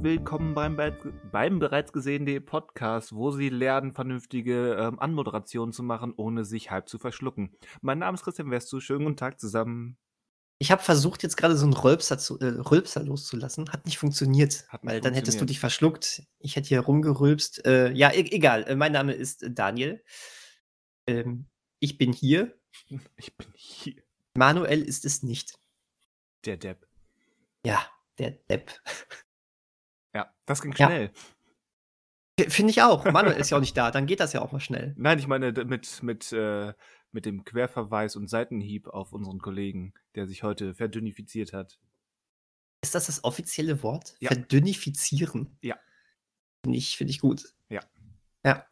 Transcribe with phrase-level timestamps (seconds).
[0.00, 0.78] und willkommen beim,
[1.30, 6.88] beim bereits gesehenen Podcast, wo Sie lernen, vernünftige ähm, Anmoderationen zu machen, ohne sich halb
[6.88, 7.52] zu verschlucken.
[7.82, 9.98] Mein Name ist Christian Westu, schönen guten Tag zusammen.
[10.58, 13.70] Ich habe versucht, jetzt gerade so einen Rülpser, zu, äh, Rülpser loszulassen.
[13.70, 15.50] Hat nicht funktioniert, Hat nicht weil dann hättest du funktioniert.
[15.50, 16.22] dich verschluckt.
[16.38, 17.66] Ich hätte hier rumgerülpst.
[17.66, 18.64] Äh, ja, e egal.
[18.64, 20.02] Äh, mein Name ist äh, Daniel.
[21.06, 21.46] Ähm,
[21.78, 22.56] ich bin hier.
[23.16, 23.96] Ich bin hier,
[24.34, 25.58] Manuel ist es nicht.
[26.46, 26.86] der Depp.
[27.66, 27.80] Ja,
[28.18, 28.70] der Depp.
[30.14, 30.86] Ja, das ging Ja.
[30.86, 31.12] schnell.
[32.38, 33.04] F Finde ich auch.
[33.04, 33.90] Manuel ist ja auch nicht da.
[33.90, 34.94] Dann geht das ja auch mal schnell.
[34.96, 36.72] Nein, ich meine mit, mit, äh,
[37.12, 41.78] mit dem Querverweis und Seitenhieb auf unseren Kollegen, der sich heute verdünnifiziert hat.
[42.82, 44.14] Ist das das offizielle Wort?
[44.20, 44.28] Ja.
[44.28, 45.58] Verdünnifizieren.
[45.60, 45.76] Ja.
[46.64, 47.54] Finde ich, finde ich gut.
[47.68, 47.80] Ja.
[48.44, 48.66] Ja.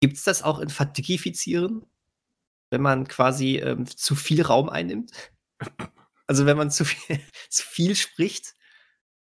[0.00, 1.84] Gibt es das auch in Verdigifizieren?
[2.70, 5.12] Wenn man quasi ähm, zu viel Raum einnimmt?
[6.28, 8.55] Also wenn man zu viel, zu viel spricht,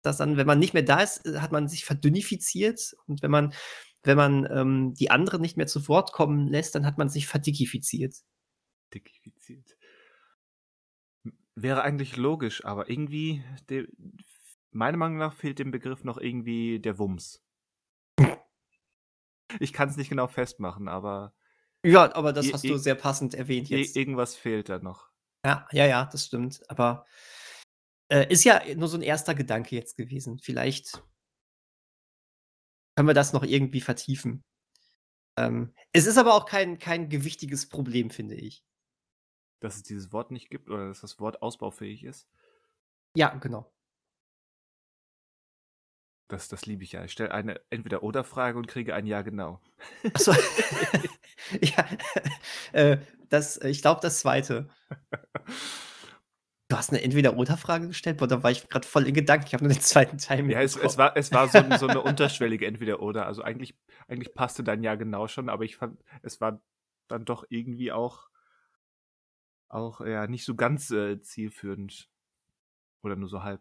[0.07, 3.31] dass dann, wenn man nicht mehr da ist, äh, hat man sich verdünnifiziert und wenn
[3.31, 3.53] man,
[4.03, 7.27] wenn man ähm, die anderen nicht mehr zu Wort kommen lässt, dann hat man sich
[7.27, 8.17] verdigifiziert.
[8.95, 9.77] Digifiziert.
[11.55, 13.89] Wäre eigentlich logisch, aber irgendwie, de,
[14.71, 17.43] meiner Meinung nach fehlt dem Begriff noch irgendwie der Wumms.
[19.61, 21.33] Ich kann es nicht genau festmachen, aber
[21.85, 23.97] Ja, aber das hast du sehr passend erwähnt jetzt.
[23.97, 25.09] irgendwas fehlt da noch.
[25.45, 26.69] Ja, ja, ja, das stimmt.
[26.69, 27.07] Aber
[28.09, 30.39] äh, ist ja nur so ein erster Gedanke jetzt gewesen.
[30.39, 31.03] Vielleicht
[32.97, 34.45] können wir das noch irgendwie vertiefen.
[35.39, 38.65] Ähm, es ist aber auch kein, kein gewichtiges Problem, finde ich.
[39.61, 42.29] Dass es dieses Wort nicht gibt oder dass das Wort ausbaufähig ist,
[43.15, 43.71] Ja, genau.
[46.29, 47.05] das, das liebe ich ja.
[47.05, 49.61] Ich stelle eine Entweder-Oder-Frage und kriege ein Ja genau.
[50.13, 50.33] Achso.
[51.61, 51.87] ja,
[52.73, 54.69] äh, das, ich glaube, das zweite.
[56.69, 59.47] Du hast eine Entweder-Oder-Frage gestellt, boah, da war ich gerade voll in Gedanken.
[59.47, 62.03] Ich habe nur den zweiten Teil Ja, es, es war, es war so, so eine
[62.03, 63.27] unterschwellige Entweder-Oder.
[63.27, 63.77] Also eigentlich,
[64.09, 66.61] eigentlich passte dein Ja genau schon, aber ich fand, es war
[67.07, 68.29] dann doch irgendwie auch,
[69.69, 72.09] auch ja, nicht so ganz äh, zielführend.
[73.03, 73.61] Oder nur so halb.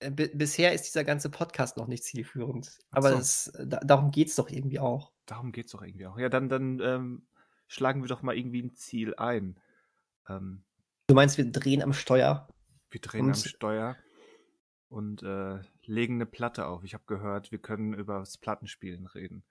[0.00, 2.78] Äh, bi- bisher ist dieser ganze Podcast noch nicht zielführend.
[2.90, 3.16] Ach Aber so.
[3.16, 5.12] das, da, darum geht es doch irgendwie auch.
[5.24, 6.18] Darum geht's doch irgendwie auch.
[6.18, 7.26] Ja, dann, dann ähm,
[7.66, 9.58] schlagen wir doch mal irgendwie ein Ziel ein.
[10.28, 10.64] Ähm,
[11.06, 12.48] Du meinst, wir drehen am Steuer?
[12.92, 13.96] wir drehen am Steuer
[14.88, 16.84] und äh, legen eine Platte auf.
[16.84, 19.44] Ich habe gehört, wir können über das Plattenspielen reden.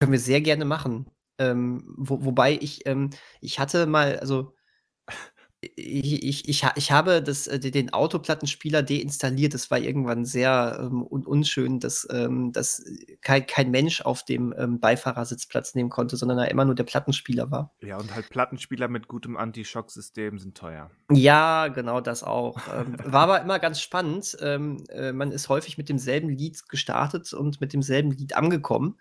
[0.00, 1.10] Können wir sehr gerne machen.
[1.38, 4.54] Ähm, wo, wobei ich, ähm, ich hatte mal, also
[5.60, 9.54] ich, ich, ich, ha- ich habe das, äh, den Autoplattenspieler deinstalliert.
[9.54, 12.84] Das war irgendwann sehr ähm, un unschön, dass, ähm, dass
[13.22, 16.84] kein, kein Mensch auf dem ähm, Beifahrersitz Platz nehmen konnte, sondern da immer nur der
[16.84, 17.74] Plattenspieler war.
[17.80, 20.90] Ja, und halt Plattenspieler mit gutem Anti-Schock-System sind teuer.
[21.10, 22.58] Ja, genau das auch.
[22.74, 24.36] Ähm, war aber immer ganz spannend.
[24.40, 28.98] Ähm, äh, man ist häufig mit demselben Lied gestartet und mit demselben Lied angekommen.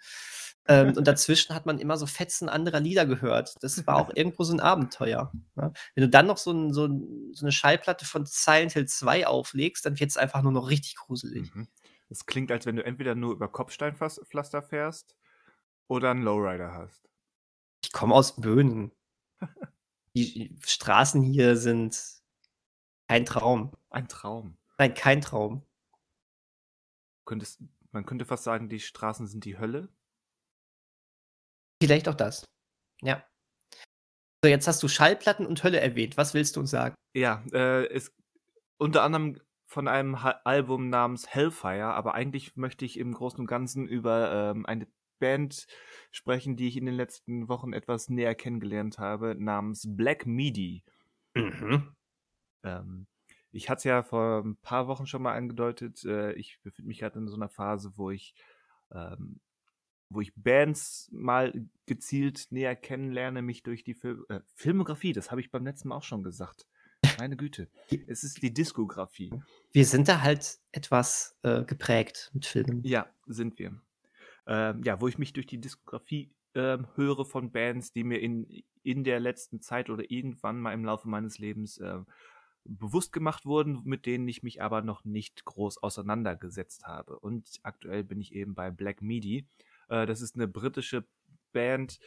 [0.67, 3.55] Ähm, und dazwischen hat man immer so Fetzen anderer Lieder gehört.
[3.61, 5.31] Das war auch irgendwo so ein Abenteuer.
[5.55, 5.71] Ne?
[5.93, 9.27] Wenn du dann noch so, ein, so, ein, so eine Schallplatte von Silent Hill 2
[9.27, 11.53] auflegst, dann wird es einfach nur noch richtig gruselig.
[11.53, 11.67] Mhm.
[12.09, 15.15] Das klingt, als wenn du entweder nur über Kopfsteinpflaster fährst
[15.87, 17.09] oder einen Lowrider hast.
[17.83, 18.91] Ich komme aus Böhnen.
[20.15, 22.01] Die Straßen hier sind
[23.07, 23.71] kein Traum.
[23.89, 24.57] Ein Traum.
[24.77, 25.63] Nein, kein Traum.
[27.25, 27.61] Könntest,
[27.91, 29.89] man könnte fast sagen, die Straßen sind die Hölle.
[31.81, 32.45] Vielleicht auch das.
[33.01, 33.25] Ja.
[34.43, 36.17] So, jetzt hast du Schallplatten und Hölle erwähnt.
[36.17, 36.95] Was willst du uns sagen?
[37.15, 38.13] Ja, äh, ist
[38.77, 43.47] unter anderem von einem ha Album namens Hellfire, aber eigentlich möchte ich im Großen und
[43.47, 44.87] Ganzen über ähm, eine
[45.19, 45.67] Band
[46.11, 50.83] sprechen, die ich in den letzten Wochen etwas näher kennengelernt habe, namens Black Midi.
[51.33, 51.95] Mhm.
[52.63, 53.07] Ähm,
[53.51, 56.99] ich hatte es ja vor ein paar Wochen schon mal angedeutet, äh, ich befinde mich
[56.99, 58.35] gerade in so einer Phase, wo ich,
[58.91, 59.39] ähm,
[60.09, 61.53] wo ich Bands mal
[61.85, 65.97] gezielt näher kennenlerne, mich durch die Fil äh, Filmografie, das habe ich beim letzten Mal
[65.97, 66.67] auch schon gesagt.
[67.17, 67.69] Meine Güte.
[68.07, 69.31] Es ist die Diskografie.
[69.71, 72.83] Wir sind da halt etwas äh, geprägt mit Filmen.
[72.83, 73.79] Ja, sind wir.
[74.47, 78.63] Ähm, ja, wo ich mich durch die Diskografie ähm, höre von Bands, die mir in,
[78.83, 81.99] in der letzten Zeit oder irgendwann mal im Laufe meines Lebens äh,
[82.63, 87.19] bewusst gemacht wurden, mit denen ich mich aber noch nicht groß auseinandergesetzt habe.
[87.19, 89.47] Und aktuell bin ich eben bei Black Midi.
[89.89, 91.05] Äh, das ist eine britische
[91.51, 91.99] Band.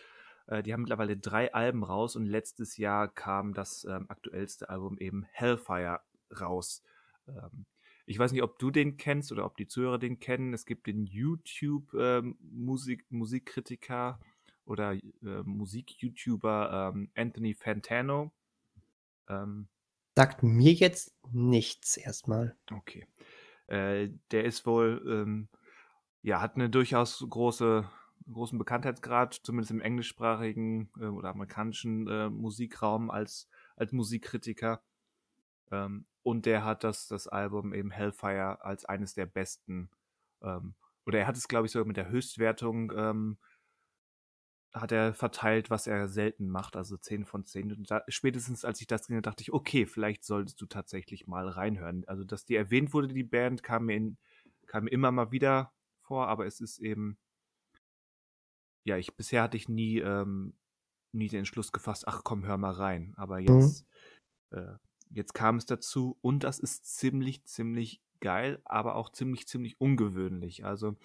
[0.46, 4.98] Äh, die haben mittlerweile drei Alben raus und letztes Jahr kam das ähm, aktuellste Album
[4.98, 6.00] eben Hellfire
[6.40, 6.82] raus.
[7.26, 7.66] Ähm,
[8.06, 10.54] ich weiß nicht, ob du den kennst oder ob die Zuhörer den kennen.
[10.54, 12.38] Es gibt den YouTube ähm,
[14.64, 18.32] oder äh, Musik-YouTuber ähm, Anthony Fantano.
[19.28, 19.68] Ähm,
[20.16, 22.56] Sagt mir jetzt nichts erstmal.
[22.72, 23.06] okay.
[23.66, 25.48] Äh, der ist wohl, ähm,
[26.22, 27.88] ja, hat eine durchaus große,
[28.30, 34.82] großen Bekanntheitsgrad, zumindest im englischsprachigen äh, oder amerikanischen äh, Musikraum als, als Musikkritiker.
[35.70, 39.90] Ähm, und der hat das, das Album eben Hellfire als eines der besten,
[40.42, 40.74] ähm,
[41.06, 43.38] oder er hat es, glaube ich, sogar mit der Höchstwertung ähm,
[44.74, 47.72] hat er verteilt, was er selten macht, also 10 von 10.
[47.72, 51.48] Und da, spätestens als ich das gesehen dachte ich, okay, vielleicht solltest du tatsächlich mal
[51.48, 52.04] reinhören.
[52.06, 54.18] Also, dass die erwähnt wurde, die Band, kam mir, in,
[54.66, 55.72] kam mir immer mal wieder
[56.08, 57.18] vor, aber es ist eben,
[58.84, 60.54] ja, ich, bisher hatte ich nie, ähm,
[61.12, 63.14] nie den Entschluss gefasst, ach komm, hör mal rein.
[63.16, 63.46] Aber mhm.
[63.46, 63.86] jetzt,
[64.50, 64.58] mhm.
[64.58, 64.76] äh,
[65.10, 70.64] jetzt kam es dazu und das ist ziemlich, ziemlich geil, aber auch ziemlich, ziemlich ungewöhnlich.
[70.64, 70.96] Also,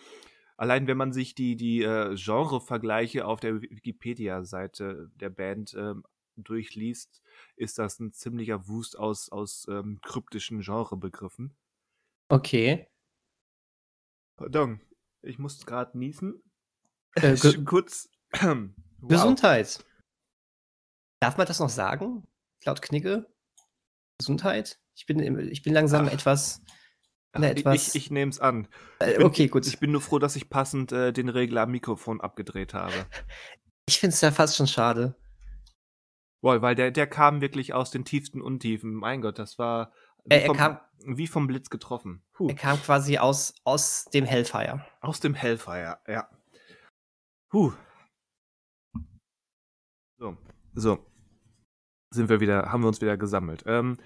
[0.57, 6.03] allein wenn man sich die, die äh, Genre-Vergleiche auf der Wikipedia-Seite der Band ähm,
[6.38, 7.21] durchliest,
[7.55, 11.55] ist das ein ziemlicher Wust aus, aus ähm, kryptischen Genrebegriffen.
[12.29, 12.88] Okay.
[14.35, 14.81] Pardon,
[15.24, 16.42] ich muss gerade niesen.
[17.16, 17.36] Äh,
[17.66, 18.10] Kurz.
[18.34, 18.70] wow.
[19.02, 19.84] Gesundheit.
[21.20, 22.28] Darf man das noch sagen?
[22.66, 23.28] Laut Knigge?
[24.20, 24.80] Gesundheit?
[24.96, 26.14] Ich bin, ich bin langsam Ach.
[26.14, 26.62] etwas
[27.36, 27.96] na, etwas.
[27.96, 28.68] Ich, ich nehme es an.
[29.00, 29.66] Äh, bin, okay, gut.
[29.66, 32.94] Ich bin nur froh, dass ich passend äh, den Regler am Mikrofon abgedreht habe.
[33.86, 35.14] Ich finde es ja fast schon schade.
[36.42, 38.94] Boah, weil der, der kam wirklich aus den tiefsten Untiefen.
[38.94, 39.92] Mein Gott, das war
[40.25, 42.24] wie, er, vom, kam, wie vom Blitz getroffen.
[42.34, 42.48] Puh.
[42.48, 44.86] Er kam quasi aus, aus dem Hellfire.
[45.02, 46.30] Aus dem Hellfire, ja.
[47.50, 47.74] Puh.
[50.18, 50.38] So,
[50.74, 51.06] so.
[52.14, 53.64] Sind wir wieder, haben wir uns wieder gesammelt.
[53.66, 53.98] Ähm,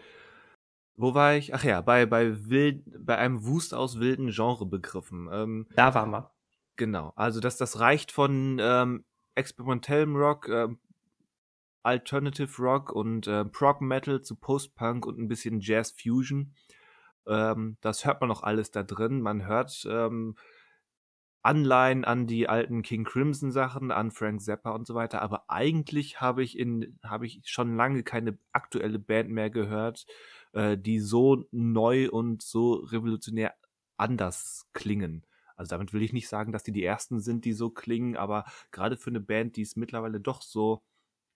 [0.96, 1.54] wo war ich?
[1.54, 5.30] Ach ja, bei, bei, wild, bei einem Wust aus wilden Genrebegriffen.
[5.31, 6.31] Ähm, da waren wir.
[6.75, 7.14] Genau.
[7.16, 9.06] Also, das, das reicht von ähm,
[9.36, 10.68] experimentellem Rock, äh,
[11.88, 16.54] Alternative Rock und äh, Prog Metal zu Post-Punk und ein bisschen Jazz Fusion.
[17.25, 19.22] Ähm, das hört man noch alles da drin.
[19.22, 20.36] Man hört ähm,
[21.44, 25.22] Anleihen an die alten King Crimson Sachen, an Frank Zappa und so weiter.
[25.22, 30.06] Aber eigentlich habe ich in, ich schon lange keine aktuelle Band mehr gehört,
[30.51, 33.54] äh, die so neu und so revolutionär
[33.95, 35.25] anders klingen.
[35.56, 38.44] Also damit will ich nicht sagen, dass die die ersten sind, die so klingen, aber
[38.72, 40.83] gerade für eine Band, die es mittlerweile doch so,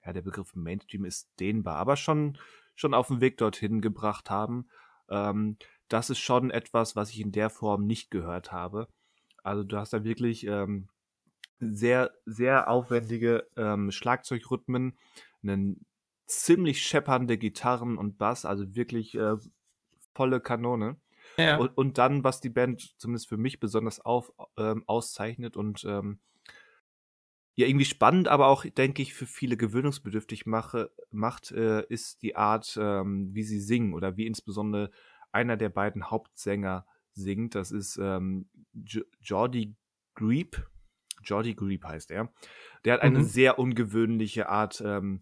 [0.04, 2.38] ja, der Begriff Mainstream ist dehnbar, aber schon,
[2.74, 4.68] schon auf den Weg dorthin gebracht haben.
[5.08, 5.56] Ähm,
[5.88, 8.88] das ist schon etwas, was ich in der Form nicht gehört habe.
[9.42, 10.88] Also du hast da wirklich ähm,
[11.58, 14.96] sehr, sehr aufwendige ähm, Schlagzeugrhythmen,
[15.42, 15.84] einen
[16.26, 19.36] ziemlich scheppernde Gitarren und Bass, also wirklich äh,
[20.14, 20.96] volle Kanone.
[21.36, 21.58] Ja.
[21.58, 26.18] Und, und, dann, was die Band zumindest für mich besonders auf, ähm, auszeichnet und ähm,
[27.54, 32.36] ja, irgendwie spannend, aber auch, denke ich, für viele gewöhnungsbedürftig mache, macht, äh, ist die
[32.36, 34.90] Art, ähm, wie sie singen oder wie insbesondere
[35.32, 37.54] einer der beiden Hauptsänger singt.
[37.54, 38.48] Das ist ähm,
[39.20, 39.74] Jordi
[40.14, 40.66] Greep.
[41.24, 42.32] Jordi Greep heißt er.
[42.84, 43.24] Der hat eine mhm.
[43.24, 45.20] sehr ungewöhnliche Art, ähm,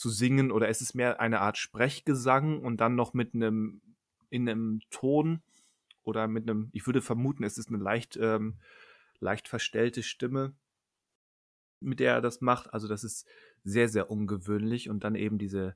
[0.00, 3.82] zu singen oder es ist mehr eine Art Sprechgesang und dann noch mit einem
[4.30, 5.42] in einem Ton
[6.02, 8.56] oder mit einem, ich würde vermuten, es ist eine leicht, ähm,
[9.18, 10.54] leicht verstellte Stimme,
[11.80, 12.72] mit der er das macht.
[12.72, 13.26] Also das ist
[13.64, 15.74] sehr, sehr ungewöhnlich und dann eben diese,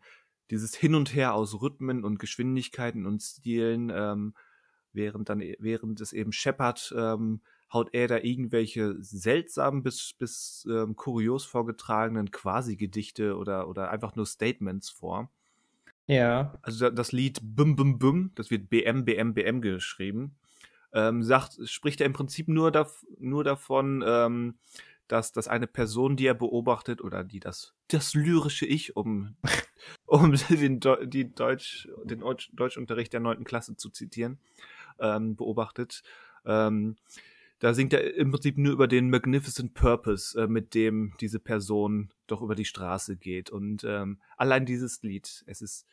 [0.50, 4.34] dieses Hin und Her aus Rhythmen und Geschwindigkeiten und Stilen, ähm,
[4.92, 7.40] während dann, während es eben scheppert, ähm,
[7.72, 14.26] haut er da irgendwelche seltsamen bis, bis ähm, kurios vorgetragenen Quasi-Gedichte oder, oder einfach nur
[14.26, 15.30] Statements vor.
[16.06, 16.58] Ja.
[16.62, 20.36] Also das Lied Bum Bum Bum, das wird BM, BM, BM geschrieben,
[20.92, 24.54] ähm, sagt, spricht er im Prinzip nur, dav nur davon, ähm,
[25.14, 29.36] dass, dass eine Person, die er beobachtet, oder die das, das lyrische Ich, um,
[30.06, 33.44] um den, die Deutsch, den Deutsch, Deutschunterricht der 9.
[33.44, 34.40] Klasse zu zitieren,
[34.98, 36.02] ähm, beobachtet,
[36.44, 36.96] ähm,
[37.60, 42.12] da singt er im Prinzip nur über den Magnificent Purpose, äh, mit dem diese Person
[42.26, 43.50] doch über die Straße geht.
[43.50, 45.86] Und ähm, allein dieses Lied, es ist,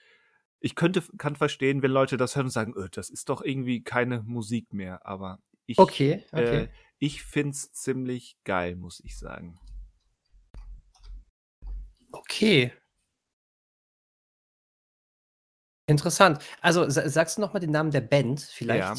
[0.59, 3.83] ich könnte, kann verstehen, wenn Leute das hören und sagen, öh, das ist doch irgendwie
[3.83, 5.05] keine Musik mehr.
[5.05, 5.37] Aber
[5.67, 6.63] ich, okay, okay.
[6.63, 6.67] Äh,
[7.01, 9.59] ich find's ziemlich geil, muss ich sagen.
[12.11, 12.71] Okay.
[15.87, 16.39] Interessant.
[16.61, 18.93] Also sagst du noch mal den Namen der Band, vielleicht, ja.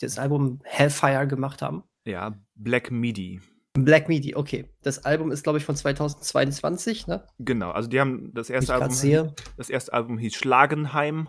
[0.00, 1.82] die das Album Hellfire gemacht haben?
[2.04, 3.40] Ja, Black Midi.
[3.74, 4.72] Black Midi, okay.
[4.82, 7.26] Das Album ist, glaube ich, von 2022, ne?
[7.40, 8.90] Genau, also die haben das erste Album.
[8.90, 9.34] Sehe.
[9.56, 11.28] Das erste Album hieß Schlagenheim.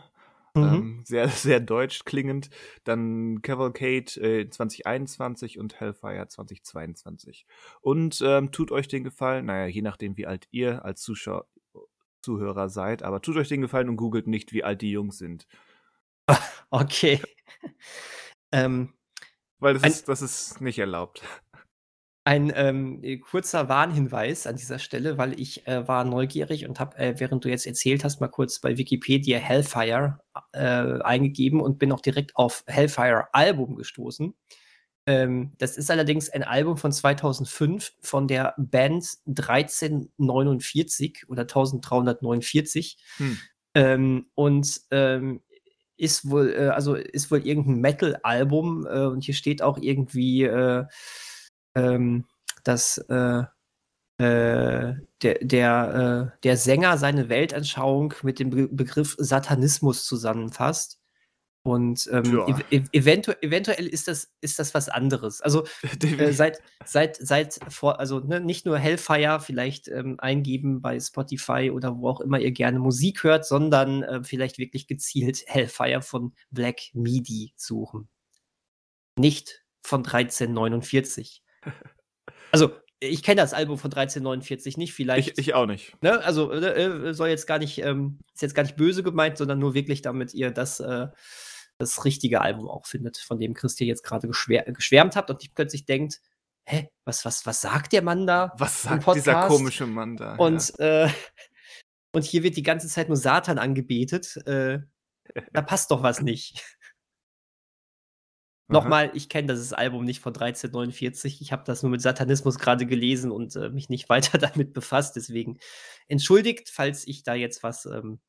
[0.53, 0.63] Mhm.
[0.63, 2.49] Ähm, sehr, sehr deutsch klingend.
[2.83, 7.45] Dann Cavalcade äh, 2021 und Hellfire 2022.
[7.81, 11.47] Und ähm, tut euch den Gefallen, naja, je nachdem, wie alt ihr als Zuschauer,
[12.21, 15.47] Zuhörer seid, aber tut euch den Gefallen und googelt nicht, wie alt die Jungs sind.
[16.71, 17.19] Okay.
[18.51, 18.93] ähm,
[19.57, 21.23] Weil das ist, das ist nicht erlaubt.
[22.25, 26.97] Ein ähm, äh, kurzer Warnhinweis an dieser Stelle, weil ich äh, war neugierig und habe,
[26.97, 30.19] äh, während du jetzt erzählt hast, mal kurz bei Wikipedia Hellfire
[30.51, 34.35] äh, eingegeben und bin auch direkt auf Hellfire Album gestoßen.
[35.05, 42.97] Ähm, das ist allerdings ein Album von 2005 von der Band 1349 oder 1349.
[43.17, 43.37] Hm.
[43.73, 45.41] Ähm, und ähm,
[45.97, 50.47] ist wohl, äh, also ist wohl irgendein Metal-Album äh, und hier steht auch irgendwie,
[51.75, 52.25] ähm,
[52.63, 53.43] dass äh,
[54.19, 60.99] äh, der, der, äh, der Sänger seine Weltanschauung mit dem Be Begriff Satanismus zusammenfasst.
[61.63, 65.41] Und ähm, ev ev eventu eventuell ist das, ist das was anderes.
[65.41, 65.65] Also
[66.03, 71.71] äh, seit, seit, seit vor, also ne, nicht nur Hellfire vielleicht ähm, eingeben bei Spotify
[71.73, 76.33] oder wo auch immer ihr gerne Musik hört, sondern äh, vielleicht wirklich gezielt Hellfire von
[76.49, 78.09] Black Midi suchen.
[79.17, 81.43] Nicht von 1349.
[82.51, 85.37] Also, ich kenne das Album von 1349 nicht, vielleicht.
[85.37, 86.01] ich, ich auch nicht.
[86.01, 86.21] Ne?
[86.23, 89.59] Also äh, äh, soll jetzt gar nicht, ähm, ist jetzt gar nicht böse gemeint, sondern
[89.59, 91.07] nur wirklich, damit ihr das, äh,
[91.77, 95.53] das richtige Album auch findet, von dem Christian jetzt gerade geschwär geschwärmt habt und ich
[95.53, 96.19] plötzlich denkt,
[96.65, 98.53] hä, was, was, was sagt der Mann da?
[98.57, 100.35] Was sagt dieser komische Mann da?
[100.35, 101.09] Und, äh,
[102.11, 104.35] und hier wird die ganze Zeit nur Satan angebetet.
[104.45, 104.79] Äh,
[105.53, 106.63] da passt doch was nicht.
[108.69, 108.73] Ja.
[108.73, 111.41] Nochmal, ich kenne das Album nicht von 1349.
[111.41, 115.15] Ich habe das nur mit Satanismus gerade gelesen und äh, mich nicht weiter damit befasst.
[115.15, 115.57] Deswegen
[116.07, 118.19] entschuldigt, falls ich da jetzt was ähm,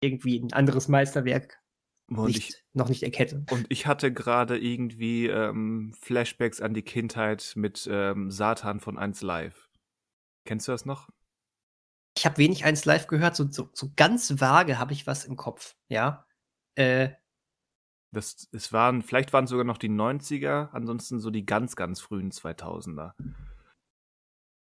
[0.00, 1.58] irgendwie ein anderes Meisterwerk
[2.08, 3.44] nicht, ich, noch nicht erkenne.
[3.50, 9.22] und ich hatte gerade irgendwie ähm, Flashbacks an die Kindheit mit ähm, Satan von 1
[9.22, 9.68] Live.
[10.44, 11.08] Kennst du das noch?
[12.16, 15.36] Ich habe wenig eins live gehört, so, so, so ganz vage habe ich was im
[15.36, 16.26] Kopf, ja.
[16.74, 17.10] Äh,
[18.12, 22.00] Das, es waren, vielleicht waren es sogar noch die 90er, ansonsten so die ganz, ganz
[22.00, 23.12] frühen 2000er.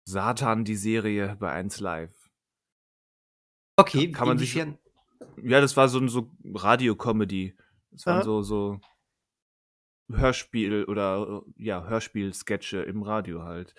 [0.08, 2.30] Satan, die Serie bei 1 Live.
[3.78, 7.56] okay, Kann man sich- Ja, das war so ein so Radio-Comedy.
[7.92, 8.24] Das waren Aha.
[8.24, 8.80] so, so
[10.12, 13.74] Hörspiel oder ja, Hörspiel-Sketche im Radio halt.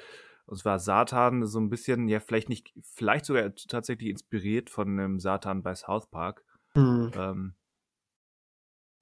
[0.47, 4.88] Und es war Satan so ein bisschen, ja, vielleicht nicht, vielleicht sogar tatsächlich inspiriert von
[4.88, 6.44] einem Satan bei South Park.
[6.75, 7.12] Hm.
[7.14, 7.54] Ähm,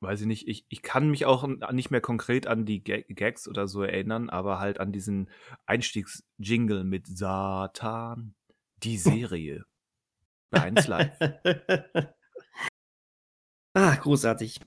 [0.02, 3.48] weiß ich nicht, ich, ich kann mich auch nicht mehr konkret an die Ga- Gags
[3.48, 5.30] oder so erinnern, aber halt an diesen
[5.66, 8.34] Einstiegsjingle mit Satan,
[8.82, 9.64] die Serie.
[10.50, 11.16] Bei 1 Live.
[13.74, 14.60] ah, großartig.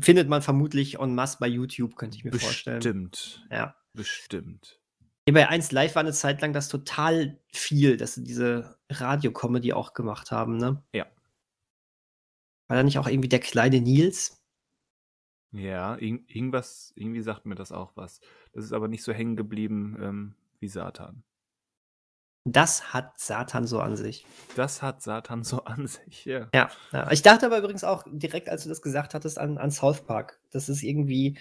[0.00, 2.78] Findet man vermutlich en masse bei YouTube, könnte ich mir vorstellen.
[2.78, 3.46] Bestimmt.
[3.50, 3.76] Ja.
[3.94, 4.80] Bestimmt.
[5.28, 9.72] Ja, bei 1 Live war eine Zeit lang das total viel, dass sie diese Radio-Comedy
[9.74, 10.82] auch gemacht haben, ne?
[10.92, 11.06] Ja.
[12.68, 14.37] War da nicht auch irgendwie der kleine Nils?
[15.52, 18.20] Ja, irg irgendwas, irgendwie sagt mir das auch was.
[18.52, 21.22] Das ist aber nicht so hängen geblieben ähm, wie Satan.
[22.44, 24.24] Das hat Satan so an sich.
[24.56, 26.48] Das hat Satan so an sich, ja.
[26.54, 27.10] Ja, ja.
[27.10, 30.40] Ich dachte aber übrigens auch direkt, als du das gesagt hattest, an, an South Park.
[30.50, 31.38] Das ist irgendwie,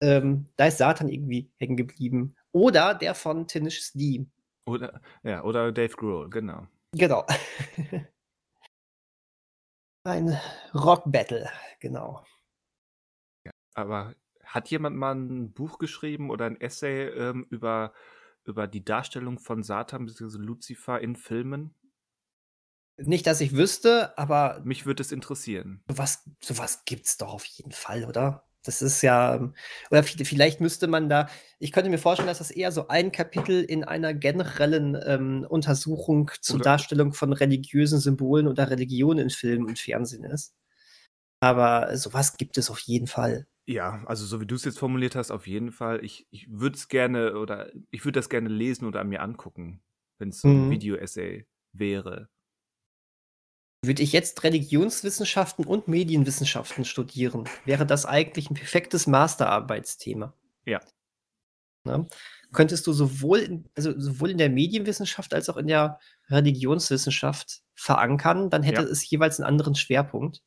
[0.00, 2.36] ähm, da ist Satan irgendwie hängen geblieben.
[2.52, 4.26] Oder der von Tenacious D.
[4.66, 6.66] Oder, ja, oder Dave Grohl, genau.
[6.92, 7.26] Genau.
[10.04, 10.38] Ein
[10.74, 11.48] Rock-Battle,
[11.80, 12.24] genau.
[13.74, 14.14] Aber
[14.44, 17.92] hat jemand mal ein Buch geschrieben oder ein Essay ähm, über,
[18.44, 20.38] über die Darstellung von Satan bzw.
[20.38, 21.74] Lucifer in Filmen?
[22.98, 25.82] Nicht, dass ich wüsste, aber Mich würde es interessieren.
[25.88, 28.44] sowas, sowas gibt's doch auf jeden Fall, oder?
[28.64, 29.54] Das ist ja, ähm,
[29.90, 33.10] oder vi- vielleicht müsste man da, ich könnte mir vorstellen, dass das eher so ein
[33.10, 39.30] Kapitel in einer generellen ähm, Untersuchung zur Oder- Darstellung von religiösen Symbolen oder Religion in
[39.30, 40.54] Film und Fernsehen ist.
[41.40, 43.48] Aber sowas gibt es auf jeden Fall.
[43.68, 46.04] Ja, also so wie du es jetzt formuliert hast, auf jeden Fall.
[46.04, 49.82] Ich, ich würde es gerne oder ich würde das gerne lesen oder mir angucken,
[50.18, 50.70] wenn es so ein Mhm.
[50.70, 52.28] Video-Essay wäre.
[53.84, 60.34] Würde ich jetzt Religionswissenschaften und Medienwissenschaften studieren, wäre das eigentlich ein perfektes Masterarbeitsthema.
[60.64, 60.80] Ja.
[61.84, 62.06] Ne?
[62.52, 68.50] Könntest du sowohl in, also sowohl in der Medienwissenschaft als auch in der Religionswissenschaft verankern,
[68.50, 68.88] dann hätte Ja.
[68.88, 70.42] es jeweils einen anderen Schwerpunkt.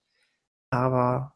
[0.72, 1.36] Aber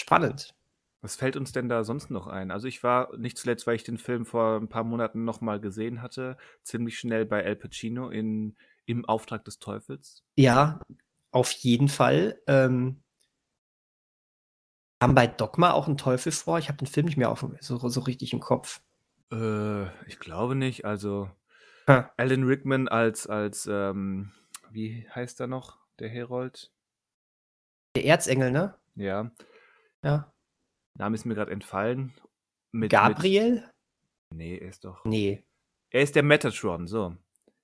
[0.00, 0.54] spannend.
[1.02, 2.52] Was fällt uns denn da sonst noch ein?
[2.52, 6.00] Also ich war nicht zuletzt, weil ich den Film vor ein paar Monaten nochmal gesehen
[6.00, 8.56] hatte, ziemlich schnell bei Al Pacino in
[8.86, 10.24] Im Auftrag des Teufels.
[10.36, 10.80] Ja,
[11.32, 12.40] auf jeden Fall.
[12.46, 13.02] Ähm,
[15.00, 16.58] kam bei Dogma auch ein Teufel vor?
[16.60, 18.80] Ich habe den Film nicht mehr auf, so, so richtig im Kopf.
[19.32, 20.84] Äh, ich glaube nicht.
[20.84, 21.28] Also
[21.88, 22.12] Ha.
[22.16, 24.30] Alan Rickman als, als ähm,
[24.70, 26.70] wie heißt er noch, der Herold?
[27.96, 28.74] Der Erzengel, ne?
[28.94, 29.32] Ja,
[30.04, 30.32] Ja.
[30.98, 32.12] Name ist mir gerade entfallen.
[32.72, 33.68] Mit, Gabriel?
[34.30, 35.04] Mit, nee, er ist doch.
[35.04, 35.42] Nee.
[35.90, 37.16] Er ist der Metatron, so.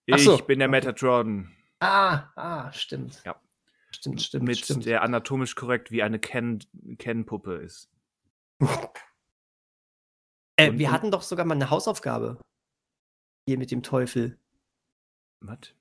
[0.06, 0.68] Ich so, bin der.
[0.68, 1.50] Metatron.
[1.80, 3.22] Ah, ah, stimmt.
[3.24, 3.40] Ja.
[3.90, 4.84] Stimmt, stimmt, mit stimmt.
[4.86, 6.62] der anatomisch korrekt wie eine Ken-
[6.98, 7.90] Ken-Puppe ist.
[10.56, 12.38] Äh, Und- wir und- hatten doch sogar mal eine Hausaufgabe.
[13.46, 14.38] Hier mit dem Teufel.
[15.40, 15.72] Was?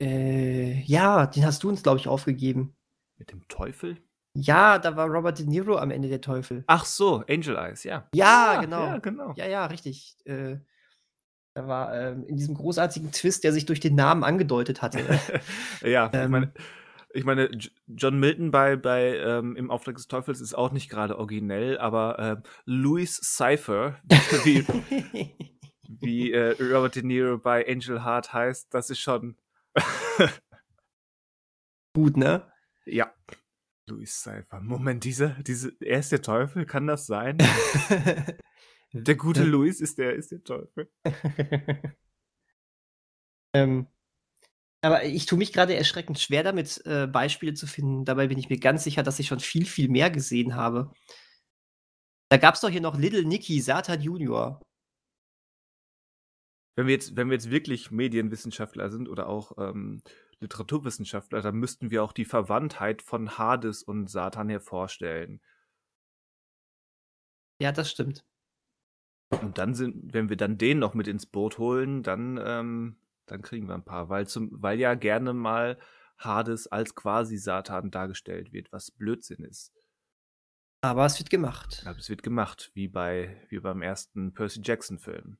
[0.00, 2.76] Äh, ja, den hast du uns, glaube ich, aufgegeben.
[3.16, 4.00] Mit dem Teufel?
[4.40, 6.62] Ja, da war Robert De Niro am Ende der Teufel.
[6.68, 8.08] Ach so, Angel Eyes, ja.
[8.14, 8.84] Ja, genau.
[8.84, 9.32] Ja, genau.
[9.36, 10.16] Ja, ja, richtig.
[10.26, 10.58] Äh,
[11.54, 15.00] da war ähm, in diesem großartigen Twist, der sich durch den Namen angedeutet hatte.
[15.82, 16.30] ja, ich Ähm.
[16.30, 16.52] meine,
[17.12, 17.50] ich meine,
[17.88, 22.18] John Milton bei, bei ähm, Im Auftrag des Teufels ist auch nicht gerade originell, aber
[22.18, 23.96] äh, Louis Cypher,
[24.44, 24.64] wie,
[25.88, 29.36] wie äh, Robert De Niro bei Angel Heart heißt, das ist schon.
[31.92, 32.46] Gut, ne?
[32.84, 33.12] ja.
[33.88, 34.60] Louis Cypher.
[34.60, 36.66] Moment, diese, diese, er ist der Teufel?
[36.66, 37.38] Kann das sein?
[38.92, 40.90] Der gute Louis ist der, ist der Teufel.
[43.54, 43.86] ähm,
[44.80, 48.04] aber ich tue mich gerade erschreckend schwer damit, äh, Beispiele zu finden.
[48.04, 50.90] Dabei bin ich mir ganz sicher, dass ich schon viel, viel mehr gesehen habe.
[52.30, 54.62] Da gab es doch hier noch Little Nicky, Satan Junior.
[56.76, 60.00] Wenn wir jetzt, wenn wir jetzt wirklich Medienwissenschaftler sind oder auch ähm,
[60.40, 65.40] Literaturwissenschaftler, dann müssten wir auch die Verwandtheit von Hades und Satan hervorstellen.
[67.60, 68.24] Ja, das stimmt.
[69.30, 73.42] Und dann sind, wenn wir dann den noch mit ins Boot holen, dann, ähm, dann
[73.42, 75.78] kriegen wir ein paar, weil zum, weil ja gerne mal
[76.18, 79.72] Hades als quasi Satan dargestellt wird, was Blödsinn ist.
[80.80, 81.82] Aber es wird gemacht.
[81.86, 85.38] Aber es wird gemacht, wie bei, wie beim ersten Percy Jackson Film.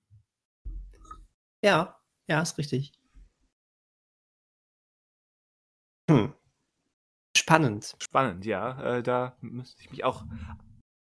[1.63, 2.93] Ja, ja, ist richtig.
[6.11, 6.33] Hm.
[7.37, 7.97] Spannend.
[8.01, 8.97] Spannend, ja.
[8.97, 10.25] Äh, da müsste ich mich auch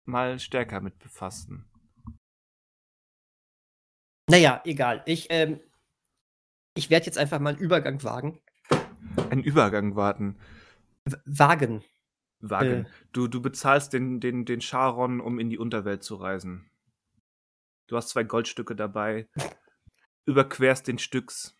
[0.04, 1.66] mal stärker mit befassen.
[4.28, 5.02] Naja, egal.
[5.06, 5.60] Ich, ähm,
[6.74, 8.40] ich werde jetzt einfach mal einen Übergang wagen.
[9.30, 10.38] Einen Übergang warten.
[11.04, 11.84] W wagen.
[12.40, 12.86] Wagen.
[12.86, 12.90] Äh.
[13.12, 16.70] Du, du bezahlst den, den, den Charon, um in die Unterwelt zu reisen.
[17.86, 19.28] Du hast zwei Goldstücke dabei,
[20.26, 21.56] überquerst den Stücks.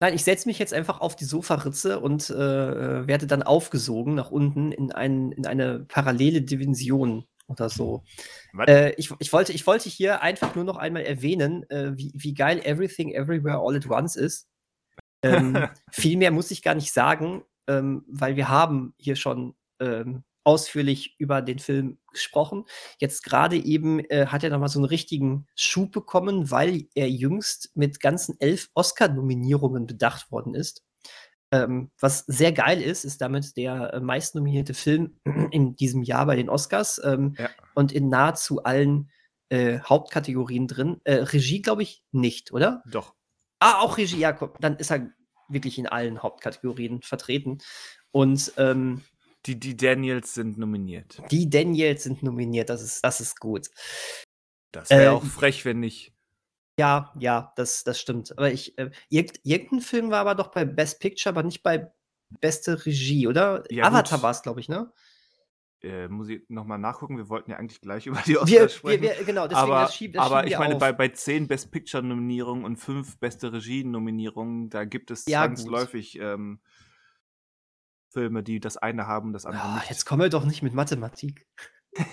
[0.00, 4.30] Nein, ich setze mich jetzt einfach auf die Sofaritze und äh, werde dann aufgesogen nach
[4.30, 8.04] unten in, ein, in eine parallele Dimension oder so.
[8.66, 12.34] Äh, ich, ich, wollte, ich wollte hier einfach nur noch einmal erwähnen, äh, wie, wie
[12.34, 14.48] geil Everything Everywhere All at Once ist.
[15.22, 15.56] Ähm,
[15.90, 21.14] viel mehr muss ich gar nicht sagen, ähm, weil wir haben hier schon ähm, ausführlich
[21.18, 22.64] über den Film gesprochen.
[22.98, 27.70] Jetzt gerade eben äh, hat er nochmal so einen richtigen Schub bekommen, weil er jüngst
[27.74, 30.82] mit ganzen elf Oscar-Nominierungen bedacht worden ist.
[31.52, 36.36] Ähm, was sehr geil ist, ist damit der äh, meistnominierte Film in diesem Jahr bei
[36.36, 37.50] den Oscars ähm, Ja.
[37.74, 39.10] und in nahezu allen
[39.50, 41.02] äh, Hauptkategorien drin.
[41.04, 42.82] Äh, Regie, glaube ich, nicht, oder?
[42.90, 43.14] Doch.
[43.60, 45.10] Ah, auch Regie, ja, komm, dann ist er
[45.50, 47.58] wirklich in allen Hauptkategorien vertreten.
[48.12, 49.02] Und ähm,
[49.48, 51.22] Die, die Daniels sind nominiert.
[51.30, 53.70] die Daniels sind nominiert, das ist, das ist gut.
[54.72, 56.12] Das wäre Äh, auch frech, wenn nicht.
[56.78, 58.36] Ja, ja, das, das stimmt.
[58.36, 61.90] Aber ich, äh, irgend, irgendein Film war aber doch bei Best Picture, aber nicht bei
[62.40, 63.64] beste Regie, oder?
[63.72, 64.92] Ja, Avatar war es, glaube ich, ne?
[65.80, 67.16] Äh, muss ich nochmal nachgucken.
[67.16, 69.02] Wir wollten ja eigentlich gleich über die Oscars Wir, wir, sprechen.
[69.02, 70.80] wir, genau, deswegen aber das schieb, das aber ich wir meine, auf.
[70.80, 76.60] bei, bei zehn Best Picture-Nominierungen und fünf beste Regie-Nominierungen, da gibt es Ja, zwangsläufig ähm,
[78.18, 79.90] Filme, die das eine haben, das andere Ah, nicht.
[79.90, 81.46] jetzt kommen wir doch nicht mit Mathematik.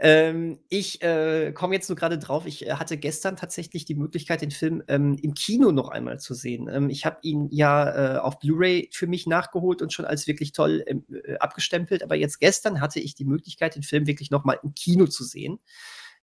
[0.00, 2.46] ähm, ich äh, komme jetzt nur gerade drauf.
[2.46, 6.34] Ich äh, hatte gestern tatsächlich die Möglichkeit, den Film ähm, im Kino noch einmal zu
[6.34, 6.68] sehen.
[6.70, 10.52] Ähm, ich habe ihn ja äh, auf Blu-ray für mich nachgeholt und schon als wirklich
[10.52, 12.02] toll ähm, äh, abgestempelt.
[12.02, 15.24] Aber jetzt gestern hatte ich die Möglichkeit, den Film wirklich noch mal im Kino zu
[15.24, 15.58] sehen.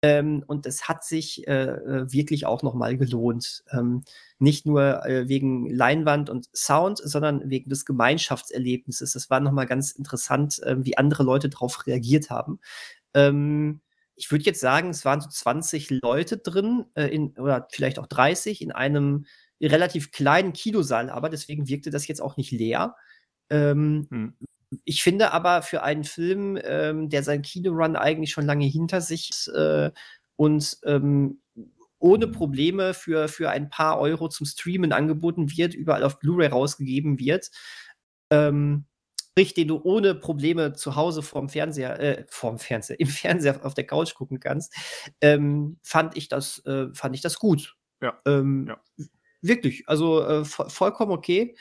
[0.02, 3.62] Ähm, und es hat sich äh, äh, wirklich auch noch mal gelohnt.
[3.70, 4.02] Ähm,
[4.38, 9.12] nicht nur äh, wegen Leinwand und Sound, sondern wegen des Gemeinschaftserlebnisses.
[9.12, 12.58] Das war noch mal ganz interessant, äh, wie andere Leute darauf reagiert haben.
[13.14, 13.80] Ähm,
[14.16, 18.06] ich würde jetzt sagen, es waren so 20 Leute drin, äh, in, oder vielleicht auch
[18.06, 19.26] 30 in einem
[19.60, 22.96] relativ kleinen Kinosaal, aber deswegen wirkte das jetzt auch nicht leer.
[23.50, 24.34] Ähm, Hm.
[24.84, 29.30] Ich finde aber für einen Film, ähm, der seinen Kinorun eigentlich schon lange hinter sich
[29.54, 29.90] äh,
[30.36, 31.40] und ähm,
[31.98, 37.18] ohne Probleme für, für ein paar Euro zum Streamen angeboten wird, überall auf Blu-ray rausgegeben
[37.18, 37.50] wird,
[38.30, 38.86] ähm,
[39.30, 43.74] sprich, den du ohne Probleme zu Hause vorm Fernseher, äh, vorm Fernseher, im Fernseher auf
[43.74, 44.74] der Couch gucken kannst,
[45.20, 47.76] ähm, fand ich das, äh, fand ich das gut.
[48.00, 48.80] Ja, Ähm, ja.
[49.40, 51.56] Wirklich, also äh, vo vollkommen okay.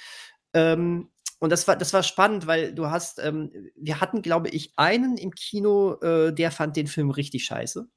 [0.54, 1.10] Ähm,
[1.42, 5.18] und das war, das war spannend, weil du hast, ähm, wir hatten, glaube ich, einen
[5.18, 7.88] im Kino, äh, der fand den Film richtig scheiße.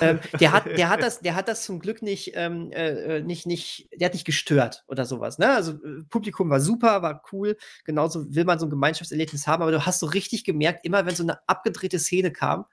[0.00, 3.22] ähm, der, hat, der, hat das, der hat das zum Glück nicht, ähm, äh, äh,
[3.22, 5.36] nicht, nicht, der hat nicht gestört oder sowas.
[5.36, 5.50] Ne?
[5.50, 7.58] Also äh, Publikum war super, war cool.
[7.84, 11.14] Genauso will man so ein Gemeinschaftserlebnis haben, aber du hast so richtig gemerkt, immer wenn
[11.14, 12.64] so eine abgedrehte Szene kam,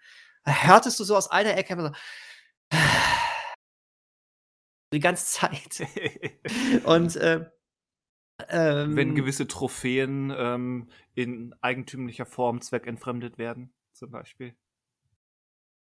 [0.46, 1.92] hörtest du so aus einer Ecke immer so,
[4.94, 5.86] die ganze Zeit.
[6.86, 7.44] Und äh,
[8.50, 14.56] ähm, Wenn gewisse Trophäen ähm, in eigentümlicher Form zweckentfremdet werden, zum Beispiel.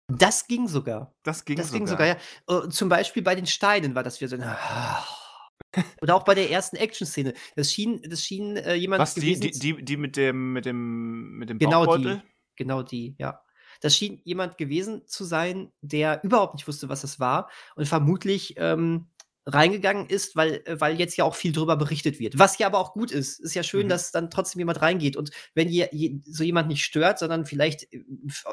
[0.07, 1.13] Das ging sogar.
[1.23, 1.79] Das ging das sogar.
[1.79, 2.17] Ging sogar ja.
[2.49, 4.37] Uh, zum Beispiel bei den Steinen war das wieder so.
[6.01, 7.33] Oder auch bei der ersten Action-Szene.
[7.55, 9.01] Das schien, das schien äh, jemand.
[9.01, 12.17] Was, die, die, die, die mit dem, mit dem, mit dem genau Bauchbeutel?
[12.17, 13.41] Die, genau die, ja.
[13.79, 18.55] Das schien jemand gewesen zu sein, der überhaupt nicht wusste, was das war und vermutlich
[18.57, 19.07] ähm,
[19.45, 22.37] reingegangen ist, weil, äh, weil jetzt ja auch viel drüber berichtet wird.
[22.37, 23.39] Was ja aber auch gut ist.
[23.39, 23.89] Ist ja schön, mhm.
[23.89, 25.17] dass dann trotzdem jemand reingeht.
[25.17, 28.03] Und wenn je, je, so jemand nicht stört, sondern vielleicht äh,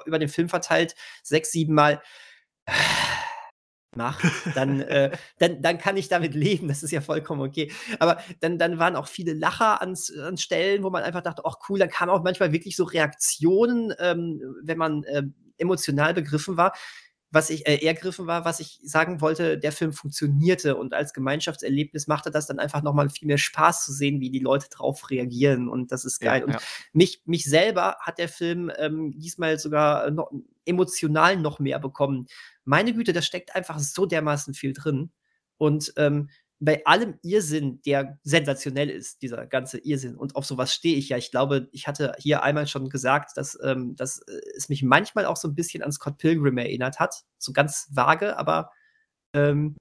[0.07, 2.03] über den Film verteilt sechs, sieben Mal
[3.96, 4.24] macht,
[4.55, 6.68] dann, äh, dann, dann kann ich damit leben.
[6.68, 7.70] Das ist ja vollkommen okay.
[7.98, 11.57] Aber dann, dann waren auch viele Lacher an, an Stellen, wo man einfach dachte, ach
[11.68, 15.22] cool, dann kamen auch manchmal wirklich so Reaktionen, ähm, wenn man äh,
[15.59, 16.72] emotional begriffen war
[17.31, 22.07] was ich äh, ergriffen war, was ich sagen wollte, der Film funktionierte und als Gemeinschaftserlebnis
[22.07, 25.69] machte das dann einfach nochmal viel mehr Spaß zu sehen, wie die Leute drauf reagieren
[25.69, 26.41] und das ist geil.
[26.41, 26.61] Ja, und ja.
[26.93, 30.31] mich, mich selber hat der Film ähm, diesmal sogar noch,
[30.64, 32.27] emotional noch mehr bekommen.
[32.64, 35.11] Meine Güte, da steckt einfach so dermaßen viel drin
[35.59, 40.97] und ähm, bei allem Irrsinn, der sensationell ist, dieser ganze Irrsinn, und auf sowas stehe
[40.97, 41.16] ich ja.
[41.16, 45.27] Ich glaube, ich hatte hier einmal schon gesagt, dass, ähm, dass äh, es mich manchmal
[45.27, 47.23] auch so ein bisschen an Scott Pilgrim erinnert hat.
[47.38, 48.73] So ganz vage, aber
[49.35, 49.77] ähm,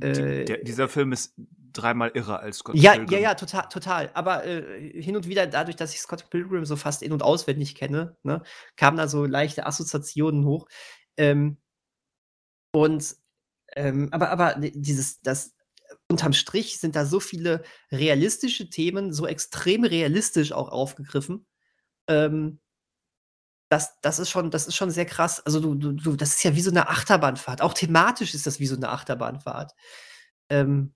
[0.00, 1.34] äh, der, dieser Film ist
[1.72, 3.14] dreimal irrer als Scott ja, Pilgrim.
[3.14, 4.10] Ja, ja, total, total.
[4.14, 7.74] Aber äh, hin und wieder, dadurch, dass ich Scott Pilgrim so fast in- und auswendig
[7.74, 8.42] kenne, ne,
[8.76, 10.68] kamen da so leichte Assoziationen hoch.
[11.16, 11.58] Ähm,
[12.72, 13.16] und
[13.74, 15.54] ähm, aber, aber dieses, das,
[16.08, 21.46] unterm Strich sind da so viele realistische Themen, so extrem realistisch auch aufgegriffen.
[22.08, 22.60] Ähm,
[23.70, 25.40] das, das, ist schon, das ist schon sehr krass.
[25.46, 27.62] Also, du, du, du, das ist ja wie so eine Achterbahnfahrt.
[27.62, 29.72] Auch thematisch ist das wie so eine Achterbahnfahrt.
[30.50, 30.94] Ähm,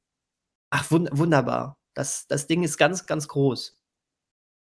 [0.70, 1.78] ach, wund wunderbar.
[1.94, 3.78] Das, das Ding ist ganz, ganz groß.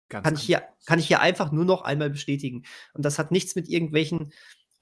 [0.09, 2.64] Ganz kann, ich hier, kann ich hier einfach nur noch einmal bestätigen.
[2.92, 4.33] Und das hat nichts mit irgendwelchen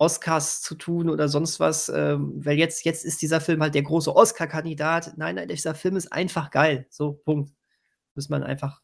[0.02, 3.84] Oscars zu tun oder sonst was, ähm, weil jetzt, jetzt ist dieser Film halt der
[3.84, 5.16] große Oscar-Kandidat.
[5.16, 6.86] Nein, nein, dieser Film ist einfach geil.
[6.90, 7.52] So, Punkt.
[8.16, 8.82] Muss man einfach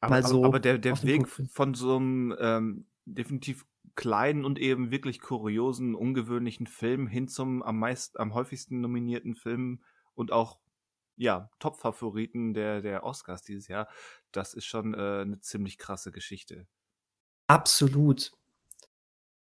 [0.00, 0.42] aber, mal so.
[0.42, 6.66] Aber, der, der Weg von so einem ähm, definitiv kleinen und eben wirklich kuriosen, ungewöhnlichen
[6.66, 9.82] Film hin zum am meist, am häufigsten nominierten Film
[10.14, 10.58] und auch
[11.18, 13.88] ja, Top-Favoriten der, der Oscars dieses Jahr,
[14.32, 16.66] das ist schon äh, eine ziemlich krasse Geschichte.
[17.48, 18.32] Absolut.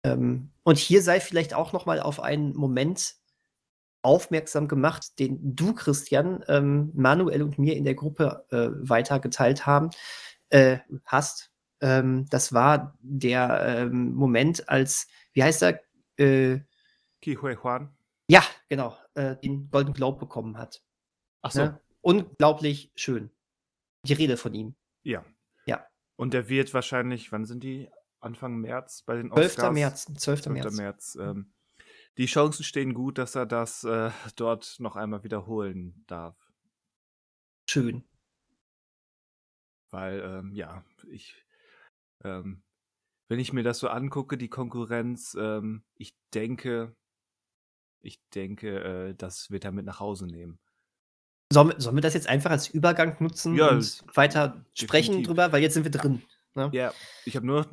[0.05, 3.17] Ähm, und hier sei vielleicht auch noch mal auf einen Moment
[4.03, 9.91] aufmerksam gemacht, den du, Christian, ähm, Manuel und mir in der Gruppe äh, weitergeteilt haben,
[10.51, 11.53] äh, hast.
[11.81, 15.81] Ähm, das war der ähm, Moment, als, wie heißt er?
[16.17, 16.61] Äh,
[17.21, 17.95] Ki Hui Huan.
[18.29, 20.83] Ja, genau, äh, den Golden Globe bekommen hat.
[21.43, 21.63] Ach so.
[21.63, 21.81] Ne?
[22.01, 23.31] Unglaublich schön.
[24.05, 24.75] Die Rede von ihm.
[25.05, 25.25] Ja.
[25.67, 25.87] Ja.
[26.17, 27.89] Und der wird wahrscheinlich, wann sind die?
[28.23, 29.55] Anfang März bei den Oscars.
[29.55, 29.73] 12.
[29.73, 30.05] März.
[30.05, 30.43] 12.
[30.43, 30.47] 12.
[30.47, 30.77] März.
[30.77, 31.53] März ähm,
[32.19, 36.37] die Chancen stehen gut, dass er das äh, dort noch einmal wiederholen darf.
[37.69, 38.05] Schön.
[39.91, 41.43] Weil, ähm, ja, ich,
[42.25, 42.63] ähm,
[43.29, 46.95] wenn ich mir das so angucke, die Konkurrenz, ähm, ich denke,
[48.03, 50.59] ich denke, äh, das wird er mit nach Hause nehmen.
[51.53, 54.83] Sollen, sollen wir das jetzt einfach als Übergang nutzen ja, und weiter definitiv.
[54.83, 55.53] sprechen drüber?
[55.53, 56.23] Weil jetzt sind wir drin.
[56.55, 56.71] Ne?
[56.73, 56.93] Ja,
[57.25, 57.67] ich habe nur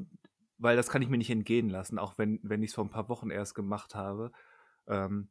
[0.60, 2.91] weil das kann ich mir nicht entgehen lassen, auch wenn, wenn ich es vor ein
[2.91, 4.32] paar Wochen erst gemacht habe.
[4.88, 5.30] Ähm,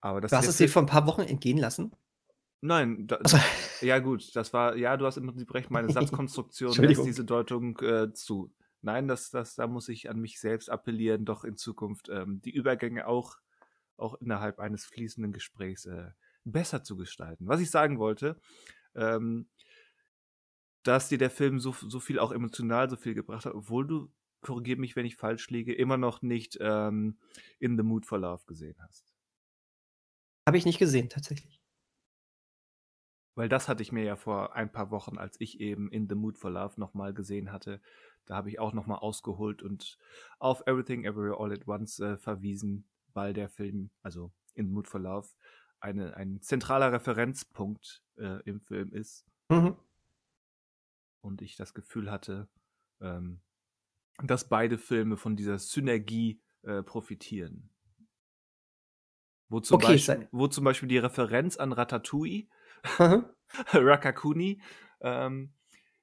[0.00, 1.92] aber das du hast es dir vor ein paar Wochen entgehen lassen?
[2.60, 3.38] Nein, da, also.
[3.80, 7.78] ja gut, das war, ja, du hast im Prinzip recht, meine Satzkonstruktion lässt diese Deutung
[7.78, 8.52] äh, zu.
[8.82, 12.50] Nein, das, das, da muss ich an mich selbst appellieren, doch in Zukunft ähm, die
[12.50, 13.36] Übergänge auch,
[13.96, 16.10] auch innerhalb eines fließenden Gesprächs äh,
[16.44, 17.46] besser zu gestalten.
[17.46, 18.40] Was ich sagen wollte,
[18.94, 19.48] ähm,
[20.82, 24.10] dass dir der Film so, so viel auch emotional so viel gebracht hat, obwohl du
[24.40, 27.18] korrigiere mich, wenn ich falsch liege, immer noch nicht ähm,
[27.58, 29.14] In the Mood for Love gesehen hast.
[30.46, 31.60] Habe ich nicht gesehen, tatsächlich.
[33.36, 36.14] Weil das hatte ich mir ja vor ein paar Wochen, als ich eben In the
[36.14, 37.80] Mood for Love nochmal gesehen hatte,
[38.26, 39.98] da habe ich auch nochmal ausgeholt und
[40.38, 44.88] auf Everything Everywhere All at Once äh, verwiesen, weil der Film, also In the Mood
[44.88, 45.28] for Love,
[45.80, 49.26] eine, ein zentraler Referenzpunkt äh, im Film ist.
[49.48, 49.76] Mhm.
[51.22, 52.48] und ich das Gefühl hatte,
[53.00, 53.40] ähm,
[54.22, 57.70] dass beide Filme von dieser Synergie äh, profitieren.
[59.48, 62.46] Wo zum, Okay, Beispiel, wo zum Beispiel die Referenz an Ratatouille.
[63.72, 64.62] Rakakuni,
[65.00, 65.52] ähm,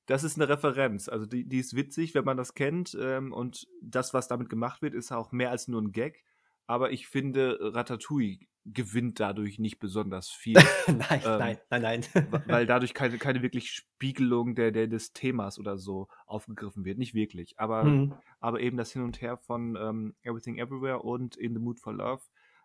[0.06, 1.10] das ist eine Referenz.
[1.10, 2.98] Also die, die ist witzig, wenn man das kennt.
[3.00, 6.24] Ähm, und das, was damit gemacht wird, ist auch mehr als nur ein Gag.
[6.66, 8.40] Aber ich finde, Ratatouille
[8.74, 10.56] gewinnt dadurch nicht besonders viel,
[10.88, 12.04] Nein, ähm, nein, nein, nein.
[12.48, 16.98] weil dadurch keine, keine wirklich Spiegelung der, der, des Themas oder so aufgegriffen wird.
[16.98, 17.60] Nicht wirklich.
[17.60, 18.14] Aber, Mhm.
[18.40, 21.94] aber eben das Hin und Her von ähm, Everything Everywhere und In the Mood for
[21.94, 22.24] Love,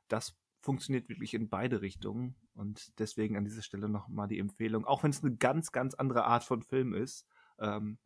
[0.09, 2.35] das funktioniert wirklich in beide Richtungen.
[2.55, 6.25] Und deswegen an dieser Stelle nochmal die Empfehlung, auch wenn es eine ganz, ganz andere
[6.25, 7.27] Art von Film ist.
[7.59, 7.99] Ähm,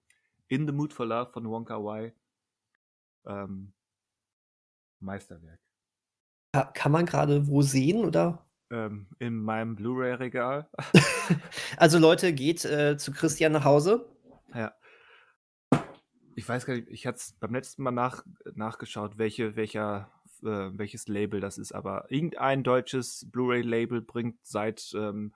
[0.49, 2.15] In the Mood for Love von Wonka Wai.
[3.25, 3.73] Ähm,
[5.01, 5.61] Meisterwerk.
[6.57, 8.47] Ka- Kann man gerade wo sehen oder?
[8.71, 10.69] Ähm, in meinem Blu-ray-Regal.
[11.77, 14.09] Also Leute, geht äh, zu Christian nach Hause.
[14.55, 14.73] Ja.
[16.35, 20.11] Ich weiß gar nicht, ich hatte beim letzten Mal nach, nachgeschaut, welche, welcher,
[20.43, 25.35] äh, welches Label das ist, aber irgendein deutsches Blu-ray-Label bringt seit, ähm,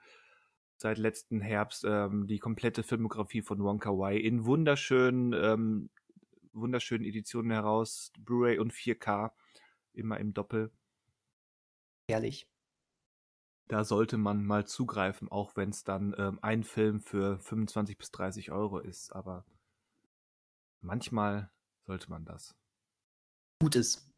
[0.78, 5.90] seit letzten Herbst ähm, die komplette Filmografie von Wonka Wai in wunderschönen, ähm,
[6.54, 9.32] wunderschönen Editionen heraus, Blu-ray und 4K,
[9.92, 10.70] immer im Doppel.
[12.10, 12.48] Ehrlich.
[13.68, 18.10] Da sollte man mal zugreifen, auch wenn es dann ähm, ein Film für 25 bis
[18.10, 19.46] 30 Euro ist, aber
[20.80, 21.52] manchmal
[21.86, 22.56] sollte man das.
[23.62, 24.10] Gutes.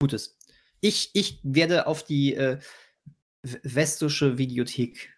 [0.00, 0.36] Gutes.
[0.80, 2.58] Ich, ich werde auf die äh,
[3.42, 5.16] westische Videothek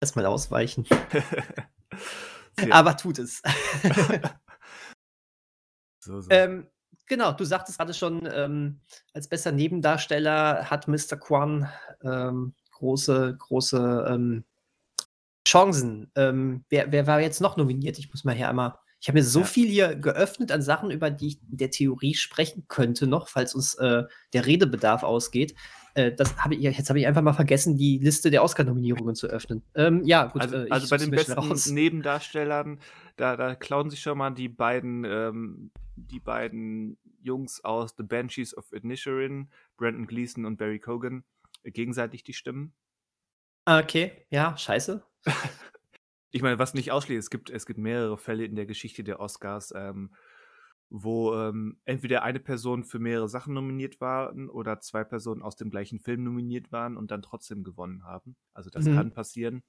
[0.00, 0.86] erstmal ausweichen.
[2.70, 3.42] Aber tut es.
[6.00, 6.30] so, so.
[6.30, 6.68] ähm,
[7.06, 8.80] genau, du sagtest gerade schon, ähm,
[9.12, 11.16] als bester Nebendarsteller hat Mr.
[11.16, 11.68] Kwan
[12.02, 14.44] ähm, große, große ähm,
[15.46, 16.10] Chancen.
[16.16, 17.98] Ähm, wer, wer war jetzt noch nominiert?
[17.98, 18.74] Ich muss mal hier einmal.
[19.00, 19.46] Ich habe mir so Ja.
[19.46, 23.54] viel hier geöffnet an Sachen, über die ich in der Theorie sprechen könnte, noch, falls
[23.54, 25.54] uns äh, der Redebedarf ausgeht.
[25.94, 29.28] Äh, das habe ich, jetzt habe ich einfach mal vergessen, die Liste der Oscar-Nominierungen zu
[29.28, 29.62] öffnen.
[29.74, 30.42] Ähm, ja, gut.
[30.42, 31.74] also, äh, also bei den besten.
[31.74, 32.80] Nebendarstellern,
[33.16, 38.56] da, da klauen sich schon mal die beiden, ähm, die beiden Jungs aus The Banshees
[38.56, 41.24] of Inisherin, Brandon Gleeson und Barry Cogan,
[41.62, 42.74] äh, gegenseitig die Stimmen.
[43.66, 45.02] Okay, ja, scheiße.
[46.32, 49.20] Ich meine, was nicht ausschließt, es gibt, es gibt mehrere Fälle in der Geschichte der
[49.20, 50.14] Oscars, ähm,
[50.90, 55.70] wo ähm, entweder eine Person für mehrere Sachen nominiert waren oder zwei Personen aus dem
[55.70, 58.36] gleichen Film nominiert waren und dann trotzdem gewonnen haben.
[58.52, 58.94] Also das Mhm.
[58.94, 59.62] kann passieren.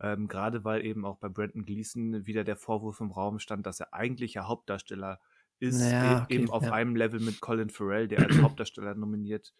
[0.00, 3.80] Ähm, Gerade weil eben auch bei Brandon Gleeson wieder der Vorwurf im Raum stand, dass
[3.80, 5.20] er eigentlich ja Hauptdarsteller
[5.60, 6.72] ist, Ja, e- okay, eben auf ja.
[6.72, 9.54] einem Level mit Colin Farrell, der als Hauptdarsteller nominiert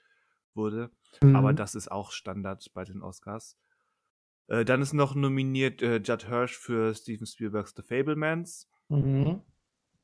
[0.54, 0.90] wurde.
[1.22, 1.56] Aber Mhm.
[1.56, 3.56] das ist auch Standard bei den Oscars.
[4.48, 8.68] Äh, dann ist noch nominiert äh, Judd Hirsch für Steven Spielbergs The Fablemans.
[8.88, 9.42] Mhm.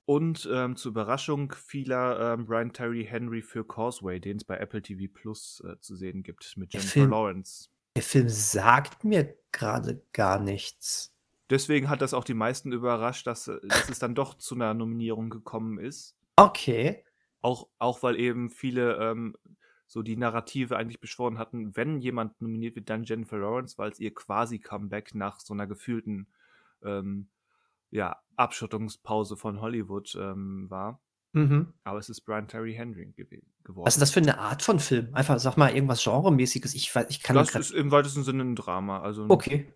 [0.04, 4.80] Und ähm, zur Überraschung vieler ähm, Brian Terry Henry für Causeway, den es bei Apple
[4.80, 7.70] TV Plus äh, zu sehen gibt, mit Jennifer Lawrence.
[7.96, 11.12] Der Film sagt mir gerade gar nichts.
[11.50, 14.74] Deswegen hat das auch die meisten überrascht, dass, äh, dass es dann doch zu einer
[14.74, 16.16] Nominierung gekommen ist.
[16.36, 17.04] Okay.
[17.40, 19.36] Auch, auch weil eben viele ähm,
[19.86, 24.00] so die Narrative eigentlich beschworen hatten, wenn jemand nominiert wird, dann Jennifer Lawrence, weil es
[24.00, 26.26] ihr quasi Comeback nach so einer gefühlten
[26.82, 27.28] ähm,
[27.90, 31.00] ja, Abschottungspause von Hollywood ähm, war.
[31.32, 31.72] Mhm.
[31.84, 33.24] Aber es ist Brian Terry Henry gew
[33.62, 33.86] geworden.
[33.86, 35.14] Was ist das für eine Art von Film?
[35.14, 36.74] Einfach, sag mal, irgendwas Genremäßiges.
[36.74, 39.00] Ich, weiß- ich kann das ist im weitesten Sinne ein Drama.
[39.02, 39.72] Also Okay.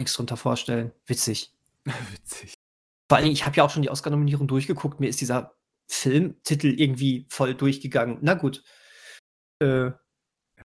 [0.00, 0.92] Nichts drunter vorstellen.
[1.06, 1.52] Witzig.
[1.84, 2.54] witzig.
[3.06, 4.98] Vor allem, ich habe ja auch schon die Oscar-Nominierung durchgeguckt.
[4.98, 5.54] Mir ist dieser
[5.88, 8.16] Filmtitel irgendwie voll durchgegangen.
[8.22, 8.64] Na gut.
[9.58, 9.90] Äh,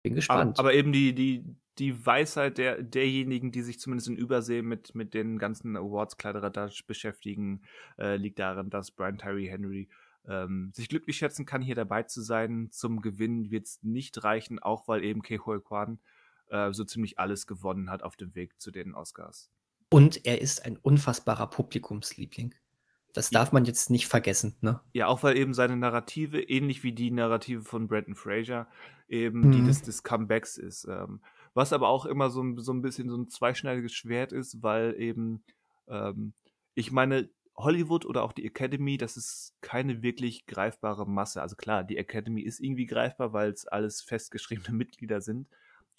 [0.01, 0.60] bin Aber, gespannt.
[0.60, 1.45] aber eben die, die,
[1.77, 7.62] die Weisheit der, derjenigen, die sich zumindest in Übersee mit, mit den ganzen Awards-Kladderadatsch beschäftigen,
[7.99, 9.88] äh, liegt darin, dass Brian Tyree Henry
[10.27, 12.69] ähm, sich glücklich schätzen kann, hier dabei zu sein.
[12.71, 15.99] Zum Gewinn wird es nicht reichen, auch weil eben Ke Huy Kwan
[16.51, 19.49] äh, so ziemlich alles gewonnen hat auf dem Weg zu den Oscars.
[19.89, 22.55] Und er ist ein unfassbarer Publikumsliebling.
[23.13, 24.79] Das darf man jetzt nicht vergessen, ne?
[24.93, 28.67] Ja, auch weil eben seine Narrative, ähnlich wie die Narrative von Brandon Fraser,
[29.09, 29.65] eben die Mhm.
[29.65, 30.85] des, des Comebacks ist.
[30.85, 31.21] Ähm,
[31.53, 34.95] was aber auch immer so, ein- so ein bisschen so ein zweischneidiges Schwert ist, weil
[34.97, 35.43] eben,
[35.89, 36.33] ähm,
[36.73, 41.41] ich meine, Hollywood oder auch die Academy, das ist keine wirklich greifbare Masse.
[41.41, 45.49] Also klar, die Academy ist irgendwie greifbar, weil es alles festgeschriebene Mitglieder sind.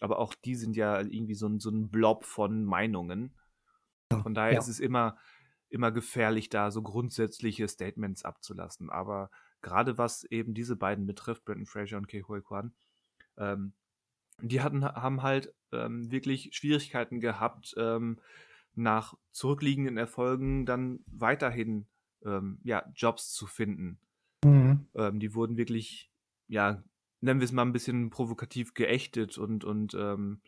[0.02, 3.34] Aber auch die sind ja irgendwie so ein, so ein Blob von Meinungen.
[4.22, 4.58] Von daher Ja.
[4.58, 5.16] ist es immer,
[5.68, 8.90] immer gefährlich, da so grundsätzliche Statements abzulassen.
[8.90, 9.30] Aber
[9.62, 12.74] gerade was eben diese beiden betrifft, Brendan Fraser und Ke Huy Kwan,
[13.36, 13.74] ähm,
[14.40, 18.18] die hatten, haben halt ähm, wirklich Schwierigkeiten gehabt, ähm,
[18.74, 21.86] nach zurückliegenden Erfolgen dann weiterhin
[22.24, 24.00] ähm, ja, Jobs zu finden.
[24.44, 24.86] Mhm.
[24.94, 26.10] Ähm, die wurden wirklich,
[26.48, 26.82] ja,
[27.22, 30.42] nennen wir es mal ein bisschen provokativ geächtet und, und ähm,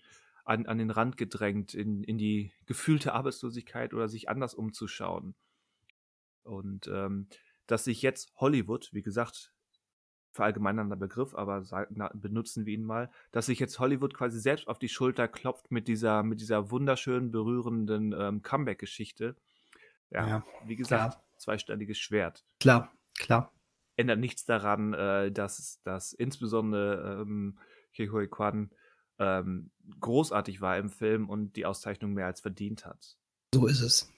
[0.45, 5.35] an, an den Rand gedrängt in, in die gefühlte Arbeitslosigkeit oder sich anders umzuschauen.
[6.43, 7.29] Und ähm,
[7.67, 9.55] dass sich jetzt Hollywood, wie gesagt,
[10.33, 14.81] verallgemeinernder Begriff, aber na, benutzen wir ihn mal, dass sich jetzt Hollywood quasi selbst auf
[14.81, 19.37] die Schulter klopft mit dieser, mit dieser wunderschönen, berührenden ähm, Comeback-Geschichte.
[20.11, 21.25] Ja, ja, wie gesagt, klar.
[21.39, 22.45] zweistelliges Schwert.
[22.59, 23.54] Klar, klar.
[23.97, 27.59] Ändert nichts daran, äh, dass, dass insbesondere ähm,
[27.93, 28.71] Kehoi Kwan
[29.19, 33.17] ähm, großartig war im Film und die Auszeichnung mehr als verdient hat.
[33.55, 34.15] So ist es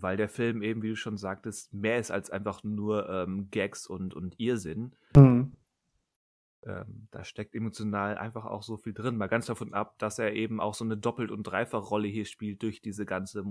[0.00, 3.86] weil der Film eben, wie du schon sagtest, mehr ist als einfach nur ähm, Gags
[3.86, 4.94] und, und Irrsinn.
[5.16, 5.52] Mhm.
[6.64, 9.16] Ähm, da steckt emotional einfach auch so viel drin.
[9.16, 12.62] Mal ganz davon ab, dass er eben auch so eine Doppelt- und Dreifachrolle hier spielt
[12.62, 13.42] durch diese ganze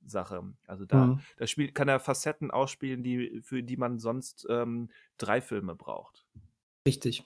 [0.00, 0.54] Multiversums-Sache.
[0.66, 1.20] Also da, mhm.
[1.36, 6.26] da spielt, kann er Facetten ausspielen, die, für die man sonst ähm, drei Filme braucht.
[6.86, 7.24] Richtig.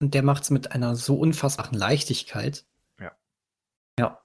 [0.00, 2.64] Und der macht es mit einer so unfassbaren Leichtigkeit.
[2.98, 3.12] Ja.
[3.98, 4.22] Ja.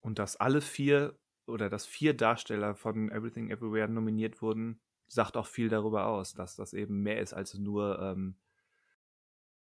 [0.00, 5.46] Und dass alle vier oder dass vier Darsteller von Everything Everywhere nominiert wurden, sagt auch
[5.46, 8.36] viel darüber aus, dass das eben mehr ist als nur ähm,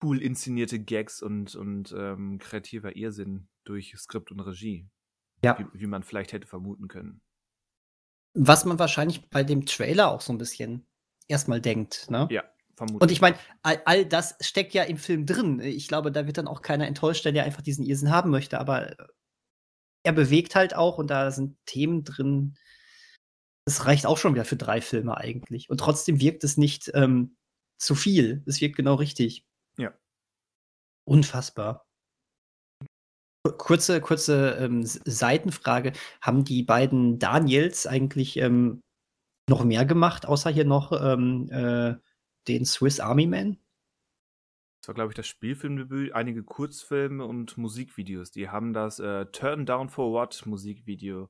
[0.03, 4.87] cool inszenierte Gags und, und ähm, kreativer Irrsinn durch Skript und Regie.
[5.47, 5.59] Ja.
[5.59, 7.21] Wie, wie, man vielleicht hätte vermuten können.
[8.35, 10.87] Was man wahrscheinlich bei dem Trailer auch so ein bisschen
[11.29, 12.29] erstmal denkt, ne?
[12.31, 13.03] Ja, vermutlich.
[13.03, 15.61] Und ich meine, all, all, das steckt ja im Film drin.
[15.61, 18.59] Ich glaube, da wird dann auch keiner enttäuscht, der einfach diesen Irrsinn haben möchte.
[18.59, 18.97] Aber
[20.03, 22.57] er bewegt halt auch und da sind Themen drin.
[23.65, 25.71] Das reicht auch schon wieder für drei Filme eigentlich.
[25.71, 27.37] Und trotzdem wirkt es nicht ähm,
[27.79, 28.43] zu viel.
[28.47, 29.47] Es wirkt genau richtig.
[29.79, 29.93] Ja.
[31.05, 31.86] Unfassbar.
[33.53, 35.93] Kurze, kurze ähm, Seitenfrage.
[36.21, 38.81] Haben die beiden Daniels eigentlich ähm,
[39.49, 41.95] noch mehr gemacht, außer hier noch ähm, äh,
[42.49, 43.59] den Swiss Army Man?
[44.81, 48.31] Das war, glaube ich, das Spielfilmdebüt, einige Kurzfilme und Musikvideos.
[48.31, 51.29] Die haben das äh, Turn Down for What Musikvideo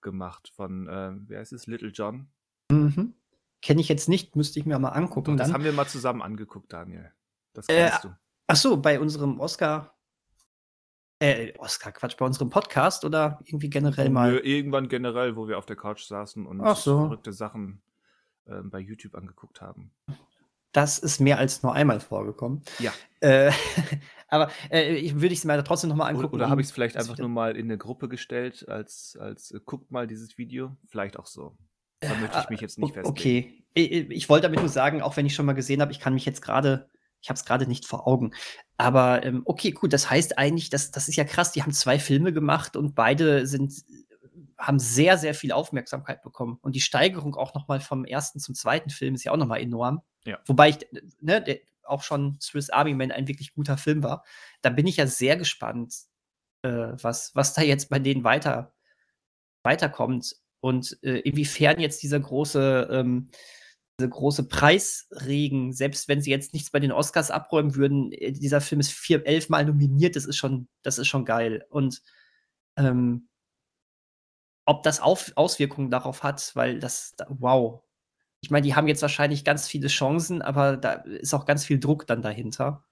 [0.00, 2.28] gemacht von, äh, wer heißt es, Little John.
[2.70, 3.14] Mhm.
[3.62, 5.36] Kenne ich jetzt nicht, müsste ich mir mal angucken.
[5.36, 7.12] Doch, das haben wir mal zusammen angeguckt, Daniel.
[7.54, 8.14] Das äh, kennst du.
[8.46, 9.97] Ach so, bei unserem Oscar.
[11.20, 14.32] Äh, Oscar, Quatsch, bei unserem Podcast oder irgendwie generell mal?
[14.32, 16.98] Nö, irgendwann generell, wo wir auf der Couch saßen und so.
[17.00, 17.82] verrückte Sachen
[18.46, 19.90] äh, bei YouTube angeguckt haben.
[20.72, 22.62] Das ist mehr als nur einmal vorgekommen.
[22.78, 22.92] Ja.
[23.20, 23.50] Äh,
[24.28, 26.34] aber äh, ich würde ich es mir trotzdem nochmal angucken.
[26.34, 29.50] Oder, oder habe ich es vielleicht einfach nur mal in eine Gruppe gestellt, als, als
[29.50, 30.76] äh, guckt mal dieses Video?
[30.86, 31.56] Vielleicht auch so.
[32.00, 33.08] Da möchte ich mich jetzt nicht festlegen.
[33.08, 33.64] Okay.
[33.74, 36.14] Ich, ich wollte damit nur sagen, auch wenn ich schon mal gesehen habe, ich kann
[36.14, 36.88] mich jetzt gerade,
[37.20, 38.32] ich habe es gerade nicht vor Augen.
[38.76, 41.98] Aber ähm, okay, gut, das heißt eigentlich, das, das ist ja krass, die haben zwei
[41.98, 43.72] Filme gemacht und beide sind
[44.58, 46.58] haben sehr, sehr viel Aufmerksamkeit bekommen.
[46.60, 49.46] Und die Steigerung auch noch mal vom ersten zum zweiten Film ist ja auch noch
[49.46, 50.02] mal enorm.
[50.24, 50.38] Ja.
[50.46, 50.78] Wobei ich,
[51.20, 54.24] ne, der, auch schon Swiss Army Man ein wirklich guter Film war.
[54.60, 55.94] Da bin ich ja sehr gespannt,
[56.62, 58.74] äh, was, was da jetzt bei denen weiter,
[59.62, 63.30] weiterkommt und äh, inwiefern jetzt dieser große, ähm,
[63.98, 68.60] dieser große Preisregen, selbst wenn sie jetzt nichts bei den Oscars abräumen würden, äh, dieser
[68.60, 71.66] Film ist vier, elfmal nominiert, das ist schon, das ist schon geil.
[71.68, 72.02] Und
[72.76, 73.28] ähm,
[74.64, 77.82] ob das Auf Auswirkungen darauf hat, weil das, wow.
[78.40, 81.80] Ich meine, die haben jetzt wahrscheinlich ganz viele Chancen, aber da ist auch ganz viel
[81.80, 82.84] Druck dann dahinter.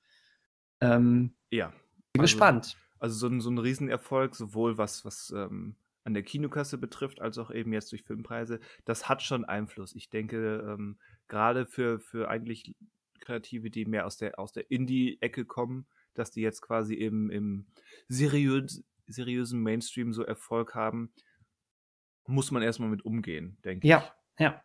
[0.81, 1.69] Ähm, ja.
[1.69, 2.77] Bin also, gespannt.
[2.99, 7.37] Also so ein, so ein Riesenerfolg, sowohl was, was ähm, an der Kinokasse betrifft, als
[7.37, 9.95] auch eben jetzt durch Filmpreise, das hat schon Einfluss.
[9.97, 12.75] Ich denke, ähm, gerade für, für eigentlich
[13.21, 17.67] Kreative, die mehr aus der, aus der Indie-Ecke kommen, dass die jetzt quasi eben im
[18.09, 21.13] seriös, seriösen Mainstream so Erfolg haben,
[22.27, 24.41] muss man erstmal mit umgehen, denke ja, ich.
[24.41, 24.63] Ja, ja.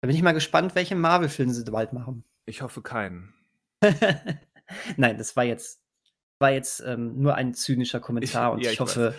[0.00, 2.24] Da bin ich mal gespannt, welche Marvel-Filme sie bald machen.
[2.44, 3.34] Ich hoffe keinen.
[4.96, 5.83] Nein, das war jetzt,
[6.38, 9.14] war jetzt ähm, nur ein zynischer Kommentar und ja, ich, ich, hoffe,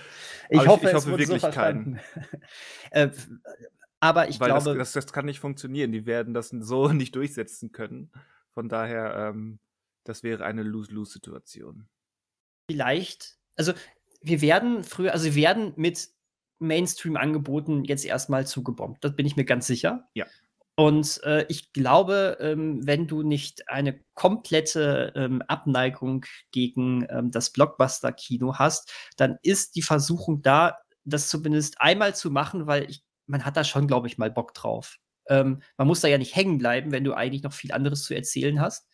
[0.50, 2.00] ich, ich, hoffe, ich, hoffe wirklich so keinen.
[2.92, 3.10] äh,
[4.00, 4.78] aber ich Weil glaube.
[4.78, 5.92] Das, das, das, kann nicht funktionieren.
[5.92, 8.12] Die werden das so nicht durchsetzen können.
[8.54, 9.60] Von daher, ähm,
[10.04, 11.88] das wäre eine Lose-Lose-Situation.
[12.70, 13.74] Vielleicht, also
[14.22, 16.10] wir werden früher, also wir werden mit
[16.60, 19.04] Mainstream-Angeboten jetzt erstmal zugebombt.
[19.04, 20.08] Das bin ich mir ganz sicher.
[20.14, 20.26] Ja.
[20.78, 27.52] Und äh, ich glaube, ähm, wenn du nicht eine komplette ähm, Abneigung gegen ähm, das
[27.52, 33.46] Blockbuster-Kino hast, dann ist die Versuchung da, das zumindest einmal zu machen, weil ich, man
[33.46, 34.98] hat da schon, glaube ich, mal Bock drauf.
[35.30, 38.14] Ähm, man muss da ja nicht hängen bleiben, wenn du eigentlich noch viel anderes zu
[38.14, 38.90] erzählen hast.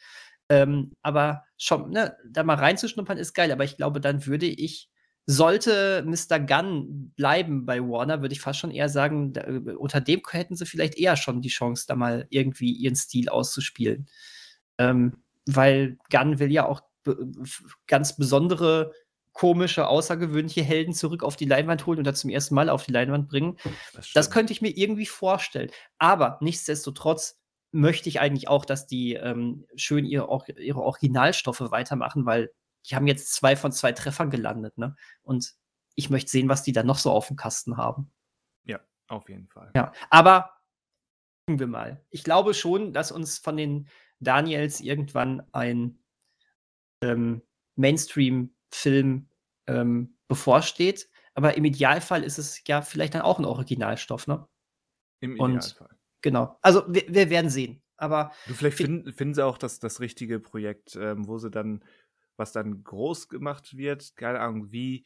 [0.49, 4.90] Ähm, aber schon, ne, da mal reinzuschnuppern ist geil, aber ich glaube, dann würde ich
[5.31, 6.39] sollte Mr.
[6.39, 10.55] Gunn bleiben bei Warner, würde ich fast schon eher sagen, da, äh, unter dem hätten
[10.55, 14.07] sie vielleicht eher schon die Chance, da mal irgendwie ihren Stil auszuspielen.
[14.77, 16.81] Ähm, weil Gunn will ja auch
[17.87, 18.91] ganz besondere,
[19.33, 22.91] komische, außergewöhnliche Helden zurück auf die Leinwand holen und da zum ersten Mal auf die
[22.91, 23.57] Leinwand bringen.
[23.93, 25.71] Das, das könnte ich mir irgendwie vorstellen.
[25.97, 27.39] Aber nichtsdestotrotz
[27.71, 30.27] möchte ich eigentlich auch, dass die ähm, schön ihre,
[30.57, 32.51] ihre Originalstoffe weitermachen, weil
[32.85, 34.95] die haben jetzt zwei von zwei Treffern gelandet, ne?
[35.21, 35.55] Und
[35.95, 38.11] ich möchte sehen, was die da noch so auf dem Kasten haben.
[38.63, 39.71] Ja, auf jeden Fall.
[39.75, 40.61] Ja, aber
[41.45, 42.05] gucken wir mal.
[42.09, 43.87] Ich glaube schon, dass uns von den
[44.19, 45.99] Daniels irgendwann ein
[47.03, 47.41] ähm,
[47.75, 49.29] Mainstream-Film
[49.67, 51.09] ähm, bevorsteht.
[51.33, 54.47] Aber im Idealfall ist es ja vielleicht dann auch ein Originalstoff, ne?
[55.19, 55.87] Im Idealfall.
[55.87, 56.57] Und, genau.
[56.61, 57.81] Also wir, wir, werden sehen.
[57.97, 61.83] Aber du, vielleicht finden, finden sie auch das, das richtige Projekt, ähm, wo sie dann,
[62.37, 65.05] was dann groß gemacht wird, keine Ahnung, wie,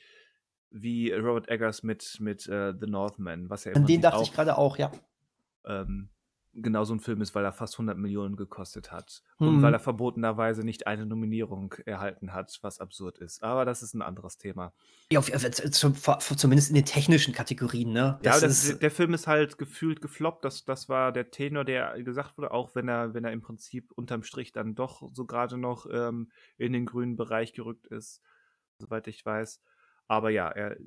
[0.69, 4.33] wie Robert Eggers mit, mit uh, The Northman, was ja An den dachte auch, ich
[4.33, 4.91] gerade auch, ja.
[5.65, 6.09] Ähm,
[6.55, 9.21] genau so ein Film ist, weil er fast 100 Millionen gekostet hat.
[9.39, 9.47] Mhm.
[9.47, 13.43] Und weil er verbotenerweise nicht eine Nominierung erhalten hat, was absurd ist.
[13.43, 14.73] Aber das ist ein anderes Thema.
[15.11, 18.19] Ja, zumindest in den technischen Kategorien, ne?
[18.23, 20.45] Das ja, das der Film ist halt gefühlt gefloppt.
[20.45, 23.91] Das, das war der Tenor, der gesagt wurde, auch wenn er, wenn er im Prinzip
[23.91, 28.21] unterm Strich dann doch so gerade noch ähm, in den grünen Bereich gerückt ist,
[28.79, 29.61] soweit ich weiß.
[30.07, 30.77] Aber ja, er,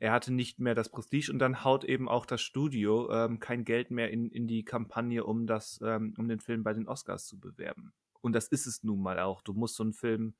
[0.00, 3.64] er hatte nicht mehr das Prestige und dann haut eben auch das Studio ähm, kein
[3.64, 7.26] Geld mehr in, in die Kampagne, um das, ähm, um den Film bei den Oscars
[7.26, 7.92] zu bewerben.
[8.20, 9.42] Und das ist es nun mal auch.
[9.42, 10.34] Du musst so einen Film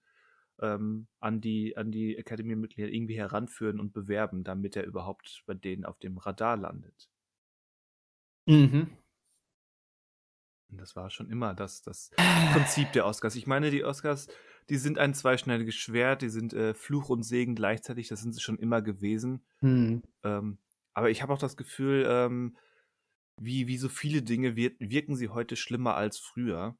[0.60, 5.84] ähm, an die, an die Academy-Mitglieder irgendwie heranführen und bewerben, damit er überhaupt bei denen
[5.84, 7.08] auf dem Radar landet.
[8.46, 8.90] Mhm.
[10.70, 12.10] Und das war schon immer das, das
[12.52, 13.36] Prinzip der Oscars.
[13.36, 14.28] Ich meine, die Oscars
[14.68, 18.40] die sind ein zweischneidiges Schwert, die sind äh, Fluch und Segen gleichzeitig, das sind sie
[18.40, 19.44] schon immer gewesen.
[19.60, 20.02] Mhm.
[20.22, 20.58] Ähm,
[20.94, 22.56] aber ich habe auch das Gefühl, ähm,
[23.36, 26.76] wie, wie so viele Dinge wir wirken sie heute schlimmer als früher.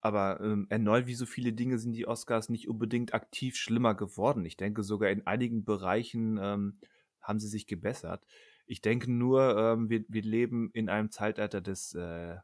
[0.00, 4.44] Aber ähm, erneut, wie so viele Dinge sind die Oscars nicht unbedingt aktiv schlimmer geworden.
[4.44, 6.78] Ich denke, sogar in einigen Bereichen ähm,
[7.22, 8.26] haben sie sich gebessert.
[8.66, 12.36] Ich denke nur, ähm, wir, wir leben in einem Zeitalter des äh,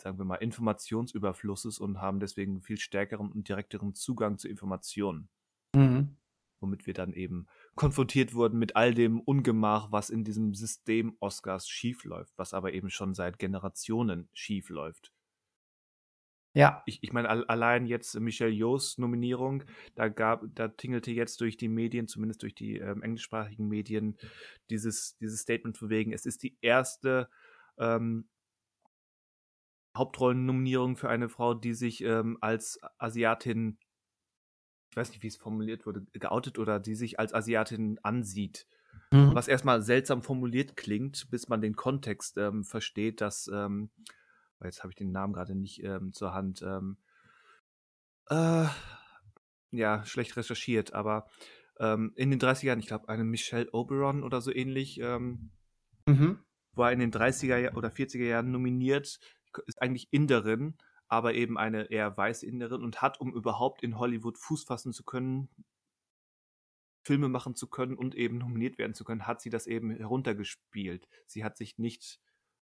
[0.00, 5.28] sagen wir mal, Informationsüberflusses und haben deswegen viel stärkeren und direkteren Zugang zu Informationen.
[5.74, 6.16] Mhm.
[6.60, 7.46] Womit wir dann eben
[7.76, 12.90] konfrontiert wurden mit all dem Ungemach, was in diesem System Oscars schiefläuft, was aber eben
[12.90, 15.12] schon seit Generationen schiefläuft.
[16.54, 16.82] Ja.
[16.86, 19.62] Ich, ich meine, allein jetzt Michelle Yeohs Nominierung,
[19.94, 24.16] da gab, da tingelte jetzt durch die Medien, zumindest durch die ähm, englischsprachigen Medien,
[24.68, 27.28] dieses, dieses Statement von wegen, es ist die erste
[27.78, 28.28] ähm,
[29.98, 33.78] Hauptrollennominierung für eine Frau, die sich ähm, als Asiatin,
[34.90, 38.66] ich weiß nicht, wie es formuliert wurde, geoutet oder die sich als Asiatin ansieht.
[39.10, 39.34] Mhm.
[39.34, 43.90] Was erstmal seltsam formuliert klingt, bis man den Kontext ähm, versteht, dass, ähm,
[44.62, 46.98] jetzt habe ich den Namen gerade nicht ähm, zur Hand, ähm,
[48.28, 48.66] äh,
[49.70, 51.26] ja, schlecht recherchiert, aber
[51.78, 55.50] ähm, in den 30ern, ich glaube, eine Michelle Oberon oder so ähnlich, mhm.
[56.72, 59.20] war in den 30er oder 40er Jahren nominiert
[59.66, 60.76] ist eigentlich Inderin,
[61.08, 65.04] aber eben eine eher weiße Inderin und hat, um überhaupt in Hollywood Fuß fassen zu
[65.04, 65.48] können,
[67.02, 71.08] Filme machen zu können und eben nominiert werden zu können, hat sie das eben heruntergespielt.
[71.26, 72.20] Sie hat sich nicht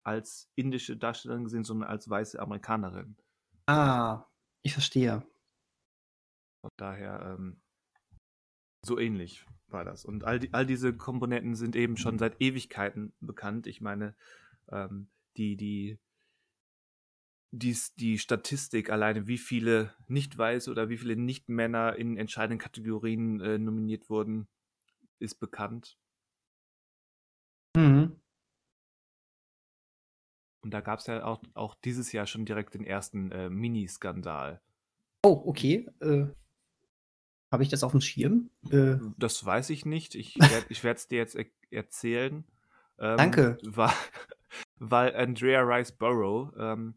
[0.03, 3.17] als indische Darstellerin gesehen, sondern als weiße Amerikanerin.
[3.65, 4.25] Ah,
[4.61, 5.25] ich verstehe.
[6.61, 7.61] Von daher ähm,
[8.83, 10.05] so ähnlich war das.
[10.05, 13.67] Und all, die, all diese Komponenten sind eben schon seit Ewigkeiten bekannt.
[13.67, 14.15] Ich meine,
[14.69, 15.99] ähm, die, die
[17.51, 23.57] dies, die Statistik alleine, wie viele Nicht-Weiße oder wie viele Nicht-Männer in entscheidenden Kategorien äh,
[23.57, 24.47] nominiert wurden,
[25.19, 25.97] ist bekannt.
[27.75, 28.19] Mhm.
[30.61, 34.61] Und da gab es ja auch, auch dieses Jahr schon direkt den ersten äh, Mini-Skandal.
[35.23, 35.87] Oh, okay.
[36.01, 36.25] Äh,
[37.51, 38.49] Habe ich das auf dem Schirm?
[38.69, 38.97] Äh.
[39.17, 40.15] Das weiß ich nicht.
[40.15, 40.37] Ich,
[40.69, 42.43] ich werde es dir jetzt er erzählen.
[42.99, 43.57] Ähm, Danke.
[43.63, 43.93] War,
[44.79, 46.95] weil Andrea Rice Burrow ähm,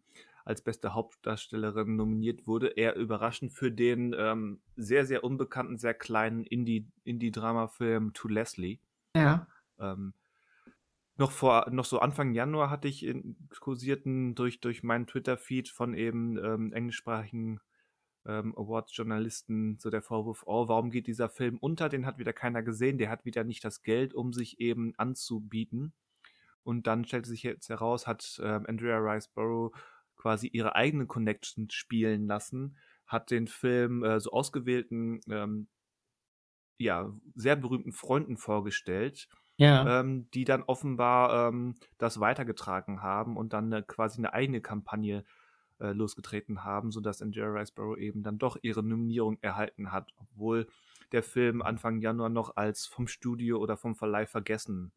[0.51, 2.68] als beste Hauptdarstellerin nominiert wurde.
[2.68, 8.80] Eher überraschend für den ähm, sehr, sehr unbekannten, sehr kleinen Indie-Drama-Film Indie To Leslie.
[9.16, 9.46] Ja.
[9.78, 10.12] Ähm,
[11.16, 15.94] noch vor, noch so Anfang Januar hatte ich in, kursierten durch, durch meinen Twitter-Feed von
[15.94, 17.61] eben ähm, englischsprachigen
[18.26, 21.88] ähm, Awards-Journalisten so der Vorwurf, oh, warum geht dieser Film unter?
[21.88, 25.92] Den hat wieder keiner gesehen, der hat wieder nicht das Geld, um sich eben anzubieten.
[26.62, 29.72] Und dann stellte sich jetzt heraus, hat ähm, Andrea Riceborough
[30.21, 35.68] quasi ihre eigenen Connections spielen lassen, hat den Film äh, so ausgewählten, ähm,
[36.79, 39.85] ja, sehr berühmten Freunden vorgestellt, Ja.
[39.85, 45.25] ähm, die dann offenbar ähm, das weitergetragen haben und dann äh, quasi eine eigene Kampagne
[45.81, 50.68] äh, losgetreten haben, sodass Angela Riceborough eben dann doch ihre Nominierung erhalten hat, obwohl
[51.12, 54.93] der Film Anfang Januar noch als vom Studio oder vom Verleih vergessen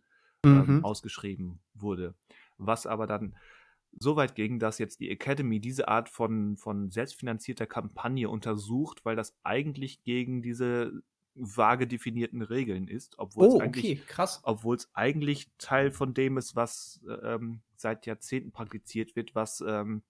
[0.51, 0.83] ähm, Mhm.
[0.83, 2.15] ausgeschrieben wurde.
[2.57, 3.35] Was aber dann
[3.99, 9.15] so weit ging, dass jetzt die Academy diese Art von, von selbstfinanzierter Kampagne untersucht, weil
[9.15, 11.01] das eigentlich gegen diese
[11.35, 14.41] vage definierten Regeln ist, obwohl es Oh, eigentlich okay, krass.
[14.43, 20.03] obwohl es eigentlich Teil von dem ist, was ähm, seit Jahrzehnten praktiziert wird, was ähm,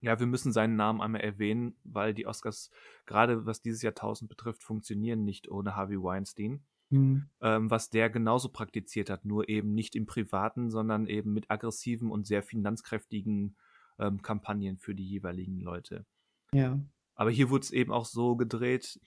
[0.00, 2.70] ja, wir müssen seinen Namen einmal erwähnen, weil die Oscars,
[3.06, 6.64] gerade was dieses Jahrtausend betrifft, funktionieren nicht ohne Harvey Weinstein.
[6.90, 7.28] Mhm.
[7.40, 12.10] Ähm, was der genauso praktiziert hat, nur eben nicht im Privaten, sondern eben mit aggressiven
[12.10, 13.56] und sehr finanzkräftigen
[13.98, 16.06] ähm, Kampagnen für die jeweiligen Leute.
[16.52, 16.80] Ja.
[17.14, 19.00] Aber hier wurde es eben auch so gedreht,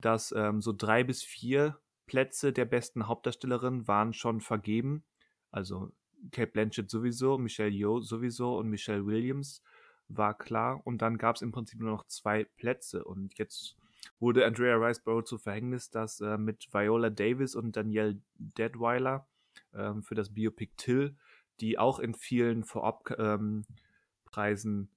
[0.00, 5.04] dass ähm, so drei bis vier Plätze der besten Hauptdarstellerin waren schon vergeben.
[5.50, 5.92] Also
[6.32, 9.62] Kate Blanchett sowieso, Michelle Yeoh sowieso und Michelle Williams
[10.08, 10.80] war klar.
[10.84, 13.04] Und dann gab es im Prinzip nur noch zwei Plätze.
[13.04, 13.76] Und jetzt
[14.18, 19.26] wurde Andrea Riceborough zu Verhängnis, dass äh, mit Viola Davis und Danielle Deadweiler
[19.74, 21.16] ähm, für das Biopic Till,
[21.60, 23.64] die auch in vielen Vorab ähm,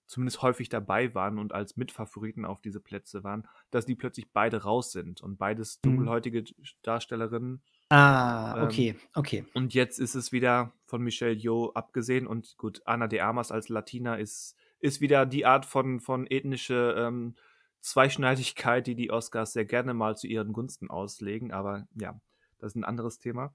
[0.05, 4.61] zumindest häufig dabei waren und als Mitfavoriten auf diese Plätze waren, dass die plötzlich beide
[4.63, 5.81] raus sind und beides Mhm.
[5.89, 6.43] dunkelhäutige
[6.83, 7.61] Darstellerinnen.
[7.89, 9.45] Ah, Ähm, okay, okay.
[9.53, 13.69] Und jetzt ist es wieder von Michelle Yeoh abgesehen und gut, Ana de Armas als
[13.69, 17.35] Latina ist, ist wieder die Art von, von ethnische ähm,
[17.81, 22.19] Zweischneidigkeit, die die Oscars sehr gerne mal zu ihren Gunsten auslegen, aber ja,
[22.59, 23.53] das ist ein anderes Thema.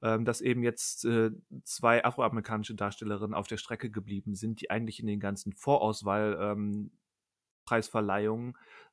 [0.00, 1.32] Ähm, dass eben jetzt äh,
[1.64, 6.92] zwei afroamerikanische Darstellerinnen auf der Strecke geblieben sind, die eigentlich in den ganzen Vorauswahl ähm,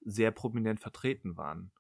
[0.02, 1.72] sehr prominent vertreten waren.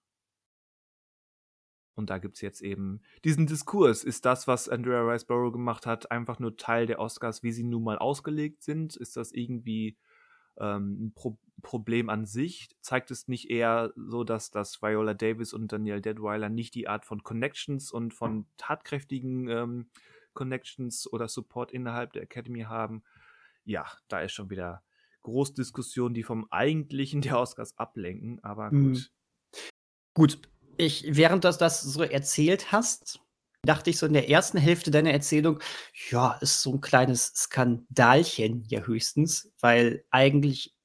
[1.96, 4.04] Und da gibt es jetzt eben diesen Diskurs.
[4.04, 7.84] Ist das, was Andrea Riceborough gemacht hat, einfach nur Teil der Oscars, wie sie nun
[7.84, 8.96] mal ausgelegt sind?
[8.96, 9.98] Ist das irgendwie
[10.60, 12.70] ähm, ein Pro Problem an sich?
[12.82, 17.06] Zeigt es nicht eher so, dass, dass Viola Davis und Danielle Deadweiler nicht die Art
[17.06, 19.90] von Connections und von tatkräftigen ähm,
[20.34, 23.04] Connections oder Support innerhalb der Academy haben?
[23.64, 24.84] Ja, da ist schon wieder
[25.24, 28.94] Großdiskussion, die vom Eigentlichen der Oscars ablenken, aber Mhm.
[28.94, 29.12] gut.
[30.14, 30.40] Gut,
[30.78, 33.22] ich, während du das so erzählt hast,
[33.66, 35.60] dachte ich so in der ersten Hälfte deiner Erzählung,
[36.10, 40.76] ja, ist so ein kleines Skandalchen ja höchstens, weil eigentlich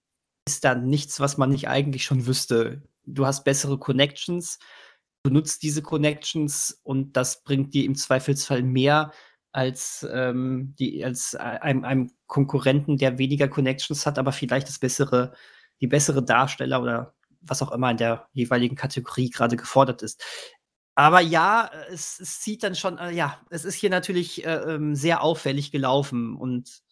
[0.47, 2.83] ist da nichts, was man nicht eigentlich schon wüsste.
[3.05, 4.59] Du hast bessere Connections,
[5.23, 9.13] du nutzt diese Connections und das bringt dir im Zweifelsfall mehr
[9.53, 15.33] als, ähm, die, als einem, einem Konkurrenten, der weniger Connections hat, aber vielleicht das bessere,
[15.81, 20.23] die bessere Darsteller oder was auch immer in der jeweiligen Kategorie gerade gefordert ist.
[20.95, 24.95] Aber ja, es, es sieht dann schon, äh, ja, es ist hier natürlich äh, ähm,
[24.95, 26.83] sehr auffällig gelaufen und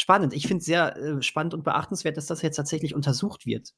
[0.00, 0.32] spannend.
[0.32, 3.74] Ich finde es sehr äh, spannend und beachtenswert, dass das jetzt tatsächlich untersucht wird.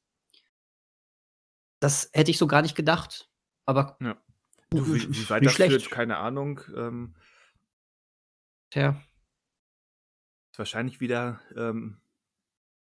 [1.79, 3.29] Das hätte ich so gar nicht gedacht.
[3.65, 4.17] Aber Ja.
[4.71, 5.71] Du, wie, wie weit das schlecht.
[5.71, 6.61] führt, keine Ahnung.
[6.75, 7.15] Ähm,
[8.71, 8.99] Tja.
[10.51, 12.01] ist wahrscheinlich wieder ähm,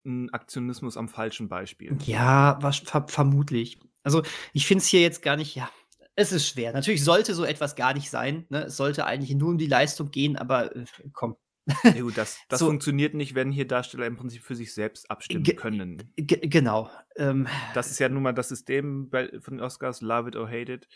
[0.06, 1.98] ein Aktionismus am falschen Beispiel.
[2.04, 3.80] Ja, was, ver vermutlich.
[4.04, 5.70] Also, ich finde es hier jetzt gar nicht, ja,
[6.18, 6.74] es ist schwer.
[6.74, 8.46] Natürlich sollte so etwas gar nicht sein.
[8.50, 8.66] Ne?
[8.66, 11.38] Es sollte eigentlich nur um die Leistung gehen, aber äh, komm.
[11.84, 12.68] Ja, gut, das, das So.
[12.68, 16.14] funktioniert nicht, wenn hier Darsteller im Prinzip für sich selbst abstimmen können.
[16.16, 16.90] Genau.
[17.18, 20.48] Ähm, Das ist ja nun mal das System bei, von den Oscars, love it or
[20.48, 20.88] hate it.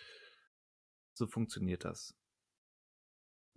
[1.14, 2.16] So funktioniert das.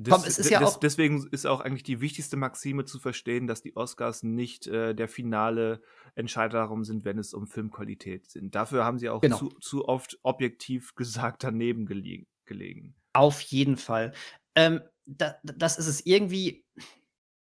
[0.09, 3.62] Komm, es ist ja auch- deswegen ist auch eigentlich die wichtigste Maxime zu verstehen, dass
[3.62, 5.82] die Oscars nicht äh, der finale
[6.16, 8.55] Entscheider darum sind, wenn es um Filmqualität sind.
[8.55, 9.36] Dafür haben sie auch Genau.
[9.38, 12.95] zu, zu oft objektiv gesagt daneben gelie gelegen.
[13.12, 14.12] Auf jeden Fall.
[14.57, 16.64] Ähm, da, das ist es irgendwie.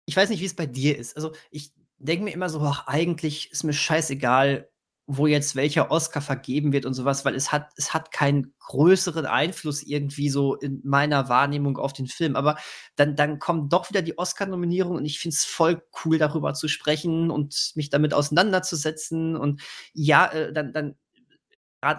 [0.06, 1.16] Ich weiß nicht, wie es bei dir ist.
[1.16, 4.70] Also, ich denke mir immer so, ach, eigentlich ist mir scheißegal,
[5.06, 9.26] wo jetzt welcher Oscar vergeben wird und sowas, weil es hat, es hat keinen größeren
[9.26, 12.38] Einfluss irgendwie so in meiner Wahrnehmung auf den Film.
[12.38, 12.58] Aber
[12.95, 16.70] dann, dann kommt doch wieder die Oscar-Nominierung und ich finde es voll cool, darüber zu
[16.70, 19.36] sprechen und mich damit auseinanderzusetzen.
[19.36, 19.62] Und
[19.93, 20.95] ja, äh, dann, dann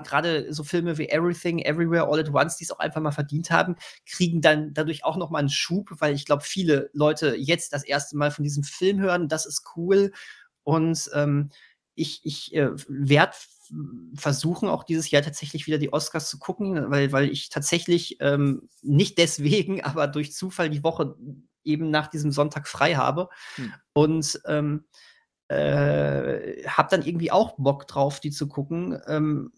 [0.03, 3.51] gerade so Filme wie Everything, Everywhere, All at Once, die es auch einfach mal verdient
[3.51, 3.77] haben,
[4.07, 7.85] kriegen dann dadurch auch noch mal einen Schub, weil ich glaube, viele Leute jetzt das
[7.85, 9.29] erste Mal von diesem Film hören.
[9.29, 10.13] Das ist cool.
[10.63, 11.51] Und ähm,
[11.95, 13.35] ich, ich äh, werde
[14.15, 18.69] versuchen, auch dieses Jahr tatsächlich wieder die Oscars zu gucken, weil, weil ich tatsächlich ähm,
[18.83, 21.17] nicht deswegen, aber durch Zufall die Woche
[21.65, 23.29] eben nach diesem Sonntag frei habe.
[23.57, 23.73] Hm.
[23.95, 24.85] Und ähm,
[25.49, 29.01] äh, habe dann irgendwie auch Bock drauf, die zu gucken.
[29.07, 29.53] Ähm,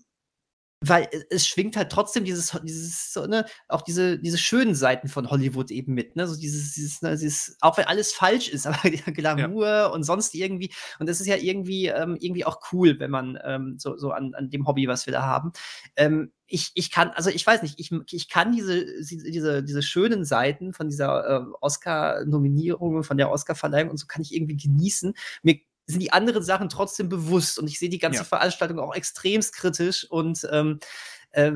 [0.81, 5.31] weil es schwingt halt trotzdem dieses, dieses so, ne, auch diese, diese schönen Seiten von
[5.31, 8.91] Hollywood eben mit, ne, so dieses, dieses, ne, dieses auch wenn alles falsch ist, aber
[8.91, 9.87] Glamour ja.
[9.87, 13.77] und sonst irgendwie, und das ist ja irgendwie, ähm, irgendwie auch cool, wenn man ähm,
[13.79, 15.53] so, so an, an dem Hobby, was wir da haben.
[15.97, 20.25] Ähm, ich, ich kann, also ich weiß nicht, ich, ich kann diese, diese, diese schönen
[20.25, 25.15] Seiten von dieser äh, Oscar-Nominierung, von der Oscar-Verleihung und so kann ich irgendwie genießen.
[25.43, 28.25] Mir sind die anderen Sachen trotzdem bewusst und ich sehe die ganze ja.
[28.25, 30.81] Veranstaltung auch extremst kritisch und ähm,
[31.31, 31.53] äh,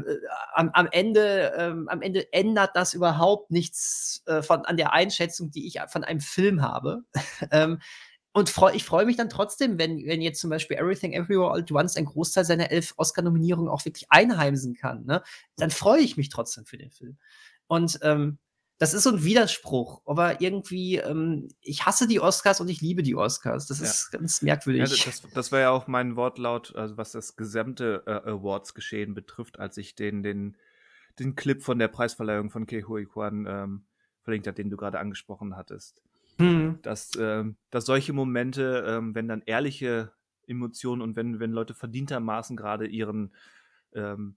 [0.55, 5.51] am, am, Ende, ähm, am Ende ändert das überhaupt nichts äh, von, an der Einschätzung,
[5.51, 7.03] die ich von einem Film habe.
[7.51, 7.81] ähm,
[8.33, 11.61] und freu, ich freue mich dann trotzdem, wenn, wenn jetzt zum Beispiel Everything Everywhere All
[11.61, 15.05] at Once einen Großteil seiner elf Oscar-Nominierungen auch wirklich einheimsen kann.
[15.05, 15.23] Ne?
[15.57, 17.19] Dann freue ich mich trotzdem für den Film.
[17.67, 18.39] Und ähm,
[18.81, 23.03] das ist so ein Widerspruch, aber irgendwie, ähm, ich hasse die Oscars und ich liebe
[23.03, 23.67] die Oscars.
[23.67, 24.81] Das ist ganz merkwürdig.
[24.81, 29.59] Ja, das, das war ja auch mein Wortlaut, also was das gesamte äh, Awards-Geschehen betrifft,
[29.59, 30.57] als ich den, den,
[31.19, 33.85] den Clip von der Preisverleihung von Ke Hui Kwan ähm,
[34.23, 36.03] verlinkt hat, den du gerade angesprochen hattest.
[36.39, 36.79] Hm.
[36.81, 40.13] Dass, ähm, dass solche Momente, ähm, wenn dann ehrliche
[40.47, 43.35] Emotionen und wenn, wenn Leute verdientermaßen gerade ihren,
[43.93, 44.37] ähm,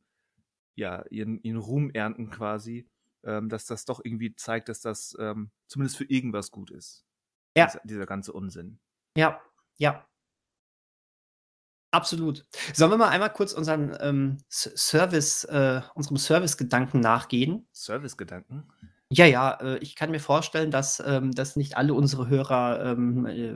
[0.75, 2.89] ja, ihren, ihren Ruhm ernten quasi,
[3.23, 7.05] ähm, dass das doch irgendwie zeigt, dass das ähm, zumindest für irgendwas gut ist.
[7.57, 7.67] Ja.
[7.67, 8.79] Dieser, dieser ganze Unsinn.
[9.17, 9.41] Ja,
[9.77, 10.05] ja.
[11.91, 12.43] Absolut.
[12.73, 17.67] Sollen wir mal einmal kurz unseren ähm, Service, äh, unserem Service-Gedanken nachgehen?
[17.71, 18.67] Service-Gedanken?
[19.11, 23.27] Ja, ja, äh, ich kann mir vorstellen, dass, ähm, dass nicht alle unsere Hörer ähm,
[23.27, 23.53] äh,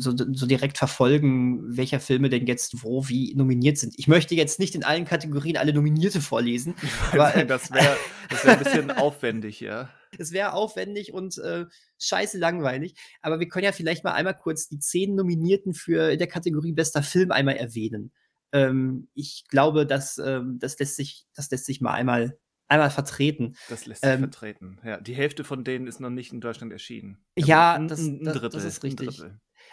[0.00, 3.94] so, so direkt verfolgen, welcher Filme denn jetzt wo wie nominiert sind.
[3.98, 6.74] Ich möchte jetzt nicht in allen Kategorien alle Nominierte vorlesen.
[7.12, 7.96] Aber, äh, das wäre
[8.28, 9.90] das wär ein bisschen aufwendig, ja.
[10.18, 11.66] Es wäre aufwendig und äh,
[12.00, 12.94] scheiße langweilig.
[13.20, 16.72] Aber wir können ja vielleicht mal einmal kurz die zehn Nominierten für in der Kategorie
[16.72, 18.12] bester Film einmal erwähnen.
[18.52, 22.38] Ähm, ich glaube, dass, ähm, das, lässt sich, das lässt sich mal einmal
[22.68, 23.56] einmal vertreten.
[23.68, 24.80] Das lässt sich ähm, vertreten.
[24.84, 27.18] Ja, die Hälfte von denen ist noch nicht in Deutschland erschienen.
[27.36, 29.22] Ja, das, Drittel, das, ist richtig.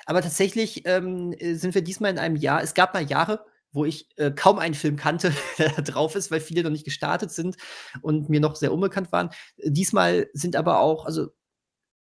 [0.06, 2.62] Aber tatsächlich ähm, äh, sind wir diesmal in einem Jahr.
[2.62, 6.32] Es gab mal Jahre, wo ich äh, kaum einen Film kannte, der da drauf ist,
[6.32, 7.58] weil viele noch nicht gestartet sind
[8.02, 9.30] und mir noch sehr unbekannt waren.
[9.58, 11.30] Diesmal sind aber auch, also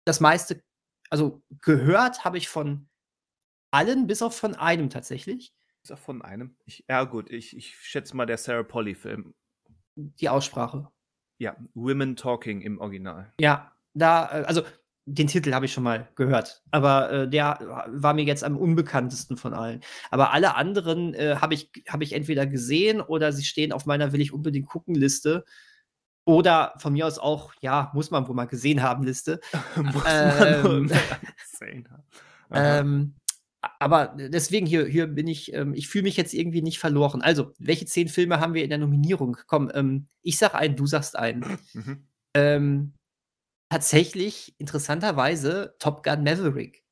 [0.05, 0.63] das meiste,
[1.09, 2.89] also gehört habe ich von
[3.71, 5.53] allen, bis auf von einem tatsächlich.
[5.81, 6.55] Bis auf von einem?
[6.65, 9.33] Ich, ja, gut, ich, ich schätze mal der Sarah Polly-Film.
[9.95, 10.89] Die Aussprache.
[11.37, 13.33] Ja, Women Talking im Original.
[13.39, 14.63] Ja, da, äh, also
[15.05, 19.35] den Titel habe ich schon mal gehört, aber äh, der war mir jetzt am unbekanntesten
[19.35, 19.81] von allen.
[20.11, 24.11] Aber alle anderen äh, habe ich, hab ich entweder gesehen oder sie stehen auf meiner
[24.13, 25.43] Will ich unbedingt gucken Liste.
[26.23, 29.39] Oder von mir aus auch, ja, muss man wohl mal gesehen haben, Liste.
[29.75, 30.87] muss ähm, man
[31.51, 32.03] gesehen haben.
[32.51, 33.15] Ähm,
[33.79, 37.21] aber deswegen hier, hier bin ich, ähm, ich fühle mich jetzt irgendwie nicht verloren.
[37.21, 39.37] Also, welche zehn Filme haben wir in der Nominierung?
[39.47, 41.57] Komm, ähm, ich sag einen, du sagst einen.
[41.73, 42.03] Mhm.
[43.71, 46.83] Tatsächlich interessanterweise Top Gun Maverick.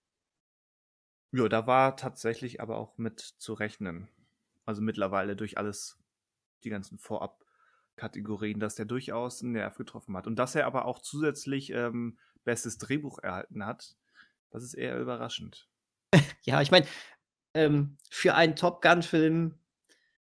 [1.33, 4.07] Ja, da war tatsächlich aber auch mit zu rechnen.
[4.63, 5.99] Also mittlerweile durch alles,
[6.63, 10.25] die ganzen Vorab-Kategorien, dass der durchaus einen Nerv getroffen hat.
[10.25, 13.97] Und dass er aber auch zusätzlich ähm, bestes Drehbuch erhalten hat,
[14.49, 15.67] das ist eher überraschend.
[16.43, 16.87] ja, ich meine,
[17.55, 19.59] ähm, für einen Top Gun-Film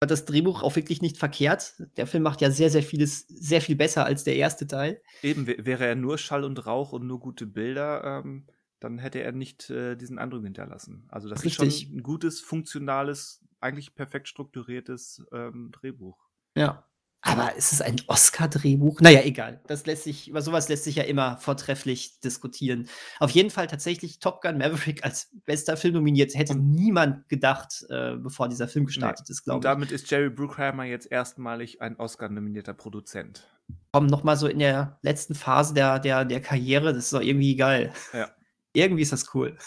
[0.06, 1.82] das Drehbuch auch wirklich nicht verkehrt.
[1.96, 5.02] Der Film macht ja sehr, sehr vieles sehr viel besser als der erste Teil.
[5.22, 8.46] Eben, wäre er nur Schall und Rauch und nur gute Bilder, ähm,
[8.80, 11.06] dann hätte er nicht äh, diesen Eindruck hinterlassen.
[11.08, 11.66] Also das Richtig.
[11.66, 16.28] ist schon ein gutes, funktionales, eigentlich perfekt strukturiertes ähm, Drehbuch.
[16.56, 16.87] Ja.
[17.20, 19.00] Aber ist es ein Oscar-Drehbuch?
[19.00, 19.60] Naja, egal.
[19.66, 22.88] Das lässt sich, über sowas lässt sich ja immer vortrefflich diskutieren.
[23.18, 26.34] Auf jeden Fall tatsächlich Top Gun Maverick als bester Film nominiert.
[26.36, 29.32] Hätte niemand gedacht, äh, bevor dieser Film gestartet nee.
[29.32, 29.58] ist, glaube ich.
[29.58, 33.48] Und damit ist Jerry Bruckheimer jetzt erstmalig ein Oscar-nominierter Produzent.
[33.92, 37.56] Komm, nochmal so in der letzten Phase der, der, der Karriere, das ist doch irgendwie
[37.56, 37.92] geil.
[38.12, 38.30] Ja.
[38.72, 39.58] irgendwie ist das cool.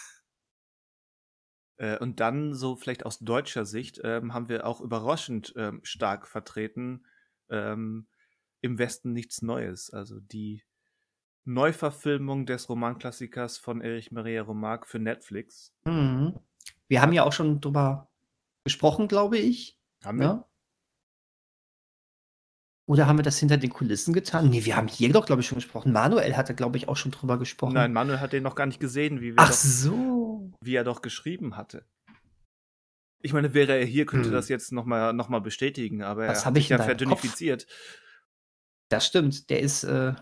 [1.75, 6.27] Äh, und dann, so vielleicht aus deutscher Sicht, ähm, haben wir auch überraschend ähm, stark
[6.27, 7.03] vertreten
[7.51, 8.07] ähm,
[8.61, 9.91] im Westen nichts Neues.
[9.91, 10.63] Also die
[11.45, 15.73] Neuverfilmung des Romanklassikers von Erich Maria Remarque für Netflix.
[15.85, 16.39] Mhm.
[16.87, 18.09] Wir haben ja auch schon drüber
[18.63, 19.79] gesprochen, glaube ich.
[20.03, 20.25] Haben wir?
[20.25, 20.47] Ja?
[22.85, 24.49] Oder haben wir das hinter den Kulissen getan?
[24.49, 25.93] Nee, wir haben hier doch, glaube ich, schon gesprochen.
[25.93, 27.73] Manuel hatte, glaube ich, auch schon drüber gesprochen.
[27.73, 30.51] Nein, Manuel hat den noch gar nicht gesehen, wie, Ach doch, so.
[30.59, 31.85] wie er doch geschrieben hatte.
[33.21, 34.33] Ich meine, wäre er hier, könnte hm.
[34.33, 37.67] das jetzt nochmal noch mal bestätigen, aber Was er hat sich ja verdünifiziert.
[38.89, 40.13] Das stimmt, der ist, äh,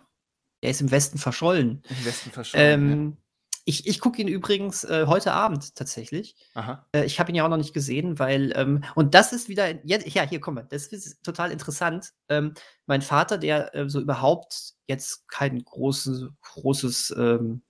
[0.61, 1.81] der ist im Westen verschollen.
[1.89, 2.81] Im Westen verschollen.
[2.81, 3.17] Ähm, ja.
[3.65, 6.35] Ich ich gucke ihn übrigens, äh, heute Abend tatsächlich.
[6.55, 6.87] Aha.
[6.91, 9.85] Äh, ich habe ihn ja auch noch nicht gesehen, weil, ähm und das ist wieder
[9.85, 12.13] jet ja, hier, guck mal, das ist total interessant.
[12.29, 12.53] Ähm,
[12.87, 17.61] mein Vater, der, äh, so überhaupt jetzt kein große großes, ähm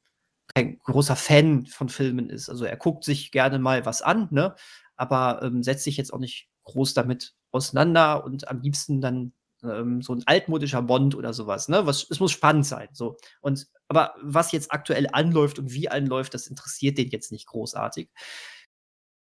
[0.55, 2.49] kein großer Fan von Filmen ist.
[2.49, 4.55] Also, er guckt sich gerne mal was an, ne,
[4.99, 9.33] aber, ähm, setzt sich jetzt auch nicht groß damit auseinander und am liebsten dann
[9.63, 11.85] ähm, so ein altmodischer Bond oder sowas, ne?
[11.85, 13.17] Was es muss spannend sein, so.
[13.41, 18.09] Und aber was jetzt aktuell anläuft und wie anläuft, das interessiert den jetzt nicht großartig.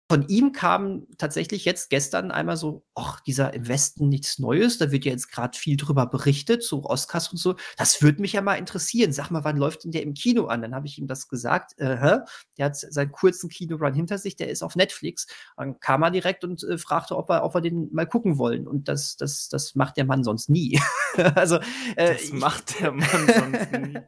[0.08, 4.92] Von ihm kam tatsächlich jetzt gestern einmal so: „Och, dieser im Westen nichts Neues, da
[4.92, 7.56] wird ja jetzt gerade viel drüber berichtet, so Oscars und so.
[7.76, 9.12] Das würde mich ja mal interessieren.
[9.12, 11.72] Sag mal, wann läuft denn der im Kino an?“ Dann habe ich ihm das gesagt.
[11.78, 12.18] Äh, hä?
[12.56, 15.26] Der hat seinen kurzen Kinorun hinter sich, der ist auf Netflix.
[15.56, 18.68] Dann kam er direkt und, äh, fragte, ob wir ob wir den mal gucken wollen.
[18.68, 20.78] Und das das das macht der Mann sonst nie.
[21.34, 21.56] Also,
[21.96, 24.02] äh, Das macht der Mann sonst nie.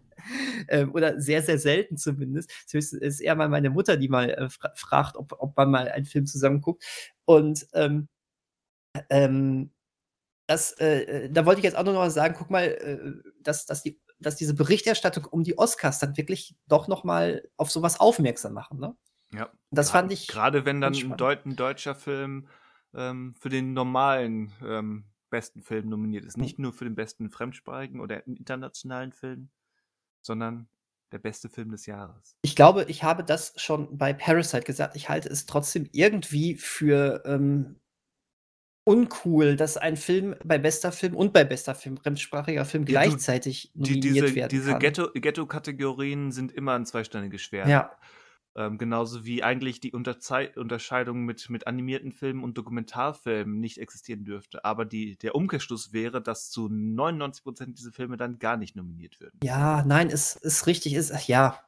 [0.68, 2.50] Ähm, oder sehr, sehr selten zumindest.
[2.72, 5.88] Es ist eher mal meine Mutter, die mal äh, fra fragt, ob, ob man mal
[5.88, 6.84] einen Film zusammen guckt.
[7.24, 8.08] Und ähm,
[9.10, 9.70] ähm,
[10.46, 13.30] das, äh, äh, da wollte ich jetzt auch nur noch mal sagen, guck mal, äh,
[13.42, 17.70] dass, dass, die, dass diese Berichterstattung um die Oscars dann wirklich doch noch mal auf
[17.70, 18.80] sowas aufmerksam machen.
[18.80, 18.96] Ne?
[19.32, 19.52] Ja.
[19.70, 21.16] Das gra- fand ich Gerade wenn dann ein.
[21.16, 22.48] Deut ein deutscher Film
[22.94, 26.38] ähm, für den normalen ähm, besten Film nominiert ist.
[26.38, 29.50] Nicht nur für den besten fremdsprachigen oder internationalen Film,
[30.28, 30.68] sondern
[31.10, 32.36] der beste Film des Jahres.
[32.42, 34.94] Ich glaube, ich habe das schon bei Parasite gesagt.
[34.94, 37.80] Ich halte es trotzdem irgendwie für ähm,
[38.84, 43.72] uncool, dass ein Film bei bester Film und bei bester Film, fremdsprachiger Film Ja, gleichzeitig
[43.74, 44.80] die, nominiert diese werden diese kann.
[44.80, 47.68] Ghetto- Ghetto-Kategorien sind immer ein zweischneidiges Schwert.
[47.68, 47.90] Ja.
[48.58, 54.24] Ähm, genauso wie eigentlich die Unterzei Unterscheidung mit, mit animierten Filmen und Dokumentarfilmen nicht existieren
[54.24, 54.64] dürfte.
[54.64, 59.38] Aber die, der Umkehrschluss wäre, dass zu 99% diese Filme dann gar nicht nominiert würden.
[59.44, 61.62] Ja, nein, es ist richtig, ist ja.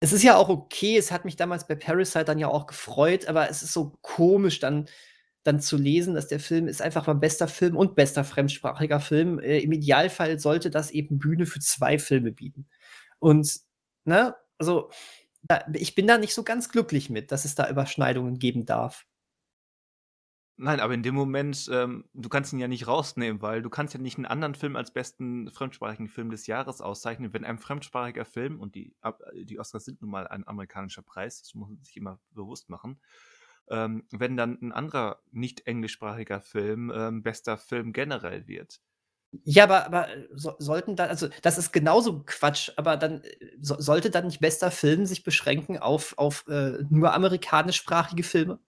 [0.00, 3.26] Es ist ja auch okay, es hat mich damals bei Parasite dann ja auch gefreut,
[3.26, 4.88] aber es ist so komisch dann
[5.42, 9.38] dann zu lesen, dass der Film ist einfach mal bester Film und bester fremdsprachiger Film.
[9.38, 12.66] Äh, Im Idealfall sollte das eben Bühne für 2 Filme bieten.
[13.20, 13.60] Und,
[14.04, 14.90] ne, also,
[15.74, 19.06] ich bin da nicht so ganz glücklich mit, dass es da Überschneidungen geben darf.
[20.62, 23.94] Nein, aber in dem Moment, ähm, du kannst ihn ja nicht rausnehmen, weil du kannst
[23.94, 28.26] ja nicht einen anderen Film als besten fremdsprachigen Film des Jahres auszeichnen, wenn ein fremdsprachiger
[28.26, 28.94] Film, und die,
[29.44, 33.00] die Oscars sind nun mal ein amerikanischer Preis, das muss man sich immer bewusst machen,
[33.70, 38.82] ähm, wenn dann ein anderer nicht englischsprachiger Film ähm, bester Film generell wird.
[39.44, 43.76] Ja, aber aber so sollten dann also, das ist genauso Quatsch, aber dann, äh, so
[43.80, 48.58] sollte dann nicht bester Film sich beschränken auf auf, äh, nur amerikanischsprachige Filme?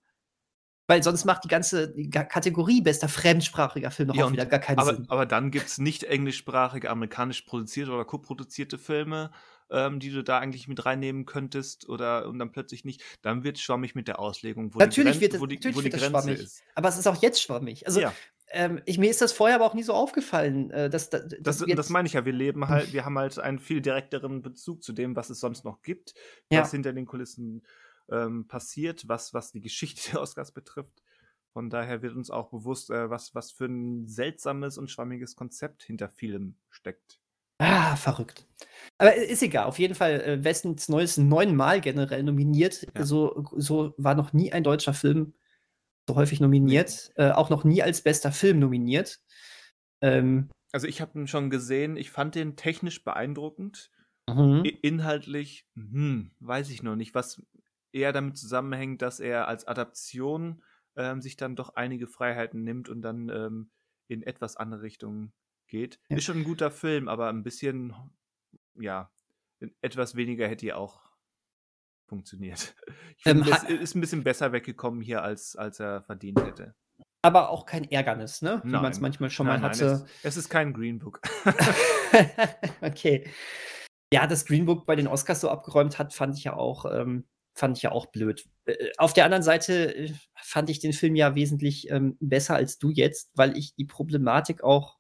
[0.88, 4.78] Weil sonst macht die ganze Kategorie bester fremdsprachiger Film doch Ja, auch wieder gar keinen
[4.78, 5.08] aber, Sinn.
[5.08, 9.30] aber dann gibt es nicht englischsprachige, amerikanisch produzierte oder koproduzierte Filme,
[9.70, 13.02] ähm, die du da eigentlich mit reinnehmen könntest oder und dann plötzlich nicht.
[13.22, 15.56] Dann wird es schwammig mit der Auslegung, wo Natürlich die, wird Grenze, es wo die,
[15.56, 16.64] natürlich wo die wird das Grenze schwammig, ist.
[16.74, 17.86] aber es ist auch jetzt schwammig.
[17.86, 18.18] Also, Ja.
[18.52, 21.38] Ähm, ich mir ist das vorher aber auch nie so aufgefallen, äh, dass da Das,
[21.40, 22.24] dass das jetzt meine ich ja.
[22.24, 25.64] Wir leben halt, wir haben halt einen viel direkteren Bezug zu dem, was es sonst
[25.64, 26.14] noch gibt,
[26.50, 26.60] Ja.
[26.60, 27.64] was hinter den Kulissen
[28.10, 31.02] ähm, passiert, was, was die Geschichte der Oscars betrifft.
[31.52, 35.82] Von daher wird uns auch bewusst, äh, was, was für ein seltsames und schwammiges Konzept
[35.82, 37.18] hinter vielem steckt.
[37.58, 38.46] Ah, verrückt.
[38.98, 39.66] Aber i ist egal.
[39.66, 42.88] Auf jeden Fall, äh, Westens Neues neunmal generell nominiert.
[42.96, 43.04] Ja.
[43.04, 45.34] So so war noch nie ein deutscher Film
[46.08, 49.20] so häufig nominiert, äh, auch noch nie als bester Film nominiert.
[50.00, 53.90] Ähm Also ich habe ihn schon gesehen, ich fand den technisch beeindruckend.
[54.28, 54.64] Mhm.
[54.82, 57.42] Inhaltlich, hm, weiß ich noch nicht, was
[57.92, 60.62] eher damit zusammenhängt, dass er als Adaption
[60.96, 63.70] ähm, sich dann doch einige Freiheiten nimmt und dann ähm,
[64.08, 65.32] in etwas andere Richtungen
[65.66, 65.98] geht.
[66.08, 66.16] Ja.
[66.16, 67.94] Ist schon ein guter Film, aber ein bisschen,
[68.74, 69.10] ja,
[69.80, 71.11] etwas weniger hätte ja auch
[72.06, 72.74] funktioniert.
[73.18, 76.74] Ich Ähm, finde, es ist ein bisschen besser weggekommen hier, als, als er verdient hätte.
[77.22, 78.60] Aber auch kein Ärgernis, ne?
[78.64, 79.02] Wie man's Nein.
[79.02, 80.04] manchmal schon Nein, mal nein, hatte.
[80.06, 81.20] es, es ist kein Green Book.
[82.82, 83.26] Okay.
[84.12, 87.24] Ja, dass Green Book bei den Oscars so abgeräumt hat, fand ich ja auch ähm,
[87.54, 88.44] fand ich ja auch blöd.
[88.64, 92.78] Äh, auf der anderen Seite, äh, fand ich den Film ja wesentlich, ähm, besser als
[92.78, 94.98] du jetzt, weil ich die Problematik auch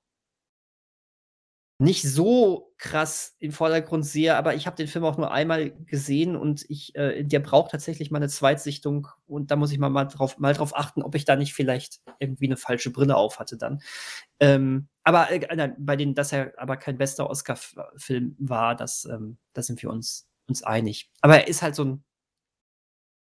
[1.78, 6.36] nicht so krass im Vordergrund sehe, aber ich habe den Film auch nur einmal gesehen
[6.36, 10.04] und ich äh, der braucht tatsächlich mal 'ne Zweitsichtung und da muss ich mal mal
[10.06, 13.56] drauf mal drauf achten, ob ich da nicht vielleicht irgendwie 'ne falsche Brille auf hatte
[13.56, 13.80] dann.
[14.40, 18.76] Ähm, aber, äh, nein, bei den dass er aber kein bester Oscar F Film war,
[18.76, 21.10] das ähm, da sind wir uns uns einig.
[21.22, 22.04] Aber er ist halt so 'n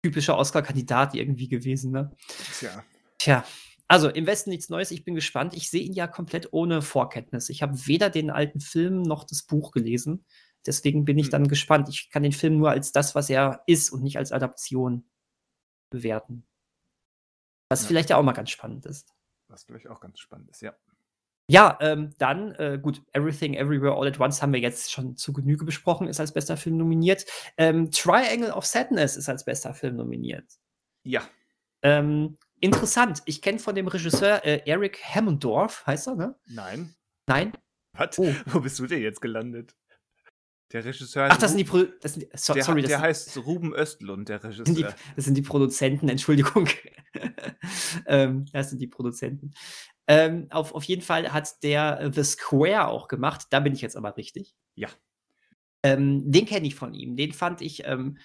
[0.04, 2.10] typischer Oscar-Kandidat irgendwie gewesen, ne?
[2.58, 2.84] Tja.
[3.18, 3.44] Tja,
[3.88, 4.90] also im Westen nichts Neues.
[4.90, 5.54] Ich bin gespannt.
[5.54, 7.48] Ich sehe ihn ja komplett ohne Vorkenntnis.
[7.48, 10.24] Ich habe weder den alten Film noch das Buch gelesen.
[10.66, 11.30] Deswegen bin ich Hm.
[11.32, 11.88] dann gespannt.
[11.90, 15.04] Ich kann den Film nur als das, was er ist und nicht als Adaption
[15.90, 16.46] bewerten.
[17.68, 17.88] Was Ja.
[17.88, 19.08] vielleicht ja auch mal ganz spannend ist.
[19.48, 20.74] Was glaube ich auch ganz spannend ist, ja.
[21.46, 25.34] Ja, ähm, dann, äh, gut, Everything Everywhere All at Once haben wir jetzt schon zu
[25.34, 27.26] Genüge besprochen, ist als bester Film nominiert.
[27.58, 30.46] Ähm, Triangle of Sadness ist als bester Film nominiert.
[31.02, 31.22] Ja.
[31.82, 36.34] Ähm, interessant, ich kenne von dem Regisseur äh, Eric Hammondorf, heißt er, ne?
[36.46, 36.94] Nein.
[37.26, 37.52] Nein?
[37.92, 38.18] Was?
[38.18, 38.32] Oh.
[38.46, 39.76] Wo bist du denn jetzt gelandet?
[40.72, 43.74] Der Regisseur Ach, das sind die Pro das sind, so, der, sorry, der heißt Ruben
[43.74, 44.98] Östlund, der das sind die, Regisseur.
[45.14, 46.68] das sind die Produzenten, Entschuldigung.
[48.06, 49.52] ähm, das sind die Produzenten.
[50.06, 53.46] Ähm, auf, auf jeden Fall hat der äh, The Square auch gemacht.
[53.50, 54.54] Da bin ich jetzt aber richtig.
[54.74, 54.88] Ja.
[55.82, 57.14] Ähm, den kenne ich von ihm.
[57.14, 58.18] Den fand ich ähm,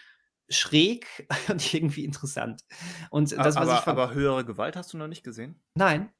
[0.49, 2.63] schräg und irgendwie interessant.
[3.09, 3.91] Und das, was aber, ich von.
[3.91, 5.59] aber höhere Gewalt hast du noch nicht gesehen?
[5.75, 6.11] nein,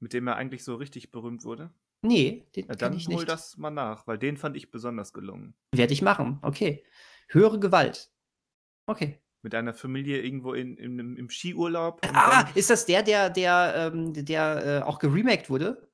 [0.00, 1.70] Mit dem er eigentlich so richtig berühmt wurde?
[2.02, 3.28] nee, den Ja, dann ich hol nicht.
[3.28, 5.54] das mal nach, weil den fand ich besonders gelungen.
[5.74, 6.38] Werde ich machen.
[6.42, 6.84] Okay.
[7.28, 8.10] Höhere Gewalt.
[8.86, 9.18] Okay.
[9.42, 12.00] Mit einer Familie irgendwo in, in, im- Skiurlaub.
[12.14, 15.87] Ah, ist das der, der, der, ähm, der äh, auch geremaked wurde?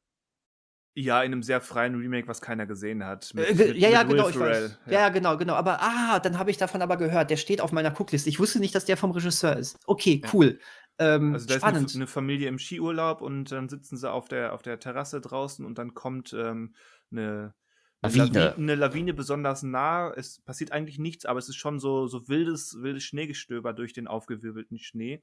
[0.95, 3.32] Ja, in einem sehr freien Remake, was keiner gesehen hat.
[3.36, 4.78] Äh, ge- ja, ja, Will genau, ich weiß.
[4.86, 4.92] Ja.
[4.92, 5.55] ja, genau, genau.
[5.55, 7.30] Aber ah, dann habe ich davon aber gehört.
[7.30, 8.28] Der steht auf meiner Cookliste.
[8.28, 9.78] Ich wusste nicht, dass der vom Regisseur ist.
[9.86, 10.30] Okay, Ja.
[10.32, 10.59] cool.
[10.99, 11.95] Ähm, Also da ist eine, spannend.
[11.97, 15.76] eine Familie im Skiurlaub und dann sitzen sie auf der, auf der Terrasse draußen und
[15.78, 16.74] dann kommt ähm,
[17.11, 17.53] eine,
[18.01, 18.38] eine, Lawine.
[18.38, 18.55] Lawine.
[18.57, 20.12] eine Lawine besonders nah.
[20.14, 24.07] Es passiert eigentlich nichts, aber es ist schon so, so wildes, wildes Schneegestöber durch den
[24.07, 25.22] aufgewirbelten Schnee.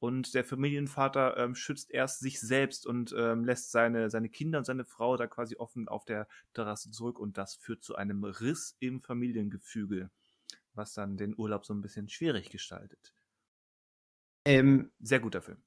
[0.00, 4.64] Und der Familienvater ähm, schützt erst sich selbst und ähm, lässt seine, seine Kinder und
[4.64, 7.18] seine Frau da quasi offen auf der Terrasse zurück.
[7.18, 10.10] Und das führt zu einem Riss im Familiengefüge,
[10.74, 13.12] was dann den Urlaub so ein bisschen schwierig gestaltet.
[14.44, 15.58] ähm, Sehr guter Film.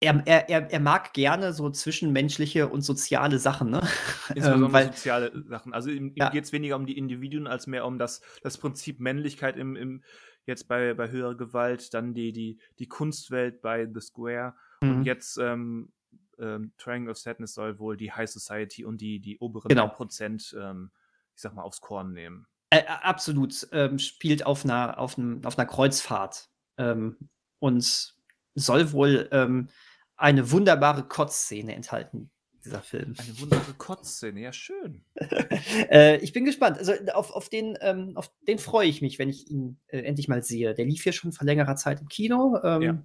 [0.00, 3.80] er, er, er, mag gerne so zwischenmenschliche und soziale Sachen, ne?
[4.34, 5.74] Insbesondere ähm, weil, soziale Sachen.
[5.74, 6.30] Also ihm, ihm Ja.
[6.30, 10.02] geht es weniger um die Individuen als mehr um das, das Prinzip Männlichkeit im, im
[10.46, 15.04] jetzt bei, bei höherer Gewalt, dann die, die, die Kunstwelt bei The Square und Mhm.
[15.04, 15.92] jetzt ähm,
[16.38, 19.88] ähm, Triangle of Sadness soll wohl die High Society und die, die oberen Genau.
[19.88, 20.90] Prozent, ähm,
[21.34, 22.46] ich sag mal, aufs Korn nehmen.
[22.70, 23.66] Äh, absolut.
[23.72, 26.50] Ähm, spielt auf einer, auf, einem, auf einer Kreuzfahrt.
[26.78, 27.16] Ähm,
[27.58, 28.14] und
[28.54, 29.68] soll wohl ähm,
[30.16, 32.30] eine wunderbare Kotzszene enthalten,
[32.66, 33.14] dieser Film.
[33.18, 35.04] Eine wunderbare Kotzszene, ja schön.
[35.90, 36.78] äh, ich bin gespannt.
[36.78, 40.28] Also auf, auf den, ähm, auf den freue ich mich, wenn ich ihn äh, endlich
[40.28, 40.74] mal sehe.
[40.74, 42.58] Der lief hier schon vor längerer Zeit im Kino.
[42.62, 43.02] Ähm, Ja.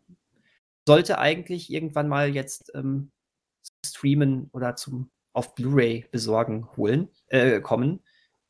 [0.87, 3.11] Sollte eigentlich irgendwann mal jetzt ähm,
[3.61, 8.01] zum streamen oder zum auf Blu-ray besorgen holen äh, kommen.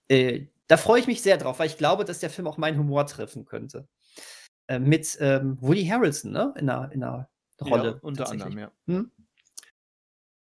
[0.07, 2.79] Äh, da freue ich mich sehr drauf, weil ich glaube, dass der Film auch meinen
[2.79, 3.87] Humor treffen könnte.
[4.67, 6.53] Äh, mit ähm, Woody Harrelson, ne?
[6.57, 7.29] In einer, in einer
[7.61, 7.91] Rolle.
[7.91, 8.71] Ja, unter anderem, ja.
[8.87, 9.11] Hm?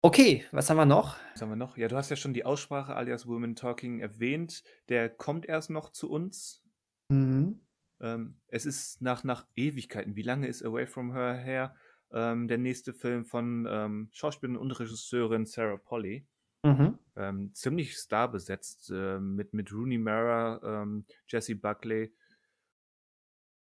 [0.02, 1.18] Okay, was haben wir noch?
[1.34, 1.76] Was haben wir noch?
[1.76, 4.64] Ja, du hast ja schon die Aussprache alias Women Talking erwähnt.
[4.90, 6.64] Der kommt erst noch zu uns.
[7.10, 7.62] Mhm.
[8.00, 10.16] Ähm, es ist nach, nach Ewigkeiten.
[10.16, 11.76] Wie lange ist Away from Her her?
[12.12, 16.28] Ähm, der nächste Film von ähm, Schauspielerin und Regisseurin Sarah Polly.
[16.64, 17.00] Mhm.
[17.16, 22.14] Ähm, ziemlich starbesetzt äh, mit, mit Rooney Mara, ähm, Jesse Buckley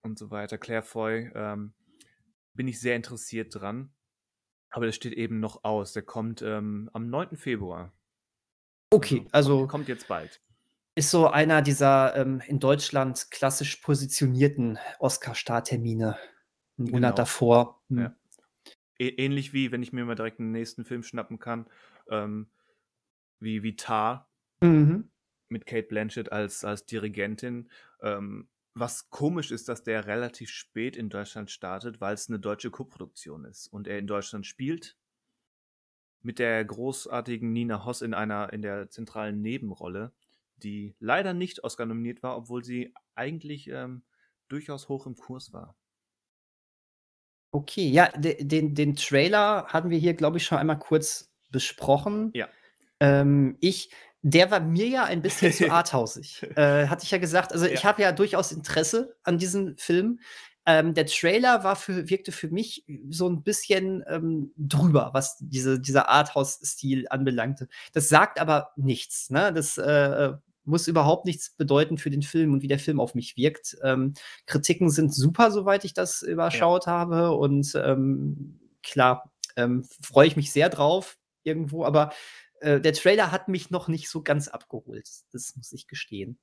[0.01, 1.31] und so weiter, Claire Foy.
[1.33, 1.73] Ähm,
[2.53, 3.93] bin ich sehr interessiert dran.
[4.71, 5.93] Aber das steht eben noch aus.
[5.93, 7.37] Der kommt ähm, am 9.
[7.37, 7.91] Februar.
[8.91, 10.41] Okay, also kommt jetzt bald.
[10.95, 16.17] ist so einer dieser ähm, in Deutschland klassisch positionierten Oscar-Starttermine.
[16.77, 17.15] Einen Monat Genau.
[17.15, 17.81] davor.
[17.89, 17.97] Hm.
[17.99, 18.15] Ja.
[18.99, 21.67] Ähnlich wie, wenn ich mir mal direkt einen nächsten Film schnappen kann,
[22.09, 22.49] ähm,
[23.39, 24.29] wie, wie Tar
[24.61, 25.09] Mhm.
[25.47, 27.69] mit Kate Blanchett als, als Dirigentin.
[28.01, 32.71] Ähm, was komisch ist, dass der relativ spät in Deutschland startet, weil es eine deutsche
[32.71, 34.97] Koproduktion ist und er in Deutschland spielt.
[36.21, 40.13] Mit der großartigen Nina Hoss in einer in der zentralen Nebenrolle,
[40.57, 44.03] die leider nicht Oscar nominiert war, obwohl sie eigentlich ähm,
[44.49, 45.75] durchaus hoch im Kurs war.
[47.51, 52.31] Okay, ja, de, den, den Trailer hatten wir hier, glaube ich, schon einmal kurz besprochen.
[52.35, 52.47] Ja.
[52.99, 53.91] Ähm, ich,
[54.21, 56.43] der war mir ja ein bisschen zu arthausig.
[56.55, 57.53] äh, hatte ich ja gesagt.
[57.53, 57.89] Also ich Ja.
[57.89, 60.19] habe ja durchaus Interesse an diesem Film.
[60.65, 65.79] Ähm, der Trailer war für, wirkte für mich so ein bisschen ähm, drüber, was diese,
[65.79, 67.67] dieser Arthouse-Stil anbelangte.
[67.93, 69.29] Das sagt aber nichts.
[69.31, 69.51] Ne?
[69.53, 70.33] Das äh,
[70.65, 73.77] muss überhaupt nichts bedeuten für den Film und wie der Film auf mich wirkt.
[73.83, 74.13] Ähm,
[74.45, 77.31] Kritiken sind super, soweit ich das überschaut habe.
[77.31, 82.11] Und ähm, klar, ähm, freue ich mich sehr drauf irgendwo, aber
[82.61, 85.09] äh, der Trailer hat mich noch nicht so ganz abgeholt.
[85.31, 86.39] Das muss ich gestehen.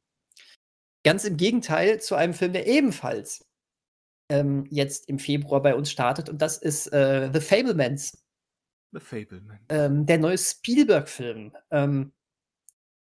[1.05, 3.47] Ganz im Gegenteil zu einem Film, der ebenfalls
[4.29, 8.25] ähm, jetzt im Februar bei uns startet, und das ist äh, The Fablemans,
[8.93, 9.61] The Fableman.
[9.69, 11.53] ähm, der neue Spielberg-Film.
[11.71, 12.13] Ähm,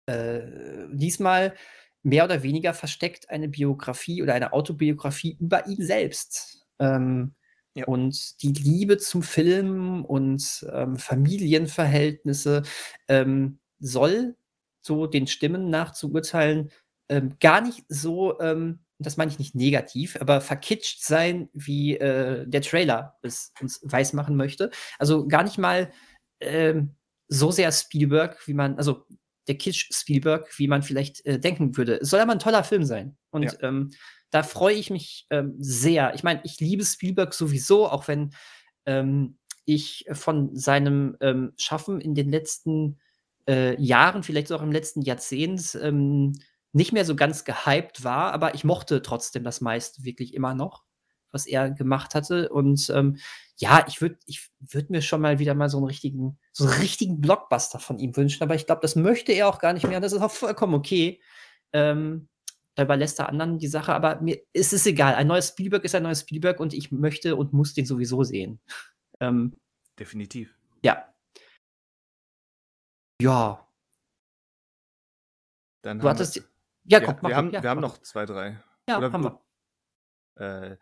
[0.06, 1.54] äh, diesmal
[2.02, 6.66] mehr oder weniger versteckt eine Biografie oder eine Autobiografie über ihn selbst.
[6.80, 7.34] Ähm,
[7.74, 7.86] ja.
[7.86, 12.62] Und die Liebe zum Film und ähm, Familienverhältnisse
[13.08, 14.36] ähm, soll,
[14.82, 16.70] so den Stimmen nach zu urteilen,
[17.08, 22.46] ähm, gar nicht so, ähm, das meine ich nicht negativ, aber verkitscht sein, wie äh,
[22.46, 24.70] der Trailer es uns weismachen möchte.
[24.98, 25.90] Also gar nicht mal
[26.40, 26.94] ähm,
[27.28, 29.06] so sehr Spielberg, wie man, also
[29.48, 32.00] der Kitsch Spielberg, wie man vielleicht äh, denken würde.
[32.00, 33.16] Es soll aber ein toller Film sein.
[33.30, 33.52] Und ja.
[33.62, 33.90] ähm,
[34.30, 36.14] da freue ich mich ähm, sehr.
[36.14, 38.34] Ich meine, ich liebe Spielberg sowieso, auch wenn
[38.86, 42.98] ähm, ich von seinem ähm, Schaffen in den letzten
[43.48, 46.32] äh, Jahren, vielleicht auch im letzten Jahrzehnt, ähm,
[46.72, 50.84] nicht mehr so ganz gehypt war, aber ich mochte trotzdem das meiste wirklich immer noch,
[51.32, 52.48] was er gemacht hatte.
[52.48, 53.18] Und ähm,
[53.56, 56.74] ja, ich würde ich würd mir schon mal wieder mal so einen richtigen, so einen
[56.74, 59.96] richtigen Blockbuster von ihm wünschen, aber ich glaube, das möchte er auch gar nicht mehr.
[59.96, 61.20] Und das ist auch vollkommen okay.
[61.72, 62.28] Ähm,
[62.74, 65.14] da überlässt er anderen die Sache, aber mir ist es egal.
[65.14, 68.60] Ein neues Spielberg ist ein neues Spielberg und ich möchte und muss den sowieso sehen.
[69.20, 69.54] Ähm,
[70.00, 70.52] Definitiv.
[70.84, 71.06] Ja.
[73.20, 73.68] Ja.
[75.82, 76.36] Dann du hattest.
[76.36, 76.42] Wir,
[76.86, 78.60] ja, komm, ja, wir, haben, wir haben noch zwei, drei.
[78.88, 79.40] Ja, Oder, haben wir.
[80.34, 80.76] Äh,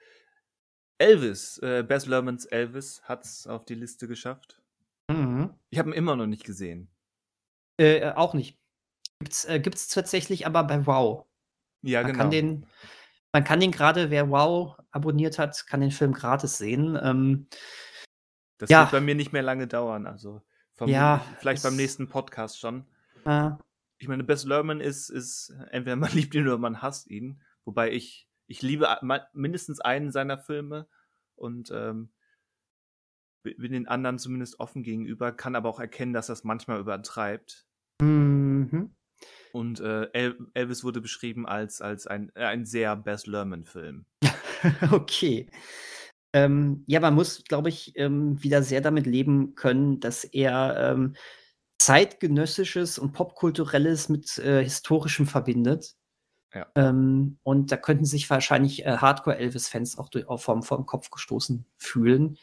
[1.01, 4.61] Elvis, äh, Bess Lermans Elvis hat es auf die Liste geschafft.
[5.11, 5.55] Mhm.
[5.71, 6.89] Ich habe ihn immer noch nicht gesehen.
[7.79, 8.59] Äh, äh auch nicht.
[9.19, 11.27] Gibt's, äh, gibt's tatsächlich aber bei Wow.
[11.83, 12.23] Ja, man genau.
[12.23, 12.67] Kann den,
[13.33, 16.99] man kann den gerade, wer Wow abonniert hat, kann den Film gratis sehen.
[17.03, 17.47] Ähm,
[18.59, 18.83] das ja.
[18.83, 20.07] wird bei mir nicht mehr lange dauern.
[20.07, 20.43] Also
[20.87, 22.87] ja, vielleicht beim nächsten Podcast schon.
[23.25, 23.51] Äh,
[23.99, 27.43] ich meine, Bess Lerman ist, ist entweder man liebt ihn oder man hasst ihn.
[27.65, 28.89] Wobei ich, ich liebe
[29.33, 30.89] mindestens einen seiner Filme
[31.37, 32.11] und ähm,
[33.43, 37.65] bin den anderen zumindest offen gegenüber, kann aber auch erkennen, dass das manchmal übertreibt.
[38.03, 38.95] Mhm.
[39.53, 44.05] Und äh, Elvis wurde beschrieben als, als ein, äh, ein sehr Bess Lerman-Film.
[44.91, 45.49] okay.
[46.33, 51.15] Ähm, ja, man muss, glaube ich, ähm, wieder sehr damit leben können, dass er ähm,
[51.79, 55.97] zeitgenössisches und popkulturelles mit äh, historischem verbindet.
[56.53, 56.67] Ja.
[56.75, 61.65] Ähm, und da könnten sich wahrscheinlich äh, Hardcore-Elvis-Fans auch, durch, auch vom, vom Kopf gestoßen
[61.77, 62.39] fühlen.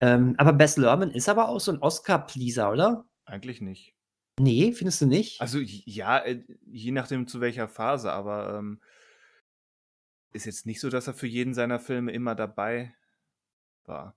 [0.00, 3.04] Ähm, aber Bess Lerman ist aber auch so ein Oscar-Pleaser, oder?
[3.24, 3.94] Eigentlich nicht.
[4.40, 5.40] Nee, findest du nicht?
[5.40, 8.80] Also ja, äh, je nachdem zu welcher Phase, aber ähm,
[10.32, 12.94] ist jetzt nicht so, dass er für jeden seiner Filme immer dabei
[13.84, 14.16] war.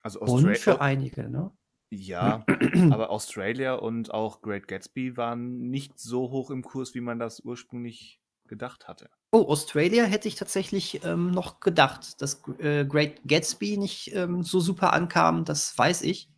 [0.00, 0.48] Also Australia.
[0.48, 1.52] Und für einige, ne?
[1.92, 2.46] Ja,
[2.90, 7.40] aber Australia und auch Great Gatsby waren nicht so hoch im Kurs, wie man das
[7.40, 8.18] ursprünglich
[8.48, 9.10] gedacht hatte.
[9.30, 14.58] Oh, Australia hätte ich tatsächlich ähm, noch gedacht, dass äh, Great Gatsby nicht ähm, so
[14.58, 16.30] super ankam, das weiß ich.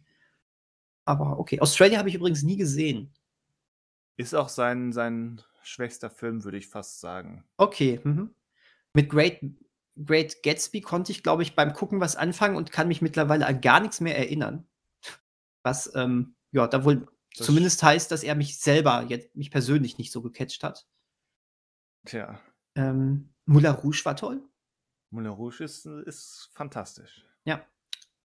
[1.05, 3.15] Aber okay, Australia habe ich übrigens nie gesehen.
[4.17, 7.45] Ist auch sein, sein schwächster Film, würde ich fast sagen.
[7.59, 8.01] Okay.
[8.03, 8.35] Mhm.
[8.93, 9.41] Mit Great,
[10.05, 13.61] Great Gatsby konnte ich, glaube ich, beim Gucken was anfangen und kann mich mittlerweile an
[13.61, 14.67] gar nichts mehr erinnern.
[15.65, 19.99] Was, ähm, ja, da wohl das zumindest heißt, dass er mich selber, jetzt, mich persönlich
[19.99, 20.87] nicht so gecatcht hat.
[22.07, 22.39] Tja.
[22.77, 24.43] Ähm, Moulin Rouge war toll.
[25.11, 27.25] Moulin Rouge ist, ist fantastisch.
[27.45, 27.67] Ja.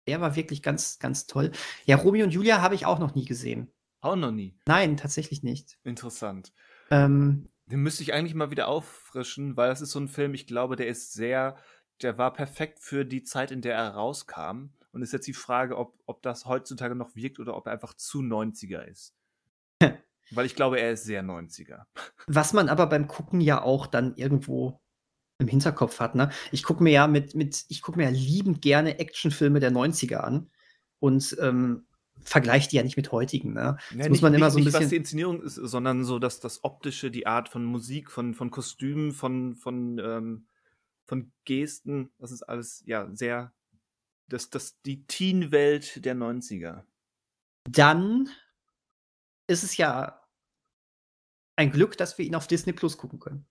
[0.07, 1.51] Der war wirklich ganz, ganz toll.
[1.85, 3.71] Ja, Romeo und Julia habe ich auch noch nie gesehen.
[4.01, 4.57] Auch noch nie?
[4.65, 5.77] Nein, tatsächlich nicht.
[5.83, 6.53] Interessant.
[6.89, 10.47] Ähm, Den müsste ich eigentlich mal wieder auffrischen, weil das ist so ein Film, ich
[10.47, 11.57] glaube, der ist sehr,
[12.01, 14.69] der war perfekt für die Zeit, in der er rauskam.
[14.91, 17.93] Und ist jetzt die Frage, ob, ob das heutzutage noch wirkt oder ob er einfach
[17.93, 19.15] zu 90er ist.
[20.31, 21.83] weil ich glaube, er ist sehr 90er.
[22.27, 24.81] Was man aber beim Gucken ja auch dann irgendwo
[25.39, 26.15] im Hinterkopf hat.
[26.15, 26.29] Ne?
[26.51, 30.17] Ich gucke mir ja mit, mit, ich gucke mir ja liebend gerne Actionfilme der 90er
[30.17, 30.49] an
[30.99, 31.85] und ähm,
[32.21, 33.53] vergleiche die ja nicht mit heutigen.
[33.53, 33.77] Ne?
[33.77, 34.81] Das ja, muss nicht, man immer nicht, so ein bisschen.
[34.81, 38.51] was die Inszenierung ist, sondern so dass das optische, die Art von Musik, von, von
[38.51, 40.45] Kostümen, von, von, ähm,
[41.05, 43.53] von Gesten, das ist alles ja sehr.
[44.29, 46.83] Das, das, die Teen-Welt der 90er.
[47.69, 48.29] Dann
[49.47, 50.23] ist es ja
[51.55, 53.45] ein Glück, dass wir ihn auf Disney Plus gucken können.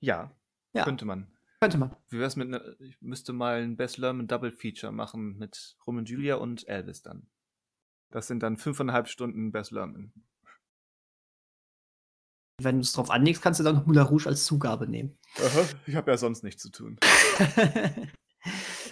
[0.00, 0.36] Ja,
[0.72, 0.84] ja.
[0.84, 1.32] könnte man.
[1.60, 1.94] Könnte man.
[2.08, 6.04] Wie wär's mit ne, ich müsste mal ein Best Lerman Double Feature machen mit Roman
[6.04, 7.28] Julia und Elvis dann.
[8.10, 10.12] Das sind dann fünfeinhalb Stunden Best Lerman.
[12.62, 15.18] Wenn du es drauf anlegst, kannst du dann noch Moulin Rouge als Zugabe nehmen.
[15.36, 16.98] Aha, ich habe ja sonst nichts zu tun.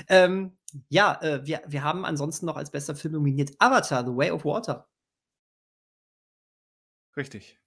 [0.08, 0.56] ähm,
[0.88, 4.44] ja, äh, wir, wir haben ansonsten noch als bester Film nominiert Avatar, The Way of
[4.44, 4.88] Water.
[7.16, 7.58] Richtig.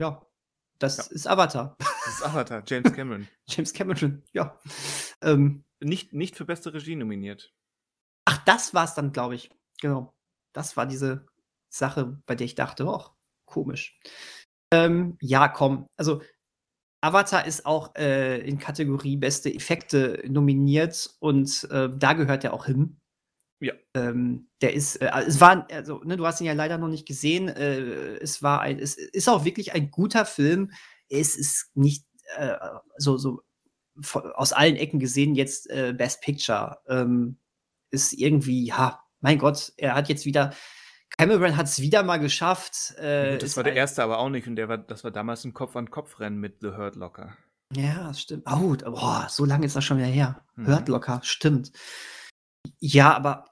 [0.00, 0.26] Ja,
[0.78, 1.04] das ja.
[1.04, 1.76] ist Avatar.
[1.78, 3.28] Das ist Avatar, James Cameron.
[3.46, 4.58] James Cameron, ja.
[5.22, 7.54] Ähm, nicht, nicht für beste Regie nominiert.
[8.24, 9.50] Ach, das war es dann, glaube ich.
[9.80, 10.14] Genau.
[10.52, 11.26] Das war diese
[11.68, 13.98] Sache, bei der ich dachte, och, komisch.
[14.72, 15.88] Ähm, ja, komm.
[15.96, 16.22] Also,
[17.04, 22.64] Avatar ist auch äh, in Kategorie beste Effekte nominiert und äh, da gehört er auch
[22.64, 22.96] hin.
[23.60, 23.74] Ja.
[23.94, 27.06] Ähm, der ist, äh, es war, also, ne, du hast ihn ja leider noch nicht
[27.06, 27.48] gesehen.
[27.48, 30.72] Äh, es war ein, es ist auch wirklich ein guter Film.
[31.10, 32.56] Es ist nicht äh,
[32.96, 33.42] so, so
[34.34, 36.78] aus allen Ecken gesehen jetzt äh, Best Picture.
[36.88, 37.38] Ähm,
[37.90, 40.54] ist irgendwie, ja, mein Gott, er hat jetzt wieder,
[41.18, 42.96] Cameron hat es wieder mal geschafft.
[42.98, 45.54] Äh, das war der erste aber auch nicht und der war, das war damals ein
[45.54, 47.36] Kopf-an-Kopf-Rennen mit The Hurt Locker.
[47.72, 48.44] Ja, stimmt.
[48.46, 50.44] Oh, boah, so lange ist das schon wieder her.
[50.56, 50.66] Mhm.
[50.66, 51.72] Hurt Locker, stimmt.
[52.80, 53.46] Ja, aber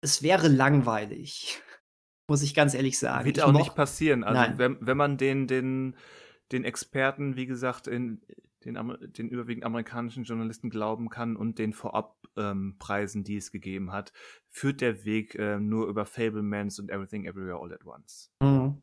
[0.00, 1.62] es wäre langweilig,
[2.28, 3.24] muss ich ganz ehrlich sagen.
[3.24, 4.24] Wird ich auch nicht passieren.
[4.24, 5.96] Also, wenn, wenn man den, den,
[6.52, 8.22] den Experten, wie gesagt, in,
[8.64, 8.76] den,
[9.16, 14.12] den überwiegend amerikanischen Journalisten glauben kann und den Vorabpreisen, ähm, die es gegeben hat,
[14.48, 18.30] führt der Weg äh, nur über Fablemans und Everything Everywhere All at Once.
[18.40, 18.82] Mhm.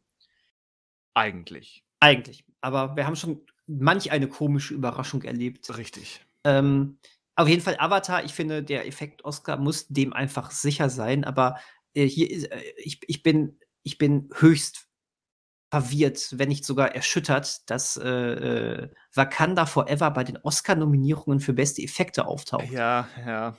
[1.13, 1.83] Eigentlich.
[1.99, 2.45] Eigentlich.
[2.61, 5.75] Aber wir haben schon manch eine komische Überraschung erlebt.
[5.77, 6.25] Richtig.
[6.43, 6.99] Ähm,
[7.35, 11.57] auf jeden Fall Avatar, ich finde, der Effekt Oscar muss dem einfach sicher sein, aber
[11.93, 14.86] äh, hier ist, äh, ich, ich, bin, ich bin höchst
[15.69, 21.81] verwirrt, wenn nicht sogar erschüttert, dass äh, äh, Wakanda Forever bei den Oscar-Nominierungen für beste
[21.81, 22.71] Effekte auftaucht.
[22.71, 23.57] Ja, ja.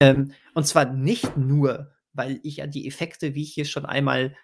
[0.00, 4.36] Ähm, und zwar nicht nur, weil ich ja die Effekte, wie ich hier schon einmal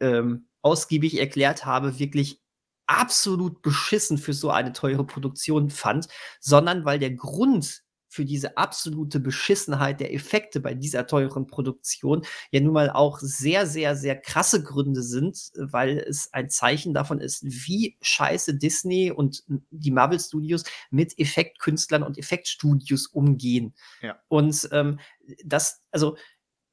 [0.00, 2.40] ähm, ausgiebig erklärt habe, wirklich
[2.86, 6.08] absolut beschissen für so eine teure Produktion fand,
[6.40, 7.82] sondern weil der Grund
[8.12, 13.66] für diese absolute Beschissenheit der Effekte bei dieser teuren Produktion ja nun mal auch sehr,
[13.66, 19.44] sehr, sehr krasse Gründe sind, weil es ein Zeichen davon ist, wie scheiße Disney und
[19.70, 23.72] die Marvel Studios mit Effektkünstlern und Effektstudios umgehen.
[24.02, 24.20] Ja.
[24.28, 25.00] Und ähm,
[25.42, 26.18] das, also,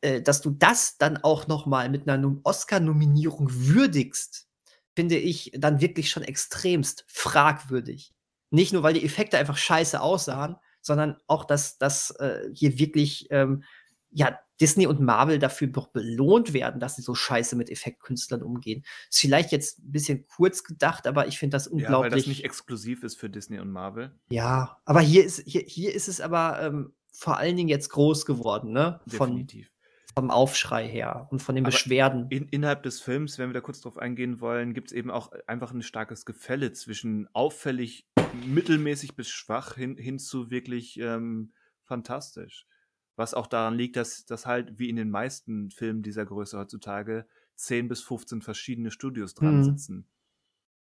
[0.02, 4.50] äh, dass du das dann auch noch mal mit einer Oscar-Nominierung würdigst,
[4.94, 8.14] finde ich dann wirklich schon extremst fragwürdig.
[8.52, 13.28] Nicht nur, weil die Effekte einfach scheiße aussahen, sondern auch, dass, dass äh, hier wirklich
[13.32, 13.64] ähm,
[14.12, 18.84] ja, Disney und Marvel dafür doch belohnt werden, dass sie so scheiße mit Effektkünstlern umgehen.
[19.10, 22.12] Ist vielleicht jetzt ein bisschen kurz gedacht, aber ich finde das unglaublich.
[22.12, 24.12] Ja, weil das nicht exklusiv ist für Disney und Marvel.
[24.30, 28.26] Ja, aber hier ist, hier, hier ist es aber ähm, vor allen Dingen jetzt groß
[28.26, 29.00] geworden, ne?
[29.06, 29.68] Definitiv.
[29.68, 29.76] Von,
[30.16, 32.28] vom Aufschrei her und von den aber Beschwerden.
[32.30, 35.32] In, innerhalb des Films, wenn wir da kurz drauf eingehen wollen, gibt es eben auch
[35.48, 41.54] einfach ein starkes Gefälle zwischen auffällig mittelmäßig bis schwach hin, hin zu wirklich ähm,
[41.84, 42.68] fantastisch.
[43.16, 47.28] Was auch daran liegt, dass das halt wie in den meisten Filmen dieser Größe heutzutage
[47.56, 49.64] 10 bis 15 verschiedene Studios dran mhm.
[49.64, 50.08] sitzen.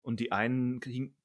[0.03, 0.81] Und die einen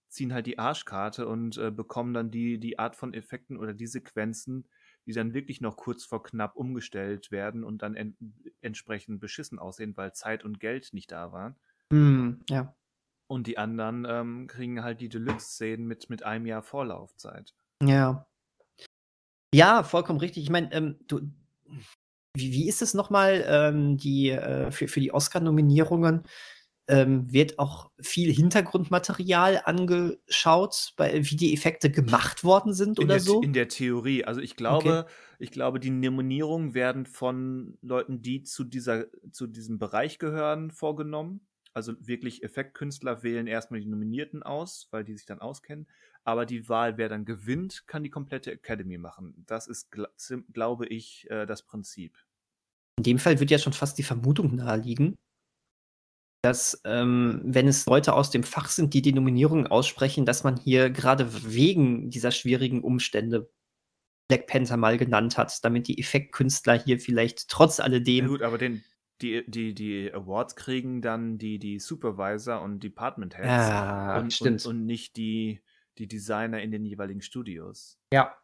[0.10, 3.88] ziehen halt die Arschkarte und äh, bekommen dann die, die Art von Effekten oder die
[3.88, 4.68] Sequenzen,
[5.06, 8.18] die dann wirklich noch kurz vor knapp umgestellt werden und dann en
[8.62, 11.56] entsprechend beschissen aussehen, weil Zeit und Geld nicht da waren.
[11.92, 12.76] Mhm, ja.
[13.28, 17.54] Und die anderen ähm, kriegen halt die Deluxe-Szenen mit, mit einem Jahr Vorlaufzeit.
[17.84, 18.28] Ja.
[19.54, 20.44] Ja, vollkommen richtig.
[20.44, 21.22] Ich meine, ähm, du,
[22.36, 26.24] wie, wie ist es nochmal, ähm, die, äh, für, für die Oscar-Nominierungen?
[26.88, 33.16] Ähm, wird auch viel Hintergrundmaterial angeschaut, bei, wie die Effekte gemacht worden sind in oder
[33.16, 33.42] der, so?
[33.42, 34.24] In der Theorie.
[34.24, 35.14] Also ich glaube, okay.
[35.40, 41.48] ich glaube, die Nominierungen werden von Leuten, die zu dieser, zu diesem Bereich gehören, vorgenommen.
[41.76, 45.88] Also wirklich Effektkünstler wählen erstmal die Nominierten aus, weil die sich dann auskennen.
[46.24, 49.44] Aber die Wahl, wer dann gewinnt, kann die komplette Academy machen.
[49.46, 49.92] Das ist,
[50.54, 52.18] glaube ich, äh, das Prinzip.
[52.98, 55.16] In dem Fall wird ja schon fast die Vermutung naheliegen,
[56.44, 60.56] dass, ähm, wenn es Leute aus dem Fach sind, die die Nominierungen aussprechen, dass man
[60.56, 63.52] hier gerade wegen dieser schwierigen Umstände
[64.30, 68.26] Black Panther mal genannt hat, damit die Effektkünstler hier vielleicht trotz alledem.
[68.26, 68.84] Ja gut, aber den,
[69.22, 74.66] die, die, die Awards kriegen dann die, die Supervisor und Department Heads ja, und, stimmt.
[74.66, 75.62] Und, und nicht die,
[75.98, 77.98] die Designer in den jeweiligen Studios.
[78.12, 78.36] Ja.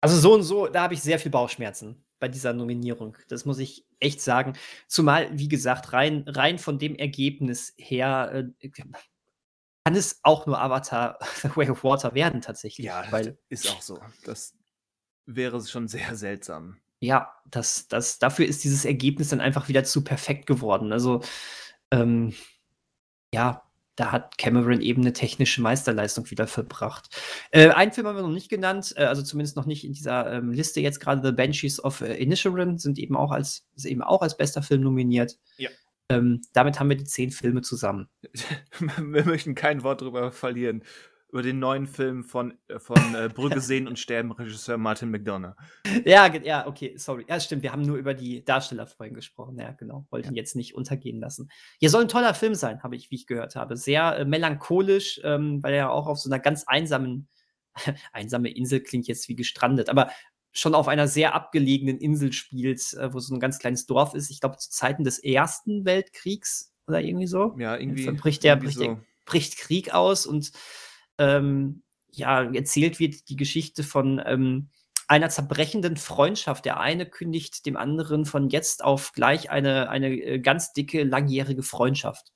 [0.00, 3.16] Also so und so, da habe ich sehr viel Bauchschmerzen bei dieser Nominierung.
[3.28, 4.52] Das muss ich echt sagen.
[4.86, 11.18] Zumal, wie gesagt, rein, rein von dem Ergebnis her äh, kann es auch nur Avatar
[11.42, 12.86] The Way of Water werden tatsächlich.
[12.86, 13.98] Ja, weil ist auch so.
[14.24, 14.54] Das
[15.24, 20.02] wäre schon sehr seltsam ja, das, das, dafür ist dieses Ergebnis dann einfach wieder zu
[20.04, 20.92] perfekt geworden.
[20.92, 21.22] Also,
[21.90, 22.34] ähm,
[23.32, 23.62] ja,
[23.96, 27.08] da hat Cameron eben eine technische Meisterleistung wieder verbracht.
[27.52, 30.32] Äh, einen Film haben wir noch nicht genannt, äh, also zumindest noch nicht in dieser
[30.32, 31.24] ähm, Liste jetzt gerade.
[31.24, 34.82] The Banshees of äh, Inisherin sind eben auch als, ist eben auch als bester Film
[34.82, 35.38] nominiert.
[35.58, 35.70] Ja.
[36.08, 38.08] Ähm, damit haben wir die zehn Filme zusammen.
[38.98, 40.82] wir möchten kein Wort darüber verlieren,
[41.34, 45.56] über den neuen Film von, äh, von äh, Brügge sehen und sterben, Regisseur Martin McDonough.
[46.04, 47.26] Ja, ja, okay, sorry.
[47.28, 49.58] Ja, stimmt, wir haben nur über die Darsteller vorhin gesprochen.
[49.58, 50.06] Ja, genau.
[50.10, 50.40] Wollten ja.
[50.40, 51.50] jetzt nicht untergehen lassen.
[51.80, 53.76] Hier soll ein toller Film sein, habe ich, wie ich gehört habe.
[53.76, 57.26] Sehr äh, melancholisch, ähm, weil er auch auf so einer ganz einsamen,
[58.12, 60.10] einsame Insel klingt jetzt wie gestrandet, aber
[60.52, 64.30] schon auf einer sehr abgelegenen Insel spielt, äh, wo so ein ganz kleines Dorf ist.
[64.30, 67.56] Ich glaube, zu Zeiten des Ersten Weltkriegs oder irgendwie so.
[67.58, 68.04] Ja, irgendwie.
[68.04, 68.84] Dann bricht der, bricht, so.
[68.84, 70.52] der, bricht Krieg aus und
[71.18, 74.68] ähm, ja, erzählt wird die Geschichte von ähm,
[75.08, 76.64] einer zerbrechenden Freundschaft.
[76.64, 81.62] Der eine kündigt dem anderen von jetzt auf gleich eine, eine äh, ganz dicke, langjährige
[81.62, 82.32] Freundschaft.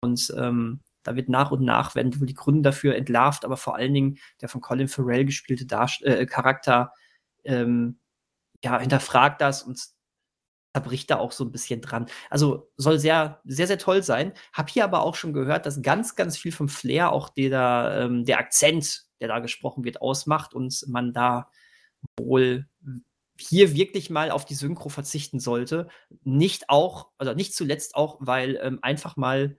[0.00, 3.76] Und ähm, da wird nach und nach werden wohl die Gründe dafür entlarvt, aber vor
[3.76, 6.92] allen Dingen der von Colin Farrell gespielte Darst äh, Charakter
[7.44, 7.98] ähm,
[8.62, 9.80] ja, hinterfragt das und
[10.74, 12.06] zerbricht da auch so ein bisschen dran.
[12.30, 14.32] Also soll sehr, sehr, sehr toll sein.
[14.52, 18.24] Hab hier aber auch schon gehört, dass ganz, ganz viel vom Flair auch der, ähm,
[18.24, 21.50] der Akzent, der da gesprochen wird, ausmacht und man da
[22.18, 22.66] wohl
[23.40, 25.88] hier wirklich mal auf die Synchro verzichten sollte.
[26.24, 29.56] Nicht auch, oder nicht zuletzt auch, weil ähm, einfach mal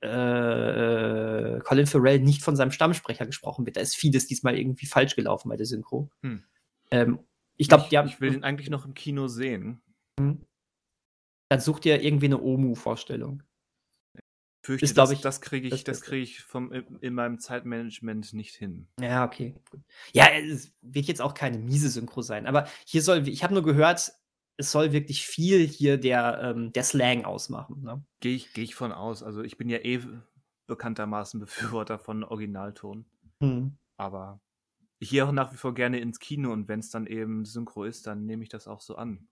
[0.00, 3.76] äh, Colin Farrell nicht von seinem Stammsprecher gesprochen wird.
[3.76, 6.10] Da ist vieles diesmal irgendwie falsch gelaufen bei der Synchro.
[6.22, 6.44] Hm.
[6.90, 7.20] Ähm,
[7.56, 9.82] ich glaube, ich, ich will den eigentlich noch im Kino sehen.
[10.18, 10.46] Hm.
[11.50, 13.42] Dann such dir irgendwie eine Omu-Vorstellung.
[14.62, 18.54] Fürchte, ist, das, ich, das kriege ich, das krieg ich vom, in meinem Zeitmanagement nicht
[18.54, 18.88] hin.
[19.00, 19.56] Ja, okay.
[20.12, 23.64] Ja, es wird jetzt auch keine miese Synchro sein, aber hier soll, ich habe nur
[23.64, 24.12] gehört,
[24.58, 27.82] es soll wirklich viel hier der, ähm, der Slang ausmachen.
[27.82, 28.04] Ne?
[28.20, 29.22] Gehe ich, geh ich von aus.
[29.22, 30.00] Also ich bin ja eh
[30.66, 33.06] bekanntermaßen Befürworter von Originalton.
[33.42, 33.78] Hm.
[33.96, 34.40] Aber
[34.98, 37.84] ich gehe auch nach wie vor gerne ins Kino und wenn es dann eben Synchro
[37.84, 39.26] ist, dann nehme ich das auch so an.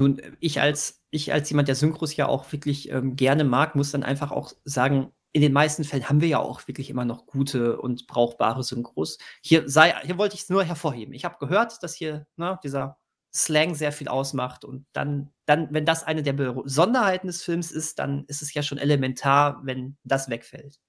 [0.00, 3.92] Nun, ich als, ich als jemand, der Synchros ja auch wirklich ähm, gerne mag, muss
[3.92, 7.26] dann einfach auch sagen, in den meisten Fällen haben wir ja auch wirklich immer noch
[7.26, 9.18] gute und brauchbare Synchros.
[9.42, 11.12] Hier, sei, hier wollte ich es nur hervorheben.
[11.12, 12.98] Ich habe gehört, dass hier ne, dieser
[13.34, 14.64] Slang sehr viel ausmacht.
[14.64, 18.62] Und dann, dann, wenn das eine der Besonderheiten des Films ist, dann ist es ja
[18.62, 20.80] schon elementar, wenn das wegfällt.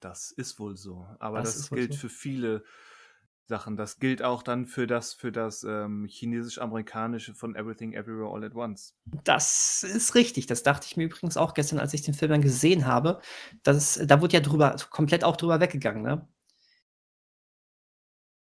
[0.00, 1.06] Das ist wohl so.
[1.18, 2.00] Aber das, das gilt so.
[2.00, 2.64] für viele
[3.48, 3.76] Sachen.
[3.76, 8.54] Das gilt auch dann für das, für das ähm, chinesisch-amerikanische von Everything Everywhere All at
[8.54, 8.96] Once.
[9.24, 10.46] Das ist richtig.
[10.46, 13.20] Das dachte ich mir übrigens auch gestern, als ich den Film dann gesehen habe.
[13.62, 16.28] Das, da wurde ja drüber, komplett auch drüber weggegangen, ne?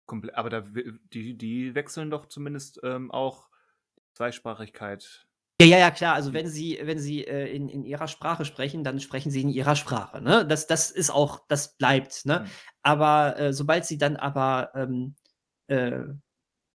[0.06, 3.50] Komple aber da, die, die wechseln doch zumindest ähm, auch
[4.14, 5.28] Zweisprachigkeit
[5.60, 6.14] ja, ja, ja, klar.
[6.14, 9.50] Also wenn sie, wenn sie äh, in, in ihrer Sprache sprechen, dann sprechen sie in
[9.50, 10.22] ihrer Sprache.
[10.22, 10.46] Ne?
[10.46, 12.28] Das, das ist auch, das bleibt.
[12.28, 12.42] Ne?
[12.42, 12.50] Mhm.
[12.88, 15.16] Aber äh, sobald sie dann aber, ähm,
[15.68, 16.04] äh,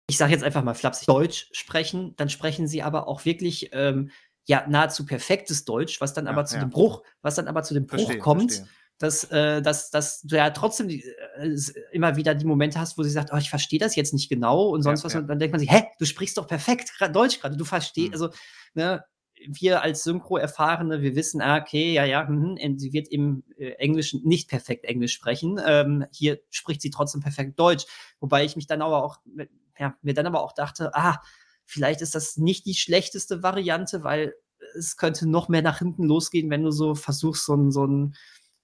[0.09, 4.09] ich sage jetzt einfach mal flapsig, Deutsch sprechen, dann sprechen sie aber auch wirklich ähm,
[4.47, 6.61] ja nahezu perfektes Deutsch, was dann ja, aber zu ja.
[6.61, 8.53] dem Bruch, was dann aber zu dem Bruch verstehe, kommt.
[8.53, 11.01] Verstehe dass, äh, dass, dass du ja trotzdem äh,
[11.91, 14.67] immer wieder die Momente hast, wo sie sagt, oh, ich verstehe das jetzt nicht genau
[14.69, 15.15] und sonst ja, was.
[15.15, 18.13] Und dann denkt man sich, hä, du sprichst doch perfekt Deutsch gerade, du verstehst, mhm.
[18.13, 18.29] also,
[18.73, 19.05] ne,
[19.47, 24.21] wir als Synchro-Erfahrene, wir wissen, ah, okay, ja, ja, mh, sie wird im äh, Englischen
[24.23, 25.59] nicht perfekt Englisch sprechen.
[25.65, 27.85] Ähm, hier spricht sie trotzdem perfekt Deutsch.
[28.19, 29.17] Wobei ich mich dann aber auch,
[29.77, 31.21] ja, mir dann aber auch dachte, ah,
[31.65, 34.33] vielleicht ist das nicht die schlechteste Variante, weil
[34.77, 38.15] es könnte noch mehr nach hinten losgehen, wenn du so versuchst, so ein, so ein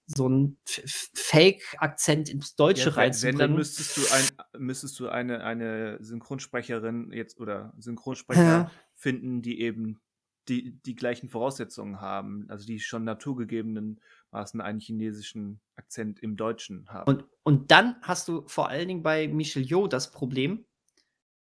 [0.08, 3.40] so einen Fake-Akzent ins Deutsche ja, reinzubringen.
[3.40, 8.70] Wenn, dann müsstest du, ein, müsstest du eine, eine Synchronsprecherin jetzt oder Synchronsprecher ja.
[8.94, 10.00] finden, die eben
[10.48, 17.08] die, die gleichen Voraussetzungen haben, also die schon naturgegebenermaßen einen chinesischen Akzent im Deutschen haben.
[17.08, 20.64] Und, und dann hast du vor allen Dingen bei Michel das Problem,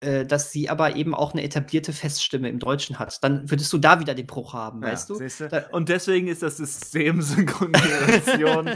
[0.00, 3.22] äh, dass sie aber eben auch eine etablierte Feststimme im Deutschen hat.
[3.24, 5.48] Dann würdest du da wieder den Bruch haben, ja, weißt du?
[5.48, 8.70] Da, und deswegen ist das System Synchronisation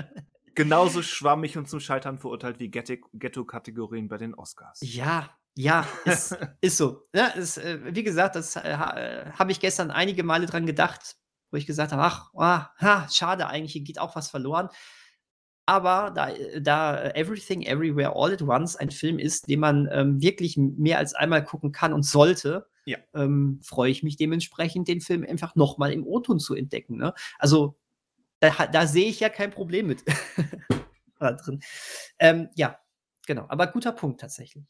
[0.54, 4.80] genauso schwammig und zum Scheitern verurteilt wie Ghetto-Kategorien bei den Oscars.
[4.82, 7.02] Ja, ja, ist, ist so.
[7.14, 11.16] Ja, ist, äh, wie gesagt, das äh, äh, habe ich gestern einige Male dran gedacht,
[11.50, 14.68] wo ich gesagt habe, ach, ah, ha, schade, eigentlich hier geht auch was verloren.
[15.66, 16.30] Aber da,
[16.60, 21.14] da Everything Everywhere All at Once ein Film ist, den man ähm, wirklich mehr als
[21.14, 22.96] einmal gucken kann und sollte, ja.
[23.14, 26.96] ähm, freue ich mich dementsprechend, den Film einfach nochmal im O-Ton zu entdecken.
[26.96, 27.12] Ne?
[27.38, 27.76] Also
[28.40, 30.04] da, da sehe ich ja kein Problem mit
[31.18, 31.60] da drin.
[32.18, 32.78] Ähm, ja,
[33.26, 33.44] genau.
[33.48, 34.64] Aber guter Punkt tatsächlich.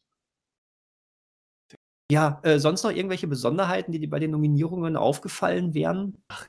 [2.11, 6.17] Ja, äh, sonst noch irgendwelche Besonderheiten, die dir bei den Nominierungen aufgefallen wären?
[6.27, 6.47] Ach,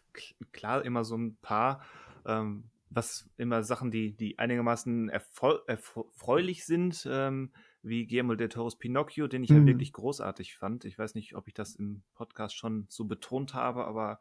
[0.53, 1.83] klar, immer so ein paar.
[2.27, 9.29] Ähm, was immer Sachen, die, die einigermaßen erfreulich sind, ähm, wie Guillermo del Toro's Pinocchio,
[9.29, 9.59] den ich mhm.
[9.59, 10.85] ja wirklich großartig fand.
[10.85, 14.21] Ich weiß nicht, ob ich das im Podcast schon so betont habe, aber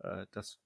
[0.00, 0.60] äh, das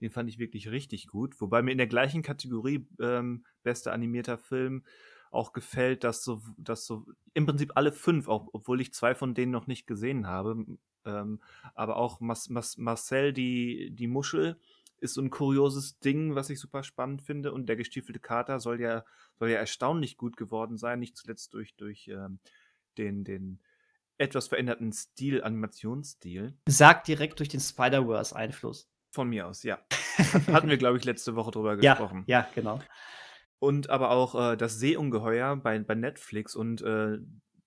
[0.00, 1.40] Den fand ich wirklich richtig gut.
[1.40, 4.84] Wobei mir in der gleichen Kategorie ähm, bester animierter Film
[5.30, 9.34] auch gefällt, dass so, dass so im Prinzip alle fünf, auch, obwohl ich zwei von
[9.34, 10.64] denen noch nicht gesehen habe,
[11.04, 11.40] ähm,
[11.74, 14.58] aber auch Mas, Mas, Marcel, die, die Muschel,
[14.98, 17.52] ist so ein kurioses Ding, was ich super spannend finde.
[17.52, 19.04] Und der gestiefelte Kater soll ja,
[19.38, 22.38] soll ja erstaunlich gut geworden sein, nicht zuletzt durch, durch ähm,
[22.96, 23.60] den, den
[24.18, 26.56] etwas veränderten Stil, Animationsstil.
[26.66, 28.88] Sagt direkt durch den Spider-Verse-Einfluss.
[29.10, 29.78] Von mir aus, ja.
[30.48, 32.24] Hatten wir, glaube ich, letzte Woche drüber gesprochen.
[32.26, 32.80] Ja, ja genau.
[33.58, 37.18] Und aber auch äh, das Seeungeheuer bei, bei Netflix und äh,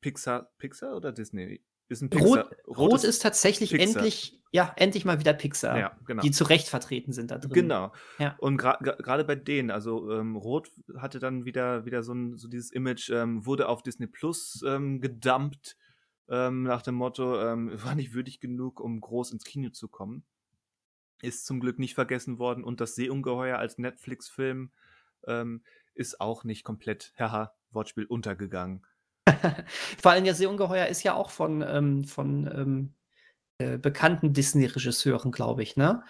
[0.02, 1.62] Pixar, Pixar oder Disney?
[1.88, 2.52] Ist ein Pixar.
[2.68, 3.88] Rot, Rot ist tatsächlich Pixar.
[3.88, 5.78] endlich, ja, endlich mal wieder Pixar.
[5.78, 6.22] Ja, genau.
[6.22, 7.52] Die zu Recht vertreten sind da drin.
[7.52, 7.92] Genau.
[8.20, 8.36] Ja.
[8.38, 12.48] Und gerade gra bei denen, also ähm, Rot hatte dann wieder, wieder so, ein, so
[12.48, 15.76] dieses Image, ähm, wurde auf Disney Plus ähm, gedumpt,
[16.30, 20.24] ähm, nach dem Motto, ähm, war nicht würdig genug, um groß ins Kino zu kommen.
[21.24, 24.72] Ist zum Glück nicht vergessen worden und das Seeungeheuer als Netflix-Film
[25.28, 25.64] ähm,
[25.94, 28.86] ist auch nicht komplett, haha, Wortspiel, untergegangen.
[30.02, 32.94] Vor allem der Seeungeheuer ist ja auch von, ähm, von ähm,
[33.58, 36.04] äh, bekannten Disney-Regisseuren, glaube ich, ne?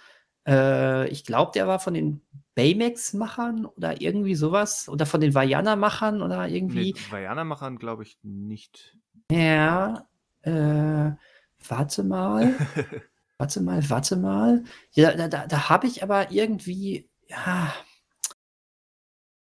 [0.48, 2.22] Äh, ich glaube, der war von den
[2.56, 4.90] Baymax-Machern oder irgendwie sowas.
[4.90, 6.94] Oder von den Vajana-Machern oder irgendwie.
[6.94, 8.98] Nee, Vajana-Machern glaube ich nicht.
[9.32, 10.08] Ja,
[10.42, 11.12] äh,
[11.68, 12.54] warte mal.
[13.38, 14.64] warte mal, warte mal.
[14.92, 17.74] Ja, da, da, da habe ich aber irgendwie, ja,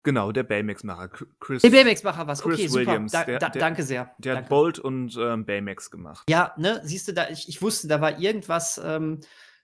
[0.08, 1.10] Genau, der Baymax-Macher.
[1.42, 2.42] Chris, der Baymax-Macher was.
[2.42, 3.12] Okay, Williams.
[3.12, 3.26] super.
[3.26, 4.16] Da, da, der, danke sehr.
[4.20, 4.46] Der danke.
[4.46, 6.24] hat Bolt und ähm, Baymax gemacht.
[6.30, 9.20] Ja, ne, siehst du, da, ich, ich wusste, da war irgendwas, ähm,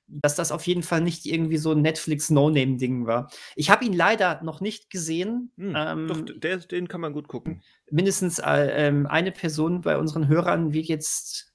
[0.06, 3.32] dass das auf jeden Fall nicht irgendwie so ein Netflix-No-Name-Ding war.
[3.56, 5.54] Ich habe ihn leider noch nicht gesehen.
[5.56, 7.64] Hm, ähm, doch, der, den kann man gut gucken.
[7.90, 11.54] Mindestens äh, ähm, eine Person bei unseren Hörern wird jetzt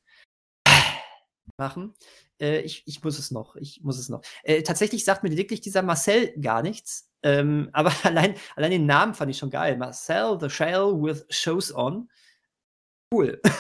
[1.59, 1.93] machen.
[2.41, 3.55] Äh, ich, ich muss es noch.
[3.57, 4.23] Ich muss es noch.
[4.45, 7.08] Äh, tatsächlich sagt mir wirklich dieser Marcel gar nichts.
[7.23, 9.77] Ähm, aber allein, allein den Namen fand ich schon geil.
[9.77, 12.09] Marcel the Shell with Shows On.
[13.13, 13.41] Cool.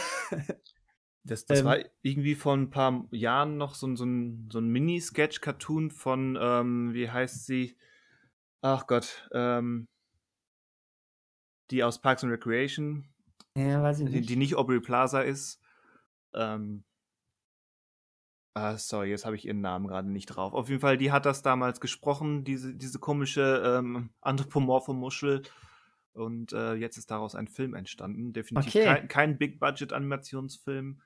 [1.24, 4.68] Das, das ähm, war irgendwie vor ein paar Jahren noch so, so ein, so ein
[4.68, 7.76] Mini-Sketch-Cartoon von, ähm, wie heißt sie?
[8.62, 9.88] Ach Gott, ähm,
[11.70, 13.06] die aus Parks and Recreation.
[13.56, 14.14] Ja, weiß ich nicht.
[14.14, 15.60] Die, die nicht Aubrey Plaza ist.
[16.34, 16.84] Ähm,
[18.60, 20.52] Ah, sorry, jetzt habe ich ihren Namen gerade nicht drauf.
[20.52, 25.42] Auf jeden Fall, die hat das damals gesprochen, diese, diese komische ähm, anthropomorphe Muschel.
[26.12, 28.32] Und äh, jetzt ist daraus ein Film entstanden.
[28.32, 28.84] Definitiv okay.
[28.84, 31.00] kein, kein Big-Budget-Animationsfilm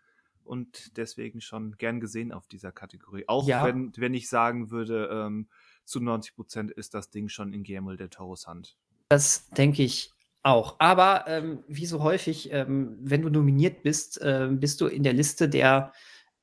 [0.45, 3.25] und deswegen schon gern gesehen auf dieser Kategorie.
[3.27, 3.67] Auch ja.
[3.67, 5.49] wenn, wenn ich sagen würde, ähm,
[5.85, 8.79] zu 90 Prozent ist das Ding schon in Guillermo del Toros Hand.
[9.11, 10.11] Das denke ich
[10.43, 10.77] auch.
[10.79, 15.13] Aber ähm, wie so häufig, ähm, wenn du nominiert bist, äh, bist du in der
[15.13, 15.93] Liste der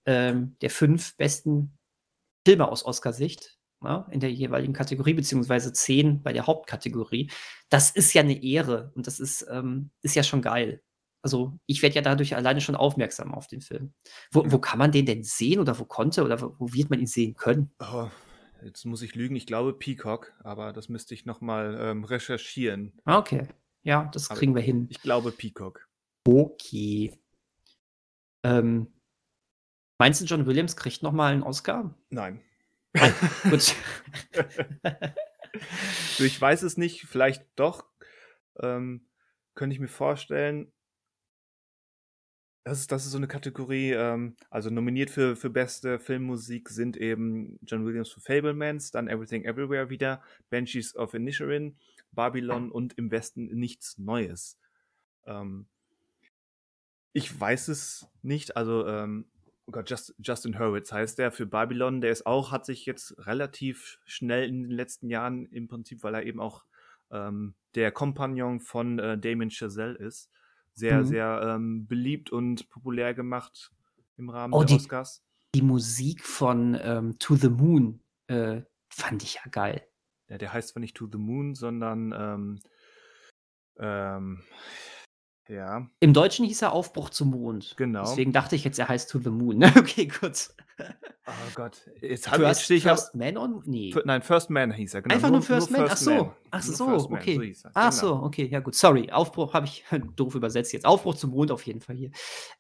[0.10, 1.78] ähm, der fünf besten
[2.44, 7.30] Filme aus Oscarsicht ja, in der jeweiligen Kategorie, beziehungsweise zehn bei der Hauptkategorie.
[7.70, 10.82] Das ist ja eine Ehre und das ist, ähm, ist ja schon geil.
[11.22, 13.94] Also ich werde ja dadurch alleine schon aufmerksam auf den Film.
[14.32, 17.00] Wo, wo kann man den denn sehen oder wo konnte oder wo, wo wird man
[17.00, 17.72] ihn sehen können?
[17.80, 18.10] Oh,
[18.64, 22.94] jetzt muss ich lügen, ich glaube Peacock, aber das müsste ich nochmal ähm, recherchieren.
[23.06, 23.48] Ah, okay,
[23.84, 24.88] ja, das aber kriegen wir hin.
[24.90, 25.88] Ich glaube Peacock.
[26.26, 27.14] Okay.
[28.44, 28.88] Ähm,
[30.00, 31.94] Meinst du, John Williams kriegt noch mal einen Oscar?
[32.10, 32.40] Nein.
[32.94, 33.14] Nein.
[33.50, 33.76] Gut.
[36.20, 37.86] ich weiß es nicht, vielleicht doch.
[38.62, 39.06] Ähm,
[39.56, 40.72] könnte ich mir vorstellen.
[42.64, 46.96] Das ist, das ist so eine Kategorie, ähm, also nominiert für, für beste Filmmusik sind
[46.96, 51.76] eben John Williams für Fablemans, dann Everything Everywhere wieder, Banshees of Inisherin,
[52.12, 54.58] Babylon und im Westen nichts Neues.
[55.26, 55.66] Ähm,
[57.12, 59.26] ich weiß es nicht, also ähm,
[59.70, 62.02] oh Gott, Just, Justin Hurwitz heißt der für Babylon.
[62.02, 66.16] Der ist auch, hat sich jetzt relativ schnell in den letzten Jahren im Prinzip, weil
[66.16, 66.64] er eben auch
[67.12, 70.32] ähm, der Kompagnon von äh, Damien Chazelle ist,
[70.74, 71.06] sehr, mhm.
[71.06, 73.72] sehr ähm, beliebt und populär gemacht
[74.18, 75.24] im Rahmen oh, der die, Oscars.
[75.54, 79.86] Die Musik von ähm, To the Moon äh, fand ich ja geil.
[80.30, 82.60] Ja, der heißt zwar nicht To the Moon, sondern ähm,
[83.78, 84.42] ähm,
[85.50, 85.88] ja.
[86.00, 87.74] Im Deutschen hieß er Aufbruch zum Mond.
[87.78, 88.02] Genau.
[88.02, 89.64] Deswegen dachte ich jetzt, er heißt To the Moon.
[89.78, 90.50] okay, gut.
[90.80, 91.90] Oh Gott.
[92.02, 93.62] Jetzt habe ich jetzt First Man on?
[93.66, 93.94] Nee.
[94.06, 95.02] Nein, First Man hieß er.
[95.02, 95.16] Genau.
[95.16, 95.90] Einfach nur, nur First nur Man?
[95.90, 96.24] First Ach so.
[96.24, 96.36] Man.
[96.52, 97.54] Ach so, so okay.
[97.54, 98.26] So Ach so, genau.
[98.26, 98.48] okay.
[98.52, 98.76] Ja gut.
[98.76, 99.12] Sorry.
[99.12, 99.84] Aufbruch habe ich
[100.16, 100.86] doof übersetzt jetzt.
[100.86, 102.12] Aufbruch zum Mond auf jeden Fall hier.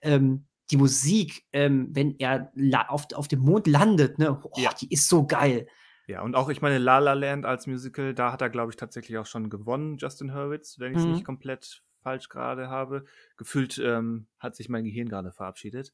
[0.01, 2.51] Ähm, die Musik, ähm, wenn er
[2.89, 4.71] auf, auf dem Mond landet, ne, oh, ja.
[4.79, 5.67] die ist so geil.
[6.07, 8.77] Ja, und auch, ich meine, La La Land als Musical, da hat er, glaube ich,
[8.77, 11.11] tatsächlich auch schon gewonnen, Justin Hurwitz, wenn ich es mhm.
[11.11, 13.05] nicht komplett falsch gerade habe.
[13.37, 15.93] Gefühlt ähm, hat sich mein Gehirn gerade verabschiedet.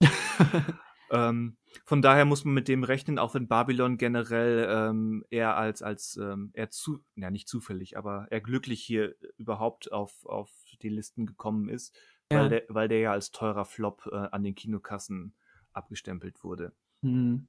[1.14, 5.82] Ähm, von daher muss man mit dem rechnen, auch wenn Babylon generell ähm, eher als,
[5.82, 10.50] als ähm, eher zu, ja nicht zufällig, aber eher glücklich hier überhaupt auf, auf
[10.80, 11.94] die Listen gekommen ist,
[12.32, 12.40] Ja.
[12.40, 15.34] weil, der, weil der ja als teurer Flop äh, an den Kinokassen
[15.74, 16.72] abgestempelt wurde.
[17.02, 17.46] Hm.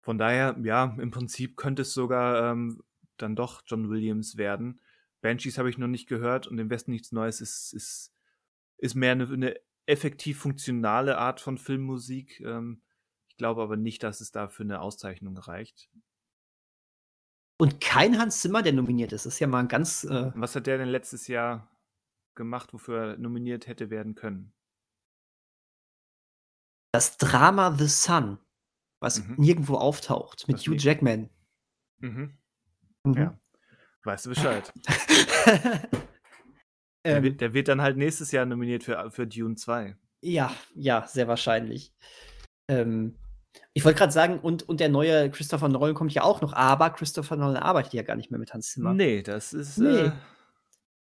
[0.00, 2.82] Von daher, ja, im Prinzip könnte es sogar ähm,
[3.18, 4.80] dann doch John Williams werden.
[5.20, 8.12] Banshees habe ich noch nicht gehört und im Westen nichts Neues ist, ist,
[8.78, 12.40] ist mehr eine, eine effektiv funktionale Art von Filmmusik.
[12.40, 12.82] Ähm,
[13.28, 15.90] ich glaube aber nicht, dass es dafür eine Auszeichnung reicht.
[17.58, 19.26] Und kein Hans Zimmer, der nominiert ist.
[19.26, 20.04] Das ist ja mal ein ganz.
[20.04, 21.70] Äh, Was hat der denn letztes Jahr
[22.34, 24.54] gemacht, wofür er nominiert hätte werden können?
[26.92, 28.38] das Drama The Sun,
[29.00, 29.34] was Mhm.
[29.38, 30.76] nirgendwo auftaucht, mit Was Hugh?
[30.76, 31.30] Jackman.
[31.98, 32.36] Mhm.
[33.04, 33.14] Mhm.
[33.14, 33.39] Ja.
[34.04, 34.72] Weißt du Bescheid?
[37.06, 39.96] Der, ähm, wird, der wird dann halt nächstes Jahr nominiert für, für Dune 2.
[40.22, 41.94] ja, ja, sehr wahrscheinlich.
[42.68, 43.16] Ähm,
[43.72, 46.90] ich wollte gerade sagen, und, und der neue Christopher Nolan kommt ja auch noch, aber
[46.90, 48.92] Christopher Nolan arbeitet ja gar nicht mehr mit Hans Zimmer.
[48.92, 49.88] Nee, das ist Nee.
[50.08, 50.12] Äh,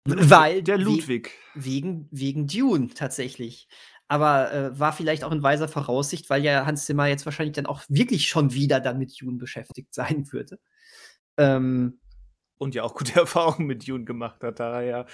[0.05, 1.31] Weil der we- Ludwig.
[1.53, 3.67] Wegen, wegen Dune tatsächlich.
[4.07, 7.65] Aber äh, war vielleicht auch in weiser Voraussicht, weil ja Hans Zimmer jetzt wahrscheinlich dann
[7.65, 10.59] auch wirklich schon wieder dann mit Dune beschäftigt sein würde.
[11.37, 11.99] Ähm,
[12.59, 14.59] Und ja auch gute Erfahrungen mit Dune gemacht hat.
[14.59, 15.05] Da hat er ja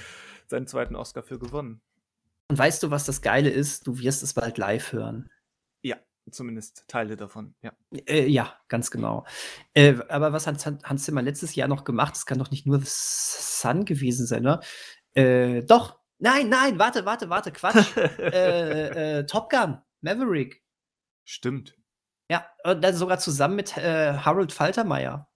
[0.47, 1.81] seinen zweiten Oscar für gewonnen.
[2.49, 3.88] und weißt du, was das Geile ist?
[3.88, 5.30] Du wirst es bald live hören.
[5.84, 5.97] Ja,
[6.30, 7.55] zumindest Teile davon.
[7.61, 7.72] Ja.
[8.07, 9.26] Äh, ja, ganz genau.
[9.73, 12.15] Äh, aber was hat Han- Hans Zimmer letztes Jahr noch gemacht?
[12.15, 14.59] Das kann doch nicht nur The Sun gewesen sein, ne?
[15.13, 15.99] Äh, doch.
[16.17, 17.95] Nein, nein, warte, warte, warte, Quatsch.
[18.19, 20.63] äh, äh, Top Gun, Maverick.
[21.26, 21.76] Stimmt.
[22.31, 25.30] Ja, und dann sogar zusammen mit äh, Harold Faltermeier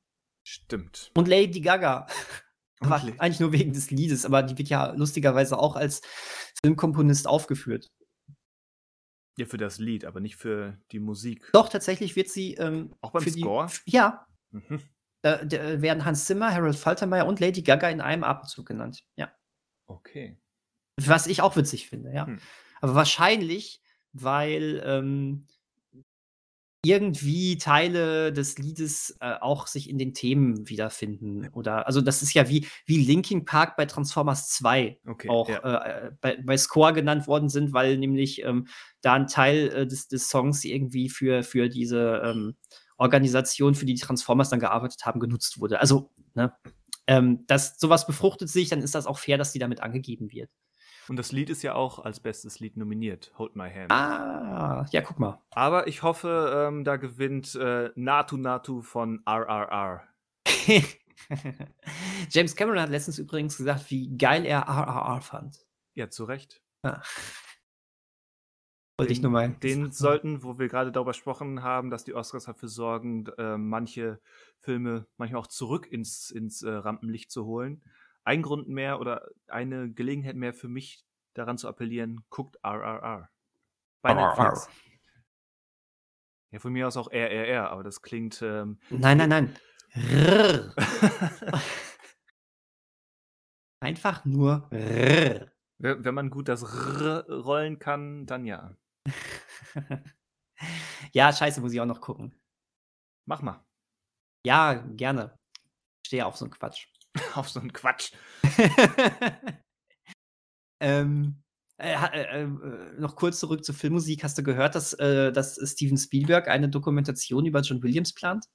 [0.52, 1.12] Stimmt.
[1.16, 2.08] und Lady Gaga.
[2.82, 6.02] Le- eigentlich nur wegen des Liedes, aber die wird ja lustigerweise auch als
[6.64, 7.88] Filmkomponist aufgeführt.
[9.38, 11.50] Ja, für das Lied, aber nicht für die Musik.
[11.54, 13.70] Doch, tatsächlich wird sie ähm, Auch beim für die, Score?
[13.86, 14.82] Ja, Mhm.
[15.22, 19.04] da, da werden Hans Zimmer, Harold Faltermeier und Lady Gaga in einem Atemzug genannt.
[19.18, 19.32] Ja.
[19.88, 20.40] Okay.
[21.00, 22.26] Was ich auch witzig finde, ja.
[22.26, 22.40] Hm.
[22.82, 23.82] Aber wahrscheinlich,
[24.14, 25.46] weil ähm,
[26.86, 31.50] irgendwie Teile des Liedes äh, auch sich in den Themen wiederfinden.
[31.54, 35.30] Oder, also das ist ja wie, wie Linkin Park bei Transformers 2 Okay.
[35.30, 35.84] auch ja.
[35.84, 38.68] äh, bei, bei Score genannt worden sind, weil nämlich ähm,
[39.02, 42.56] da ein Teil äh, des, des Songs irgendwie für, für diese ähm,
[42.98, 45.80] Organisation, für die die Transformers dann gearbeitet haben, genutzt wurde.
[45.80, 46.54] Also, ne,
[47.08, 50.50] ähm, das, sowas befruchtet sich, dann ist das auch fair, dass die damit angegeben wird.
[51.10, 53.34] Und das Lied ist ja auch als bestes Lied nominiert.
[53.40, 53.92] Hold My Hand.
[53.92, 55.42] Ah, ja, guck mal.
[55.50, 60.04] Aber ich hoffe, ähm, da gewinnt äh, Natu Natu von RRR.
[62.30, 65.66] James Cameron hat letztens übrigens gesagt, wie geil er RRR fand.
[65.96, 66.62] Ja, zu Recht.
[66.84, 67.02] Ah.
[69.00, 69.50] Wollte ich nur mal.
[69.50, 74.20] Den sollten, wo wir gerade darüber gesprochen haben, dass die Oscars dafür sorgen, äh, manche
[74.60, 77.82] Filme manchmal auch zurück ins, ins äh, Rampenlicht zu holen.
[78.30, 81.04] Ein Grund mehr oder eine Gelegenheit mehr für mich
[81.34, 83.28] daran zu appellieren, guckt RRR.
[84.04, 84.28] Bei RRR.
[84.28, 84.70] Netflix.
[86.52, 88.40] Ja, von mir aus auch RRR, aber das klingt.
[88.44, 89.56] Ähm, Nein, nein, nein.
[89.96, 90.76] Rrr.
[93.80, 95.52] Einfach nur rrr.
[95.80, 98.78] wenn man gut das R rollen kann, dann ja.
[101.14, 102.40] ja, scheiße, muss ich auch noch gucken.
[103.26, 103.66] Mach mal.
[104.46, 105.36] Ja, gerne.
[106.06, 106.90] Stehe auf so einen Quatsch.
[107.36, 108.12] Auf so einen Quatsch.
[110.80, 111.42] ähm,
[111.78, 112.48] äh, äh, äh,
[113.00, 114.24] noch kurz zurück zur Filmmusik.
[114.24, 118.46] Hast du gehört, dass, äh, dass Steven Spielberg eine Dokumentation über John Williams plant?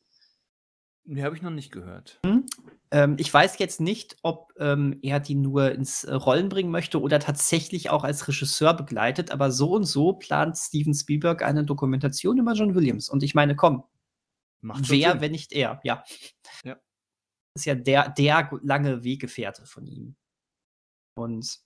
[1.07, 2.19] Nee, habe ich noch nicht gehört.
[2.91, 7.01] Ähm, ich weiß jetzt nicht, ob ähm, er die nur ins äh, Rollen bringen möchte
[7.01, 12.39] oder tatsächlich auch als Regisseur begleitet, aber so und so plant Steven Spielberg eine Dokumentation
[12.39, 13.11] über John Williams.
[13.11, 13.85] Und ich meine, komm,
[14.65, 15.79] Macht wer, wenn nicht er?
[15.85, 16.05] Ja.
[16.65, 16.79] Ja.
[17.57, 20.17] Ist ja der, der lange Weggefährte von ihm.
[21.17, 21.61] Und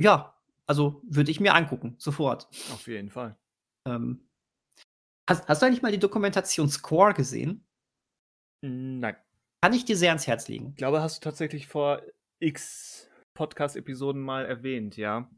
[0.00, 0.34] ja,
[0.66, 2.48] also würde ich mir angucken, sofort.
[2.72, 3.36] Auf jeden Fall.
[3.88, 4.28] Ähm,
[5.28, 7.66] hast, hast du eigentlich mal die Dokumentation Score gesehen?
[8.62, 9.16] Nein.
[9.62, 10.70] Kann ich dir sehr ans Herz legen.
[10.70, 12.02] Ich glaube, hast du tatsächlich vor
[12.38, 15.30] x Podcast-Episoden mal erwähnt, ja.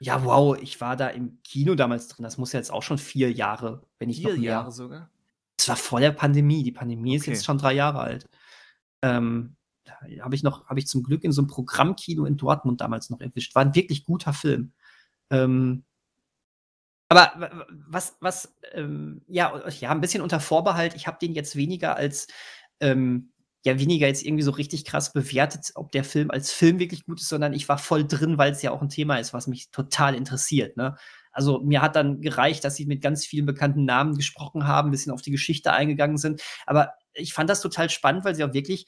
[0.00, 2.22] Ja, wow, ich war da im Kino damals drin.
[2.22, 4.52] Das muss ja jetzt auch schon vier Jahre, wenn noch Vier mehr.
[4.52, 5.10] Jahre sogar.
[5.60, 6.62] Das war vor der Pandemie.
[6.62, 7.32] Die Pandemie ist Okay.
[7.32, 8.28] jetzt schon drei Jahre alt.
[9.02, 9.56] Ähm,
[10.20, 13.20] habe ich noch, habe ich zum Glück in so einem Programmkino in Dortmund damals noch
[13.20, 13.54] erwischt.
[13.54, 14.72] War ein wirklich guter Film.
[15.30, 15.84] Ähm,
[17.10, 20.94] aber was, was, ähm, ja, ja, ein bisschen unter Vorbehalt.
[20.94, 22.28] Ich habe den jetzt weniger als,
[22.80, 23.32] ähm,
[23.64, 27.20] ja, weniger jetzt irgendwie so richtig krass bewertet, ob der Film als Film wirklich gut
[27.20, 29.70] ist, sondern ich war voll drin, weil es ja auch ein Thema ist, was mich
[29.70, 30.78] total interessiert.
[30.78, 30.96] Ne?
[31.32, 34.90] Also mir hat dann gereicht, dass sie mit ganz vielen bekannten Namen gesprochen haben, ein
[34.90, 36.42] bisschen auf die Geschichte eingegangen sind.
[36.66, 38.86] Aber ich fand das total spannend, weil sie auch wirklich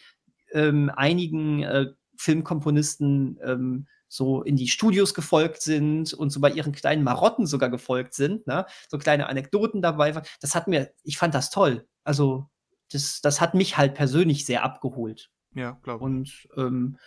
[0.53, 1.87] ähm, einigen äh,
[2.17, 7.71] Filmkomponisten ähm, so in die Studios gefolgt sind und so bei ihren kleinen Marotten sogar
[7.71, 8.67] gefolgt sind, ne?
[8.89, 10.25] so kleine Anekdoten dabei waren.
[10.41, 11.89] Das hat mir, ich fand das toll.
[12.05, 12.47] Also
[12.91, 15.31] das, das hat mich halt persönlich sehr abgeholt.
[15.55, 16.03] Ja, glaube ich.
[16.05, 16.99] Und ähm,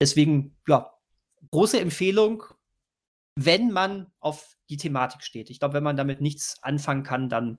[0.00, 0.90] deswegen, ja,
[1.50, 2.44] große Empfehlung,
[3.36, 5.50] wenn man auf die Thematik steht.
[5.50, 7.58] Ich glaube, wenn man damit nichts anfangen kann, dann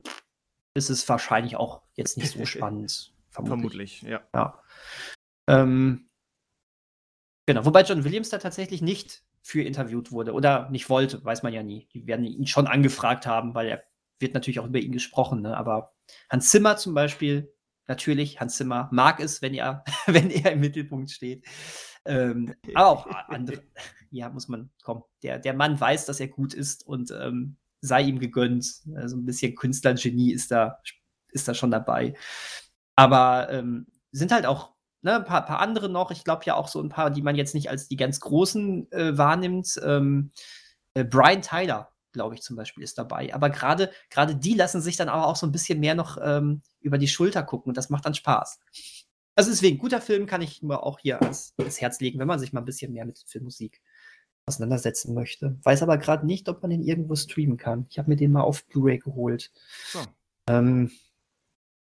[0.73, 3.13] ist es wahrscheinlich auch jetzt nicht so spannend.
[3.29, 3.99] vermutlich.
[3.99, 4.27] vermutlich, ja.
[4.33, 4.61] ja.
[5.47, 6.09] Ähm,
[7.45, 11.53] Genau, wobei John Williams da tatsächlich nicht für interviewt wurde oder nicht wollte, weiß man
[11.53, 11.87] ja nie.
[11.93, 13.83] Die werden ihn schon angefragt haben, weil er
[14.19, 15.55] wird natürlich auch über ihn gesprochen, ne?
[15.55, 15.93] aber
[16.29, 17.53] Hans Zimmer zum Beispiel,
[17.87, 21.45] natürlich, Hans Zimmer mag es, wenn er, wenn er im Mittelpunkt steht.
[22.05, 23.63] Ähm, aber auch andere,
[24.11, 28.01] ja, muss man, komm, der, der Mann weiß, dass er gut ist und ähm, sei
[28.03, 28.81] ihm gegönnt.
[28.95, 30.79] Also ein bisschen Künstlergenie ist da,
[31.29, 32.15] ist da schon dabei.
[32.95, 36.11] Aber ähm, sind halt auch ne, ein paar, paar andere noch.
[36.11, 38.91] Ich glaube ja auch so ein paar, die man jetzt nicht als die ganz großen
[38.91, 39.79] äh, wahrnimmt.
[39.83, 40.31] Ähm,
[40.93, 43.33] äh, Brian Tyler, glaube ich zum Beispiel, ist dabei.
[43.33, 46.63] Aber gerade gerade die lassen sich dann aber auch so ein bisschen mehr noch ähm,
[46.81, 48.59] über die Schulter gucken und das macht dann Spaß.
[49.35, 52.39] Also deswegen, guter Film kann ich mir auch hier ans, ans Herz legen, wenn man
[52.39, 53.81] sich mal ein bisschen mehr mit Filmmusik
[54.47, 55.57] auseinandersetzen möchte.
[55.63, 57.85] Weiß aber gerade nicht, ob man den irgendwo streamen kann.
[57.89, 59.51] Ich habe mir den mal auf Blu-ray geholt.
[59.87, 59.99] So.
[60.47, 60.91] Ähm,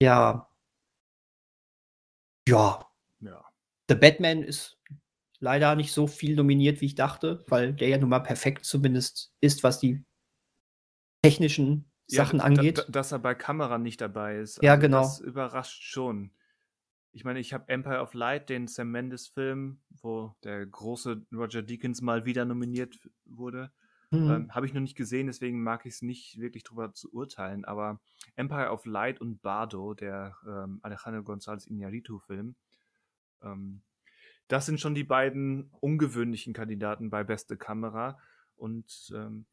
[0.01, 0.49] ja.
[2.47, 2.87] Ja,
[3.89, 4.79] The Batman ist
[5.41, 9.33] leider nicht so viel nominiert, wie ich dachte, weil der ja nun mal perfekt zumindest
[9.41, 10.05] ist, was die
[11.25, 12.87] technischen Sachen ja, angeht.
[12.89, 14.59] dass er bei Kamera nicht dabei ist.
[14.59, 15.03] Also ja, genau.
[15.03, 16.31] Das überrascht schon.
[17.13, 22.03] Ich meine, ich habe Empire of Light, den Sam Mendes-Film, wo der große Roger Deakins
[22.03, 23.71] mal wieder nominiert wurde.
[24.11, 24.31] Mhm.
[24.31, 27.65] Ähm, habe ich noch nicht gesehen, deswegen mag ich es nicht wirklich drüber zu urteilen.
[27.65, 28.01] Aber
[28.37, 32.55] Empire of Light und Bardo, der ähm, Alejandro González Iñárritu-Film,
[33.43, 33.83] ähm,
[34.49, 38.19] das sind schon die beiden ungewöhnlichen Kandidaten bei beste Kamera.
[38.57, 39.47] Und ähm,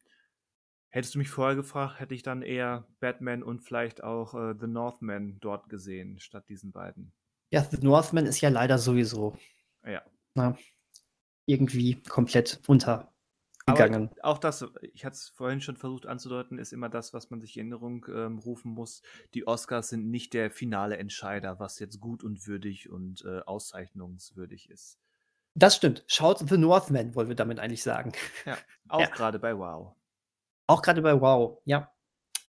[0.92, 4.68] hättest du mich vorher gefragt, hätte ich dann eher Batman und vielleicht auch äh, The
[4.68, 7.12] Northman dort gesehen, statt diesen beiden.
[7.50, 9.36] Ja, The Northman ist ja leider sowieso.
[9.84, 10.02] Ja.
[10.34, 10.56] Na,
[11.46, 13.12] irgendwie komplett unter
[13.66, 14.10] gegangen.
[14.20, 17.40] Aber auch das, ich hatte es vorhin schon versucht anzudeuten, ist immer das, was man
[17.40, 19.02] sich in Erinnerung ähm, rufen muss.
[19.34, 24.70] Die Oscars sind nicht der finale Entscheider, was jetzt gut und würdig und äh, auszeichnungswürdig
[24.70, 24.98] ist.
[25.54, 26.04] Das stimmt.
[26.06, 28.12] Schaut The Northman, wollen wir damit eigentlich sagen.
[28.46, 28.56] Ja,
[28.88, 29.06] auch ja.
[29.06, 29.94] gerade bei Wow.
[30.66, 31.90] Auch gerade bei Wow, ja.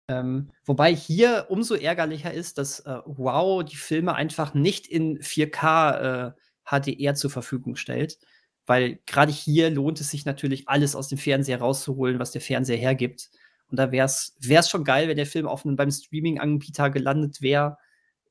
[0.09, 6.28] Ähm, wobei hier umso ärgerlicher ist, dass äh, Wow die Filme einfach nicht in 4K
[6.28, 6.33] äh,
[6.65, 8.19] HDR zur Verfügung stellt
[8.66, 12.77] weil gerade hier lohnt es sich natürlich, alles aus dem Fernseher rauszuholen, was der Fernseher
[12.77, 13.31] hergibt.
[13.69, 17.78] Und da wäre es schon geil, wenn der Film auf einem, beim Streaming-Anbieter gelandet wäre,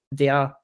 [0.10, 0.57] der,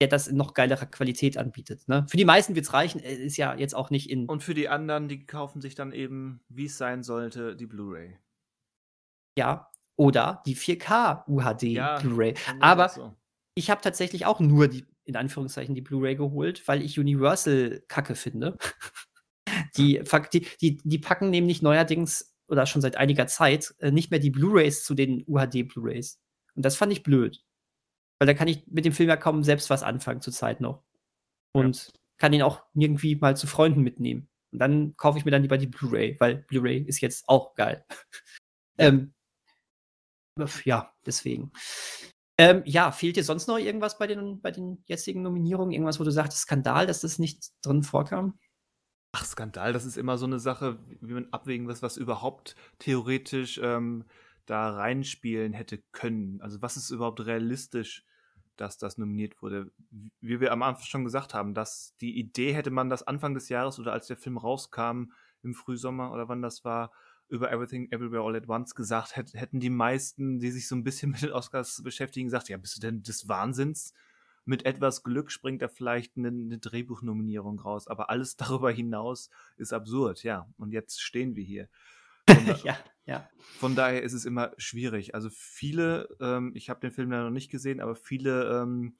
[0.00, 1.88] der das in noch geilerer Qualität anbietet.
[1.88, 2.06] Ne?
[2.08, 4.26] Für die meisten wird es reichen, ist ja jetzt auch nicht in.
[4.26, 8.16] Und für die anderen, die kaufen sich dann eben, wie es sein sollte, die Blu-ray.
[9.36, 12.34] Ja, oder die 4K UHD ja, Blu-ray.
[12.60, 13.14] Aber so.
[13.54, 18.14] ich habe tatsächlich auch nur die, in Anführungszeichen, die Blu-ray geholt, weil ich Universal kacke
[18.14, 18.56] finde.
[19.76, 20.02] Die,
[20.32, 24.30] die, die, die packen nämlich neuerdings oder schon seit einiger Zeit äh, nicht mehr die
[24.30, 26.20] Blu-rays zu den UHD-Blu-rays.
[26.54, 27.42] Und das fand ich blöd.
[28.18, 30.82] Weil da kann ich mit dem Film ja kaum selbst was anfangen zur Zeit noch.
[31.52, 31.92] Und ja.
[32.18, 34.28] kann ihn auch irgendwie mal zu Freunden mitnehmen.
[34.52, 37.84] Und dann kaufe ich mir dann lieber die Blu-ray, weil Blu-ray ist jetzt auch geil.
[38.78, 39.12] ähm,
[40.64, 41.52] ja, deswegen.
[42.38, 45.72] Ähm, ja, fehlt dir sonst noch irgendwas bei den, bei den jetzigen Nominierungen?
[45.72, 48.38] Irgendwas, wo du sagst, Skandal, dass das nicht drin vorkam?
[49.12, 53.58] Ach, Skandal, das ist immer so eine Sache, wie man abwägen muss, was überhaupt theoretisch
[53.62, 54.04] ähm,
[54.44, 56.42] da reinspielen hätte können.
[56.42, 58.04] Also was ist überhaupt realistisch,
[58.56, 59.72] dass das nominiert wurde?
[60.20, 63.48] Wie wir am Anfang schon gesagt haben, dass die Idee hätte man das Anfang des
[63.48, 65.06] Jahres oder als der Film rauskam
[65.42, 66.92] im Frühsommer oder wann das war,
[67.28, 71.10] über Everything Everywhere All at Once gesagt, hätten die meisten, die sich so ein bisschen
[71.12, 73.92] mit den Oscars beschäftigen, gesagt, ja, bist du denn des Wahnsinns?
[74.46, 79.72] mit etwas Glück springt da vielleicht eine, eine Drehbuchnominierung raus, aber alles darüber hinaus ist
[79.72, 80.48] absurd, ja.
[80.56, 81.68] Und jetzt stehen wir hier.
[82.28, 83.28] Von, ja, ja.
[83.58, 85.14] Von daher ist es immer schwierig.
[85.14, 88.96] Also viele, ähm, ich habe den Film ja noch nicht gesehen, aber viele ähm,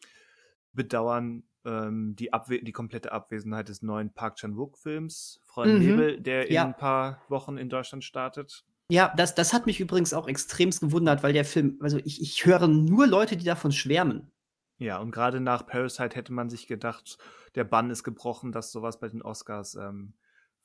[0.72, 5.78] bedauern ähm, die, Abwe die komplette Abwesenheit des neuen Park Chan-wook-Films, Freund mhm.
[5.80, 6.62] Nebel, der ja.
[6.62, 8.64] in ein paar Wochen in Deutschland startet.
[8.88, 12.46] Ja, das, das hat mich übrigens auch extremst gewundert, weil der Film, also ich, ich
[12.46, 14.30] höre nur Leute, die davon schwärmen.
[14.78, 17.18] Ja, und gerade nach Parasite hätte man sich gedacht,
[17.54, 20.12] der Bann ist gebrochen, dass sowas bei den Oscars ähm,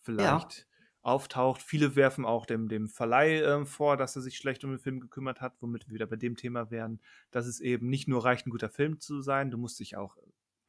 [0.01, 0.67] vielleicht
[1.01, 1.63] auftaucht.
[1.63, 4.99] Viele werfen auch dem, dem Verleih äh, vor, dass er sich schlecht um den Film
[4.99, 6.99] gekümmert hat, womit wir wieder bei dem Thema wären,
[7.31, 10.17] dass es eben nicht nur reicht, ein guter Film zu sein, du musst dich auch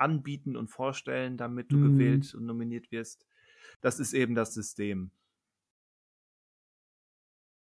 [0.02, 1.92] anbieten und vorstellen, damit du mhm.
[1.92, 3.26] gewählt und nominiert wirst.
[3.80, 5.10] Das ist eben das System.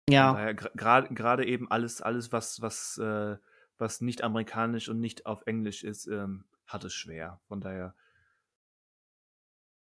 [0.09, 0.53] Ja.
[0.53, 3.37] Gerade eben alles, alles was, was, äh,
[3.79, 7.41] was nicht amerikanisch und nicht auf Englisch ist, ähm, hat es schwer.
[7.49, 7.95] Von daher.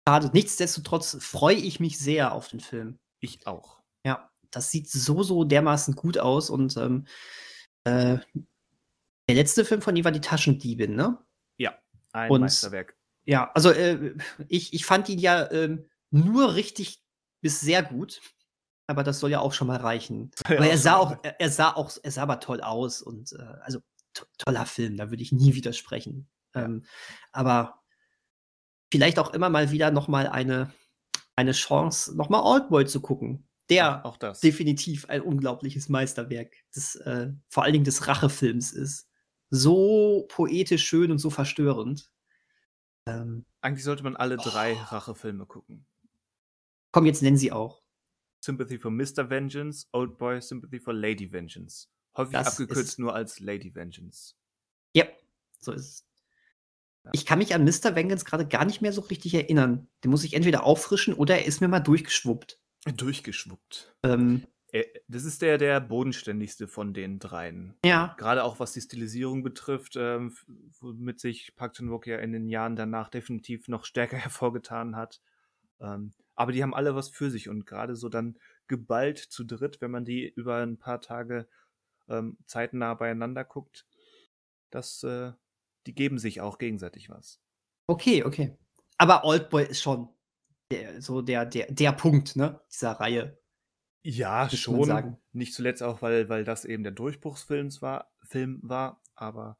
[0.09, 0.31] Schade.
[0.33, 2.99] Nichtsdestotrotz freue ich mich sehr auf den Film.
[3.21, 3.83] Ich auch.
[4.05, 7.07] Ja, das sieht so, so dermaßen gut aus und ähm,
[7.85, 8.19] äh,
[9.29, 11.19] der letzte Film von ihm war die Taschendiebin, ne?
[12.13, 12.97] Ein und, Meisterwerk.
[13.25, 14.15] Ja, also äh,
[14.49, 15.79] ich, ich fand ihn ja äh,
[16.11, 17.03] nur richtig
[17.41, 18.21] bis sehr gut
[18.93, 20.31] aber das soll ja auch schon mal reichen.
[20.49, 23.43] Ja, aber er sah auch, er, sah auch, er sah aber toll aus und äh,
[23.63, 23.81] also
[24.13, 26.29] to toller Film, da würde ich nie widersprechen.
[26.55, 26.85] Ähm,
[27.33, 27.83] aber
[28.93, 30.73] vielleicht auch immer mal wieder noch mal eine,
[31.37, 33.49] eine Chance, noch mal Oldboy zu gucken.
[33.71, 34.41] Der auch das.
[34.41, 39.09] definitiv ein unglaubliches Meisterwerk des, äh, vor allen Dingen des Rachefilms ist.
[39.55, 42.11] So poetisch schön und so verstörend.
[43.07, 44.85] Ähm, Eigentlich sollte man alle drei oh.
[44.85, 45.85] Rachefilme gucken.
[46.91, 47.83] Komm, jetzt nennen sie auch.
[48.43, 49.29] Sympathy for Mr.
[49.29, 51.89] Vengeance, Old Boy Sympathy for Lady Vengeance.
[52.17, 54.37] Häufig das abgekürzt nur als Lady Vengeance.
[54.95, 55.05] Ja,
[55.59, 56.07] so ist es.
[57.05, 57.11] Ja.
[57.13, 57.95] Ich kann mich an Mr.
[57.95, 59.87] Vengeance gerade gar nicht mehr so richtig erinnern.
[60.03, 62.59] Den muss ich entweder auffrischen oder er ist mir mal durchgeschwuppt.
[62.97, 63.95] Durchgeschwuppt.
[64.03, 64.47] Ähm,
[65.09, 67.75] das ist der, der bodenständigste von den dreien.
[67.85, 68.15] Ja.
[68.19, 70.35] Gerade auch was die Stilisierung betrifft, ähm,
[70.81, 75.21] womit sich Park Chan-wook ja in den Jahren danach definitiv noch stärker hervorgetan hat.
[75.81, 79.81] Ähm, aber die haben alle was für sich und gerade so dann geballt zu dritt,
[79.83, 81.47] wenn man die über ein paar Tage
[82.09, 83.87] ähm, zeitnah beieinander guckt,
[84.71, 85.33] das, äh,
[85.87, 87.41] die geben sich auch gegenseitig was.
[87.87, 88.57] Okay, okay.
[88.97, 90.09] Aber Oldboy ist schon
[90.71, 93.39] der, so der, der, der Punkt, ne, dieser Reihe.
[94.03, 95.17] Ja, schon.
[95.33, 99.59] Nicht zuletzt auch, weil, weil das eben der Durchbruchsfilm war, Film war, aber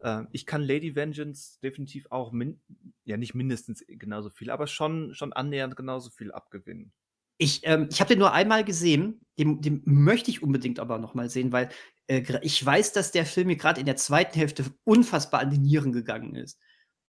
[0.00, 2.60] äh, ich kann Lady Vengeance definitiv auch, min
[3.04, 6.92] ja nicht mindestens genauso viel, aber schon, schon annähernd genauso viel abgewinnen.
[7.38, 11.14] Ich, ähm, ich habe den nur einmal gesehen, den, den möchte ich unbedingt aber noch
[11.14, 11.68] mal sehen, weil
[12.06, 15.58] äh, ich weiß, dass der Film mir gerade in der zweiten Hälfte unfassbar an die
[15.58, 16.58] Nieren gegangen ist.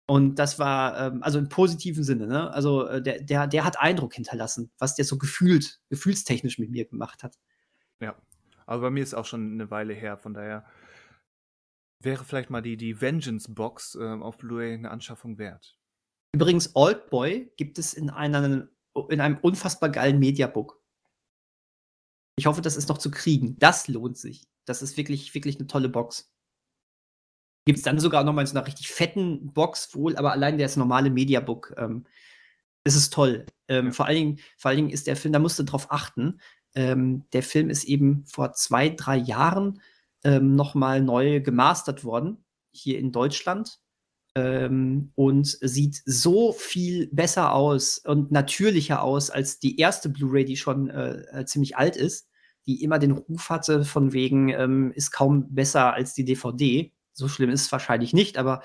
[0.10, 2.52] Und das war, ähm, also im positiven Sinne, ne?
[2.52, 6.86] Also äh, der, der, der hat Eindruck hinterlassen, was der so gefühlt, gefühlstechnisch mit mir
[6.86, 7.38] gemacht hat.
[8.02, 8.16] Ja,
[8.66, 10.66] aber bei mir ist auch schon eine Weile her, von daher
[12.02, 15.78] Wäre vielleicht mal die, die Vengeance-Box äh, auf Blu-ray eine Anschaffung wert.
[16.34, 18.70] Übrigens, Oldboy gibt es in, einer,
[19.10, 20.82] in einem unfassbar geilen Mediabook.
[22.38, 23.60] Ich hoffe, das ist noch zu kriegen.
[23.60, 24.48] Das lohnt sich.
[24.64, 26.32] Das ist wirklich, wirklich eine tolle Box.
[27.70, 30.58] Gibt es dann sogar noch mal in so einer richtig fetten Box wohl, aber allein
[30.58, 31.76] das normale Mediabook.
[31.78, 32.08] Ähm,
[32.84, 33.46] es ist toll.
[33.68, 36.40] Ähm, vor, allen Dingen, vor allen Dingen ist der Film, da musst du drauf achten.
[36.74, 39.82] Ähm, der Film ist eben vor zwei, drei Jahren
[40.24, 43.78] ähm, nochmal neu gemastert worden, hier in Deutschland.
[44.34, 50.58] Ähm, und sieht so viel besser aus und natürlicher aus als die erste Blu-ray, die
[50.58, 52.30] schon äh, äh ziemlich alt ist,
[52.66, 56.92] die immer den Ruf hatte, von wegen ähm, ist kaum besser als die DVD.
[57.20, 58.64] So schlimm ist es wahrscheinlich nicht, aber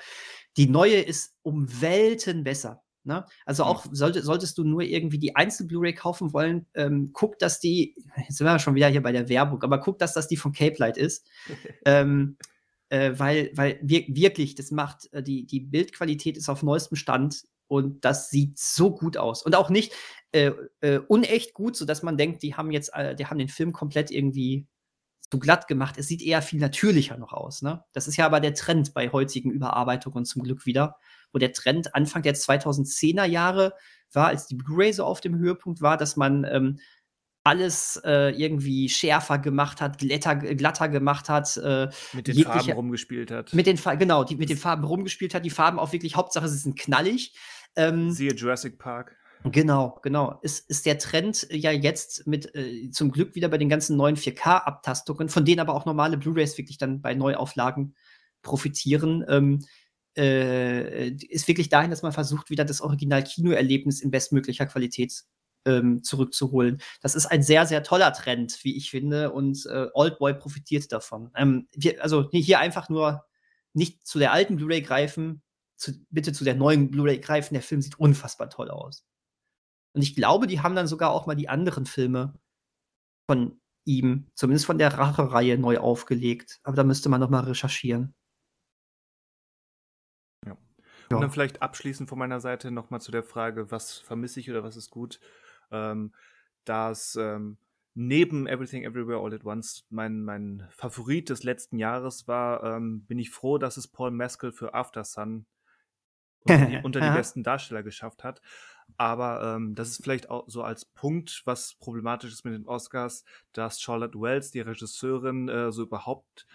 [0.57, 2.81] die neue ist um Welten besser.
[3.03, 3.23] Ne?
[3.45, 7.95] Also auch sollte, solltest du nur irgendwie die Einzel-Blu-ray kaufen wollen, ähm, guck, dass die,
[8.17, 10.53] jetzt sind wir schon wieder hier bei der Werbung, aber guck, dass das die von
[10.53, 11.27] Cape Light ist.
[11.85, 12.37] ähm,
[12.89, 17.43] äh, weil, weil wir, wirklich, das macht, äh, die, die Bildqualität ist auf neuestem Stand
[17.67, 19.43] und das sieht so gut aus.
[19.43, 19.93] Und auch nicht
[20.31, 20.51] äh,
[20.81, 24.11] äh, unecht gut, sodass man denkt, die haben jetzt, äh, die haben den Film komplett
[24.11, 24.67] irgendwie
[25.35, 25.95] so glatt gemacht.
[25.97, 27.61] Es sieht eher viel natürlicher noch aus.
[27.61, 27.83] Ne?
[27.93, 30.97] Das ist ja aber der Trend bei heutigen Überarbeitungen zum Glück wieder
[31.35, 33.73] wo der Trend Anfang der 2010er Jahre
[34.13, 36.79] war, als die Blu-ray so auf dem Höhepunkt war, dass man ähm,
[37.43, 41.57] alles äh, irgendwie schärfer gemacht hat, glatter, glatter gemacht hat.
[41.57, 43.53] Äh, mit den Farben rumgespielt hat.
[43.53, 45.43] Mit den, genau, die, mit den Farben rumgespielt hat.
[45.43, 47.35] Die Farben auch wirklich, Hauptsache sie sind knallig.
[47.75, 49.17] Ähm, Siehe Jurassic Park.
[49.43, 50.39] Genau, genau.
[50.41, 54.15] Ist, ist der Trend ja jetzt mit äh, zum Glück wieder bei den ganzen neuen
[54.15, 57.95] 4K-Abtastungen, von denen aber auch normale Blu-rays wirklich dann bei Neuauflagen
[58.41, 59.23] profitieren.
[59.27, 59.65] Ähm,
[60.17, 65.25] äh, ist wirklich dahin, dass man versucht, wieder das Original-Kinoerlebnis in bestmöglicher Qualität
[65.65, 66.81] ähm, zurückzuholen.
[67.01, 71.31] Das ist ein sehr, sehr toller Trend, wie ich finde, und äh, Oldboy profitiert davon.
[71.35, 73.25] Ähm, wir, also hier einfach nur
[73.73, 75.41] nicht zu der alten Blu-ray greifen,
[75.75, 77.53] zu, bitte zu der neuen Blu-ray greifen.
[77.53, 79.05] Der Film sieht unfassbar toll aus.
[79.95, 82.33] Und ich glaube, die haben dann sogar auch mal die anderen Filme
[83.29, 86.59] von ihm, zumindest von der Rache-Reihe, neu aufgelegt.
[86.63, 88.13] Aber da müsste man noch mal recherchieren.
[90.45, 90.57] Ja.
[91.11, 94.63] Und dann vielleicht abschließend von meiner Seite nochmal zu der Frage, was vermisse ich oder
[94.63, 95.21] was ist gut.
[95.71, 96.13] Ähm,
[96.65, 97.57] dass ähm,
[97.93, 103.17] neben Everything Everywhere All at Once mein, mein Favorit des letzten Jahres war, ähm, bin
[103.17, 105.45] ich froh, dass es Paul Mescal für After Sun
[106.45, 108.41] unter die, unter die besten Darsteller geschafft hat.
[108.97, 113.25] Aber ähm, das ist vielleicht auch so als Punkt, was problematisch ist mit den Oscars,
[113.51, 116.45] dass Charlotte Wells, die Regisseurin, äh, so überhaupt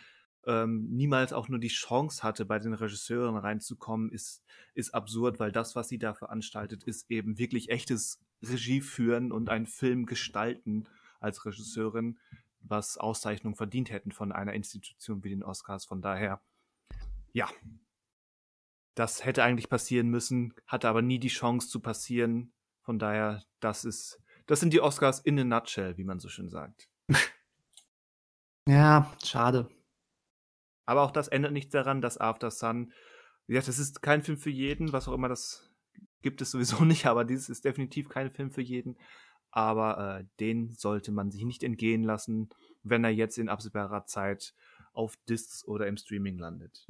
[0.46, 4.42] ähm, niemals auch nur die Chance hatte, bei den Regisseuren reinzukommen, ist,
[4.74, 9.50] ist absurd, weil das, was sie da veranstaltet, ist eben wirklich echtes Regie führen und
[9.50, 10.88] einen Film gestalten
[11.18, 12.18] als Regisseurin,
[12.60, 15.84] was Auszeichnung verdient hätten von einer Institution wie den Oscars.
[15.84, 16.40] Von daher,
[17.32, 17.48] ja,
[19.00, 22.52] das hätte eigentlich passieren müssen, hatte aber nie die Chance zu passieren.
[22.82, 26.50] Von daher, das ist, das sind die Oscars in a nutshell, wie man so schön
[26.50, 26.88] sagt.
[28.68, 29.68] Ja, schade.
[30.84, 32.92] Aber auch das ändert nichts daran, dass After Sun,
[33.48, 35.72] ja, das ist kein Film für jeden, was auch immer das
[36.20, 38.96] gibt es sowieso nicht, aber dieses ist definitiv kein Film für jeden.
[39.50, 42.50] Aber äh, den sollte man sich nicht entgehen lassen,
[42.84, 44.54] wenn er jetzt in absehbarer Zeit
[44.92, 46.86] auf Discs oder im Streaming landet.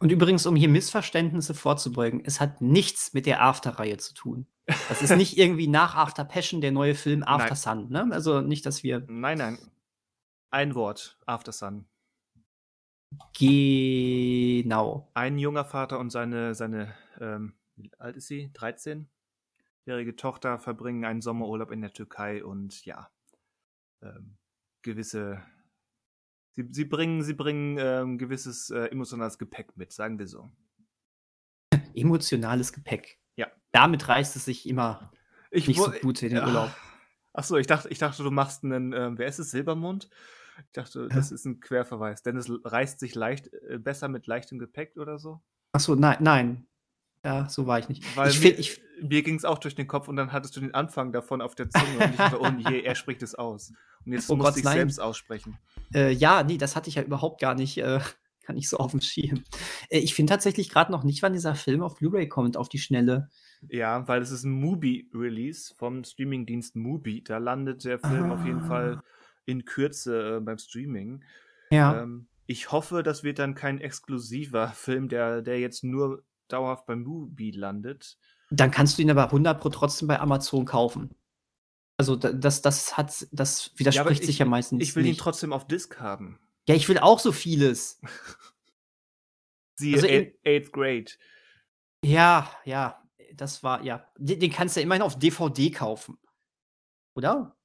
[0.00, 4.46] Und übrigens, um hier Missverständnisse vorzubeugen, es hat nichts mit der After-Reihe zu tun.
[4.88, 7.56] Das ist nicht irgendwie nach After Passion der neue Film After nein.
[7.56, 8.08] Sun, ne?
[8.10, 9.04] Also nicht, dass wir.
[9.08, 9.58] Nein, nein.
[10.50, 11.84] Ein Wort, After Sun.
[13.38, 15.10] Genau.
[15.14, 18.50] Ein junger Vater und seine, seine ähm, wie alt ist sie?
[18.54, 23.10] 13-jährige Tochter verbringen einen Sommerurlaub in der Türkei und ja,
[24.02, 24.36] ähm,
[24.82, 25.42] gewisse.
[26.52, 30.50] Sie, sie bringen, sie bringen ähm, gewisses äh, emotionales Gepäck mit, sagen wir so.
[31.94, 33.18] Emotionales Gepäck.
[33.36, 33.48] Ja.
[33.72, 35.12] Damit reißt es sich immer
[35.50, 36.70] ich nicht so gut in den Urlaub.
[37.32, 40.10] Achso, ich dachte, ich dachte, du machst einen, äh, wer ist es, Silbermond?
[40.66, 44.58] Ich dachte, das ist ein Querverweis, denn es reißt sich leicht, äh, besser mit leichtem
[44.58, 45.40] Gepäck oder so.
[45.72, 46.66] Achso, nein, nein.
[47.24, 48.16] Ja, so war ich nicht.
[48.16, 50.60] Weil ich mir, ich, mir ging es auch durch den Kopf und dann hattest du
[50.60, 53.72] den Anfang davon auf der Zunge und ich dachte, oh je, er spricht es aus.
[54.04, 55.58] Und jetzt oh musste ich selbst aussprechen.
[55.94, 58.00] Äh, ja, nee, das hatte ich ja überhaupt gar nicht, äh,
[58.46, 59.44] gar nicht so auf dem Schirm.
[59.90, 62.78] Äh, ich finde tatsächlich gerade noch nicht, wann dieser Film auf Blu-ray kommt, auf die
[62.78, 63.28] Schnelle.
[63.68, 67.22] Ja, weil es ist ein Mubi-Release vom Streamingdienst Mubi.
[67.22, 68.34] Da landet der Film ah.
[68.34, 69.04] auf jeden Fall ah.
[69.44, 71.22] in Kürze äh, beim Streaming.
[71.70, 72.02] Ja.
[72.02, 77.02] Ähm, ich hoffe, das wird dann kein exklusiver Film, der, der jetzt nur dauerhaft beim
[77.02, 78.18] Mubi landet.
[78.50, 81.14] Dann kannst du ihn aber 100 Pro trotzdem bei Amazon kaufen.
[81.96, 84.82] Also das, das hat, das widerspricht ja, sich ja meistens.
[84.82, 85.18] Ich will nicht.
[85.18, 86.38] ihn trotzdem auf Disc haben.
[86.66, 88.00] Ja, ich will auch so vieles.
[89.76, 91.12] Siehe also in, Eighth Grade.
[92.04, 93.02] Ja, ja,
[93.34, 94.06] das war, ja.
[94.16, 96.18] Den, den, kannst du ja immerhin auf DVD kaufen.
[97.14, 97.56] Oder?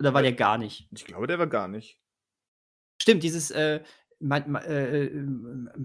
[0.00, 0.88] Oder war ja, der gar nicht?
[0.90, 2.00] Ich glaube, der war gar nicht.
[3.00, 3.82] Stimmt, dieses, äh,
[4.20, 5.10] man, äh,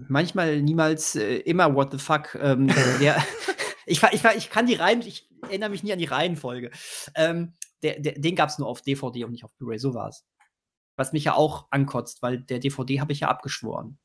[0.08, 2.34] manchmal, niemals, äh, immer what the fuck.
[2.34, 2.68] Ähm,
[3.00, 3.22] der,
[3.86, 6.70] ich, ich, ich kann die Reihen, ich erinnere mich nie an die Reihenfolge.
[7.14, 10.08] Ähm, der, der, den gab es nur auf DVD und nicht auf Blu-ray, so war
[10.08, 10.24] es.
[10.96, 13.98] Was mich ja auch ankotzt, weil der DVD habe ich ja abgeschworen.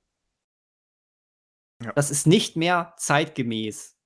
[1.84, 1.92] Ja.
[1.94, 3.98] Das ist nicht mehr zeitgemäß.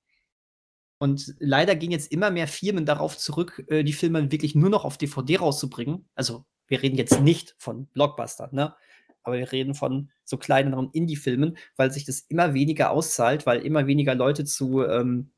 [0.98, 4.84] Und leider gehen jetzt immer mehr Firmen darauf zurück, äh, die Filme wirklich nur noch
[4.84, 6.08] auf DVD rauszubringen.
[6.14, 8.76] Also, wir reden jetzt nicht von Blockbuster, ne?
[9.22, 13.86] Aber wir reden von so kleineren Indie-Filmen, weil sich das immer weniger auszahlt, weil immer
[13.86, 15.32] weniger Leute zu, ähm,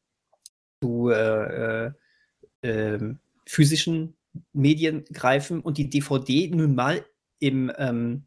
[0.82, 1.92] zu äh, äh,
[2.62, 3.14] äh,
[3.46, 4.16] physischen
[4.52, 7.04] Medien greifen und die DVD nun mal
[7.38, 8.26] im, ähm,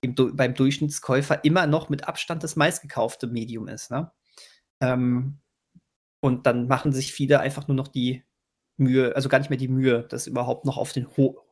[0.00, 3.90] im beim Durchschnittskäufer immer noch mit Abstand das meistgekaufte Medium ist.
[3.90, 4.10] Ne?
[4.80, 5.38] Ähm,
[6.20, 8.22] und dann machen sich viele einfach nur noch die
[8.80, 11.06] Mühe, also gar nicht mehr die Mühe, das überhaupt noch auf den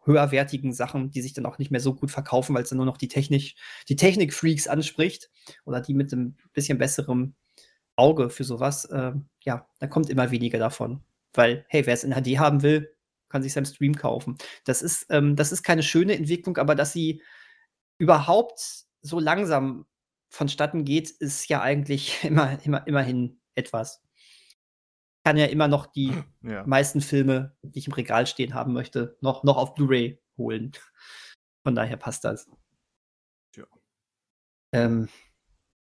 [0.05, 2.87] höherwertigen Sachen, die sich dann auch nicht mehr so gut verkaufen, weil es dann nur
[2.87, 3.55] noch die Technik,
[3.89, 5.31] die Technik-Freaks anspricht
[5.65, 7.35] oder die mit einem bisschen besserem
[7.97, 9.13] Auge für sowas, äh,
[9.45, 11.03] ja, da kommt immer weniger davon.
[11.35, 12.95] Weil, hey, wer es in HD haben will,
[13.29, 14.39] kann sich seinen Stream kaufen.
[14.65, 17.23] Das ist, ähm, das ist keine schöne Entwicklung, aber dass sie
[17.99, 19.87] überhaupt so langsam
[20.31, 24.03] vonstatten geht, ist ja eigentlich immer, immer, immerhin etwas
[25.29, 26.11] kann ja immer noch die
[26.43, 26.67] ja.
[26.67, 30.73] meisten Filme, die ich im Regal stehen haben möchte, noch, noch auf Blu-ray holen.
[31.67, 32.49] Von daher passt das.
[33.55, 33.67] Ja.
[34.73, 35.11] Ähm,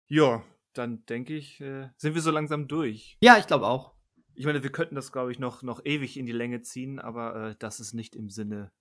[0.08, 3.18] ja, dann denke ich, äh, sind wir so langsam durch.
[3.22, 3.96] Ja, ich glaube auch.
[4.34, 7.50] Ich meine, wir könnten das, glaube ich, noch, noch ewig in die Länge ziehen, aber
[7.50, 8.72] äh, das ist nicht im Sinne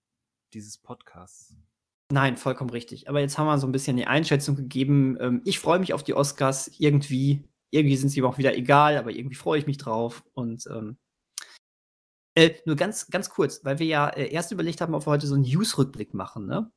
[0.55, 1.57] dieses Podcasts.
[2.13, 3.09] Nein, vollkommen richtig.
[3.09, 5.17] Aber jetzt haben wir so ein bisschen die Einschätzung gegeben.
[5.19, 8.97] Ähm, ich freue mich auf die Oscars irgendwie irgendwie sind sie mir auch wieder egal,
[8.99, 10.25] aber irgendwie freue ich mich drauf.
[10.35, 10.99] Und ähm,
[12.35, 15.27] äh, nur ganz, ganz kurz, weil wir ja äh, erst überlegt haben, ob wir heute
[15.27, 16.71] so einen News-Rückblick machen, ne?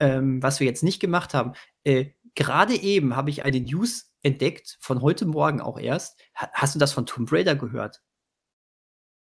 [0.00, 1.54] Ähm, was wir jetzt nicht gemacht haben.
[1.84, 6.20] Äh, Gerade eben habe ich eine News entdeckt, von heute Morgen auch erst.
[6.36, 8.02] Ha hast du das von Tomb Raider gehört?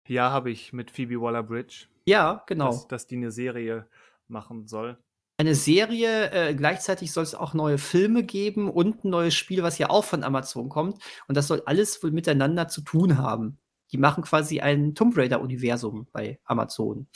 [0.07, 2.71] Ja, habe ich mit Phoebe Waller-Bridge, Ja, genau.
[2.71, 3.87] dass dass die 'ne Serie
[4.27, 4.97] machen soll.
[5.39, 9.77] Eine Serie, äh, gleichzeitig soll es auch neue Filme geben und 'n neues Spiel, was
[9.79, 11.01] ja auch von Amazon kommt.
[11.27, 13.57] Und das soll alles wohl miteinander zu tun haben.
[13.91, 17.07] Die machen quasi ein Tomb Raider-Universum bei Amazon.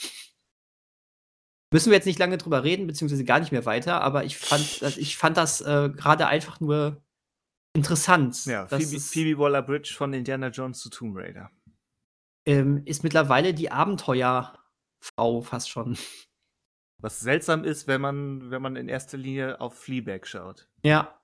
[1.72, 4.80] Müssen wir jetzt nicht lange drüber reden, beziehungsweise gar nicht mehr weiter, aber ich fand
[4.82, 7.02] das ich fand das, äh, grade einfach nur
[7.76, 11.50] interessant, Ja, Phoebe Phoebe Waller-Bridge von Indiana Jones zu Tomb Raider.
[12.46, 15.98] ähm, ist mittlerweile die Abenteuerfrau fast schon.
[17.00, 20.68] Was seltsam ist, wenn man wenn man in erster Linie auf Fleabag schaut.
[20.82, 21.20] Ja.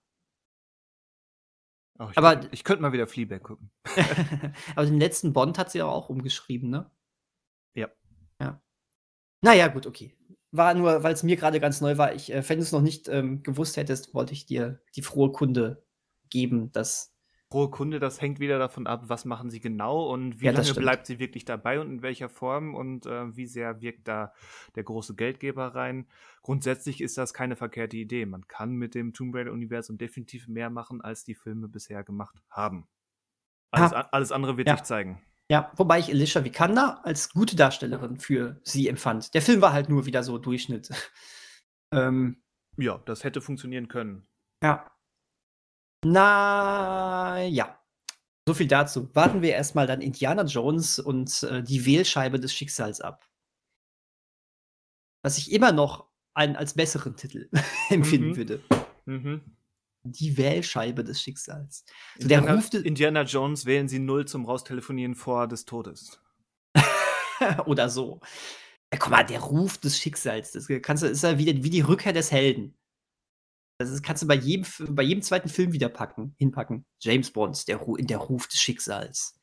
[1.98, 3.70] Oh, ich Aber könnt ich könnte mal wieder Fleabag gucken.
[4.76, 6.90] Aber den letzten Bond hat sie ja auch umgeschrieben, ne?
[7.74, 7.88] Ja.
[8.40, 8.60] Ja.
[9.42, 10.16] Na ja, gut, okay.
[10.52, 12.14] War nur, weil's mir grade ganz neu war.
[12.14, 15.84] Ich, äh wenn du's noch nicht, ähm, gewusst hättest, wollte ich dir die frohe Kunde
[16.30, 17.14] geben, dass
[17.55, 20.64] Frohe Kunde, das hängt wieder davon ab, was machen sie genau und wie Ja, lange
[20.64, 20.81] stimmt.
[20.81, 24.32] bleibt sie wirklich dabei und in welcher Form und, äh, wie sehr wirkt da
[24.74, 26.09] der große Geldgeber rein.
[26.43, 28.26] Grundsätzlich ist das keine verkehrte Idee.
[28.26, 32.89] Man kann mit dem Tomb Raider-Universum definitiv mehr machen, als die Filme bisher gemacht haben.
[33.70, 34.01] Alles Ah.
[34.01, 34.74] a alles andere wird Ja.
[34.76, 35.22] sich zeigen.
[35.48, 39.32] Ja, wobei ich Alicia Vikander als gute Darstellerin für sie empfand.
[39.32, 40.90] Der Film war halt nur wieder so Durchschnitt.
[41.93, 42.43] Ähm,
[42.76, 44.26] Ja, das hätte funktionieren können.
[44.60, 44.90] ja.
[46.05, 47.78] Na ja.
[48.47, 49.09] So viel dazu.
[49.14, 53.26] Warten wir erst mal dann Indiana Jones und, äh, die Wählscheibe des Schicksals ab.
[55.22, 57.48] Was ich immer noch ein als besseren Titel
[57.90, 58.36] empfinden Mhm.
[58.36, 58.62] würde.
[59.06, 59.56] Mhm.
[60.06, 61.86] Die Wählscheibe des Schicksals.
[62.18, 66.20] So der Indiana Ruf de Indiana Jones wählen Sie 0 zum Raustelefonieren vor des Todes.
[67.64, 68.20] Oder so.
[68.93, 72.12] Ja, guck mal, der Ruf des Schicksals, das kannst ist ja wie wie die Rückkehr
[72.12, 72.76] des Helden.
[73.78, 74.64] Das ist kannst du bei jedem
[74.94, 76.86] bei jedem zweiten Film wieder packen hinpacken.
[77.01, 79.38] James Bond, der Ru der Ruf des Schicksals.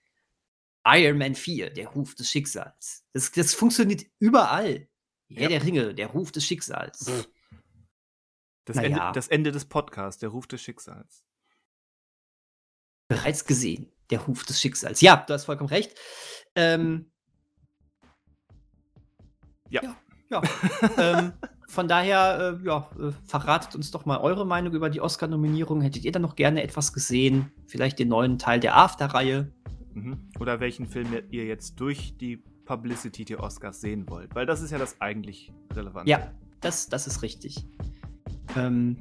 [0.86, 3.06] Iron Man 4, der Ruf des Schicksals.
[3.14, 4.88] Das das funktioniert überall.
[5.30, 5.48] Herr Ja.
[5.50, 7.12] der Ringe, der Ruf des Schicksals.
[8.66, 11.24] Das, Na Ende, das Ende des Podcasts, der Ruf des Schicksals.
[13.08, 15.02] Bereits gesehen, der Ruf des Schicksals.
[15.02, 15.98] Ja, du hast vollkommen recht.
[16.56, 17.12] Ähm
[19.70, 19.82] Ja.
[19.84, 19.96] Ja,
[20.30, 20.42] ja.
[20.98, 21.34] ähm,
[21.72, 25.82] von daher, äh, ja, äh, verratet uns doch mal eure Meinung über die Oscar-Nominierung.
[25.82, 27.52] Hättet ihr da noch gerne etwas gesehen?
[27.68, 29.52] Vielleicht den neuen Teil der After-Reihe?
[29.94, 30.30] Mhm.
[30.40, 34.34] Oder welchen Film ihr jetzt durch die Publicity der Oscars sehen wollt.
[34.36, 36.10] Weil das ist ja das eigentlich Relevante.
[36.10, 36.32] Ja,
[36.62, 37.66] das, das ist richtig.
[38.56, 38.98] Ähm,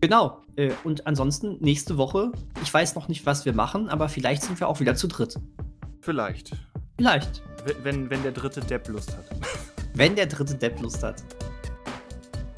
[0.00, 0.42] genau.
[0.56, 4.58] Äh, und ansonsten nächste Woche, ich weiß noch nicht, was wir machen, aber vielleicht sind
[4.58, 5.36] wir auch wieder zu dritt.
[6.00, 6.52] Vielleicht.
[6.96, 7.42] Vielleicht.
[7.64, 9.24] Wenn- Wenn, wenn der dritte Depp Lust hat.
[9.94, 11.22] Wenn der dritte Depp Lust hat.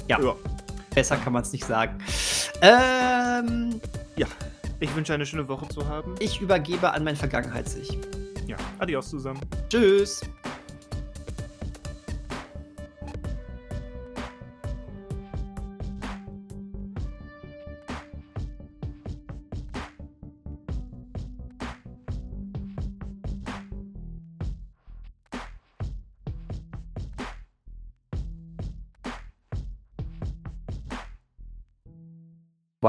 [0.09, 0.21] Ja.
[0.21, 0.35] Ja.
[0.95, 1.99] Besser kann man es nicht sagen.
[2.61, 3.81] Ähm,
[4.81, 6.15] Ich wünsche eine schöne Woche zu haben.
[6.21, 7.99] ich übergebe an mein Vergangenheits-Ich.
[8.47, 8.57] Ja.
[8.79, 9.41] Adios zusammen.
[9.69, 10.21] Tschüss.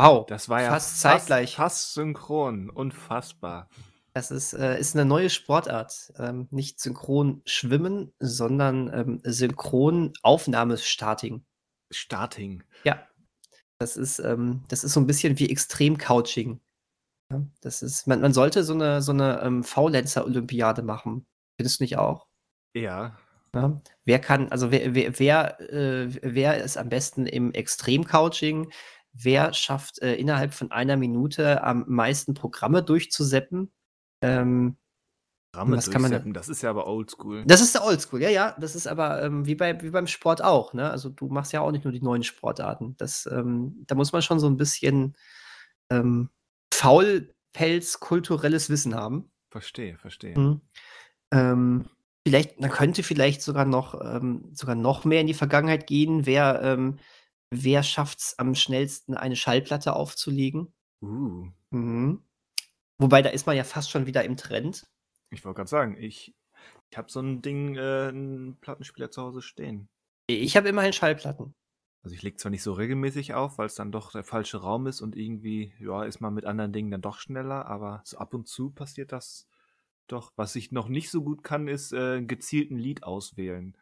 [0.02, 0.26] Wow.
[0.28, 1.56] Das war ja Fast zeitgleich.
[1.56, 2.70] Fast synchron.
[2.70, 3.70] Unfassbar.
[4.14, 6.14] Das ist, äh, ist eine neue Sportart.
[6.18, 11.46] Ähm, nicht synchron schwimmen, sondern ähm, synchron Aufnahmestarting.
[11.92, 12.64] Starting.
[12.84, 13.08] Ja.
[13.78, 16.60] Das ist, ähm, das ist so ein bisschen wie Extrem-Couching.
[17.32, 21.26] Ja, das ist, man, man sollte so eine, so eine ähm, Faulenzer-Olympiade machen.
[21.58, 22.28] Findest du nicht auch?
[22.74, 23.18] Ja.
[23.56, 23.82] Ja.
[24.06, 28.72] Wer kann, also wer, wer, wer, äh, wer ist am besten im Extrem-Couching?
[29.22, 33.72] Wer schafft äh, innerhalb von einer Minute am meisten Programme durchzuseppen?
[34.22, 34.78] Ähm,
[35.56, 37.44] Ramme Was kann man Das ist ja aber oldschool.
[37.46, 38.56] Das ist der Oldschool, ja, ja.
[38.60, 40.74] Das ist aber ähm, wie, bei, wie beim Sport auch.
[40.74, 40.90] Ne?
[40.90, 42.96] Also du machst ja auch nicht nur die neuen Sportarten.
[42.98, 45.18] Das, ähm, da muss man schon so ein bisschen
[45.90, 46.30] ähm,
[46.72, 49.32] Faulpelz kulturelles Wissen haben.
[49.50, 50.38] Verstehe, verstehe.
[50.38, 50.62] Mhm.
[51.32, 51.86] Ähm,
[52.26, 56.28] vielleicht, man könnte vielleicht sogar noch, ähm, sogar noch mehr in die Vergangenheit gehen.
[56.28, 57.00] Wer, ähm,
[57.52, 60.74] wer schafft es am schnellsten, eine Schallplatte aufzulegen?
[61.02, 61.48] Uh.
[61.72, 62.24] Mhm.
[62.98, 64.88] Wobei, da ist man ja fast schon wieder im Trend.
[65.30, 66.36] Ich wollte gerade sagen, ich,
[66.92, 69.88] ich habe so ein Ding, äh, einen Plattenspieler zu Hause stehen.
[70.28, 71.56] Ich habe immerhin Schallplatten.
[72.04, 74.88] Also ich lege zwar nicht so regelmäßig auf, weil es dann doch der falsche Raum
[74.88, 78.34] ist und irgendwie, ja, ist man mit anderen Dingen dann doch schneller, aber so ab
[78.34, 79.48] und zu passiert das
[80.08, 80.32] doch.
[80.36, 83.76] Was ich noch nicht so gut kann, ist äh, einen gezielten Lied auswählen.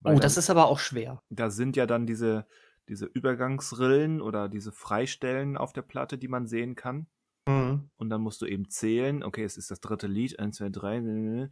[0.00, 1.22] Weil Oh, dann- das ist aber auch schwer.
[1.30, 2.46] da sind ja dann diese,
[2.90, 7.06] diese Übergangsrillen oder diese Freistellen auf der Platte, die man sehen kann.
[7.46, 7.88] Mhm.
[7.96, 10.98] Und dann musst du eben zählen, okay, es ist das dritte Lied, eins, zwei, drei.
[10.98, 11.50] Und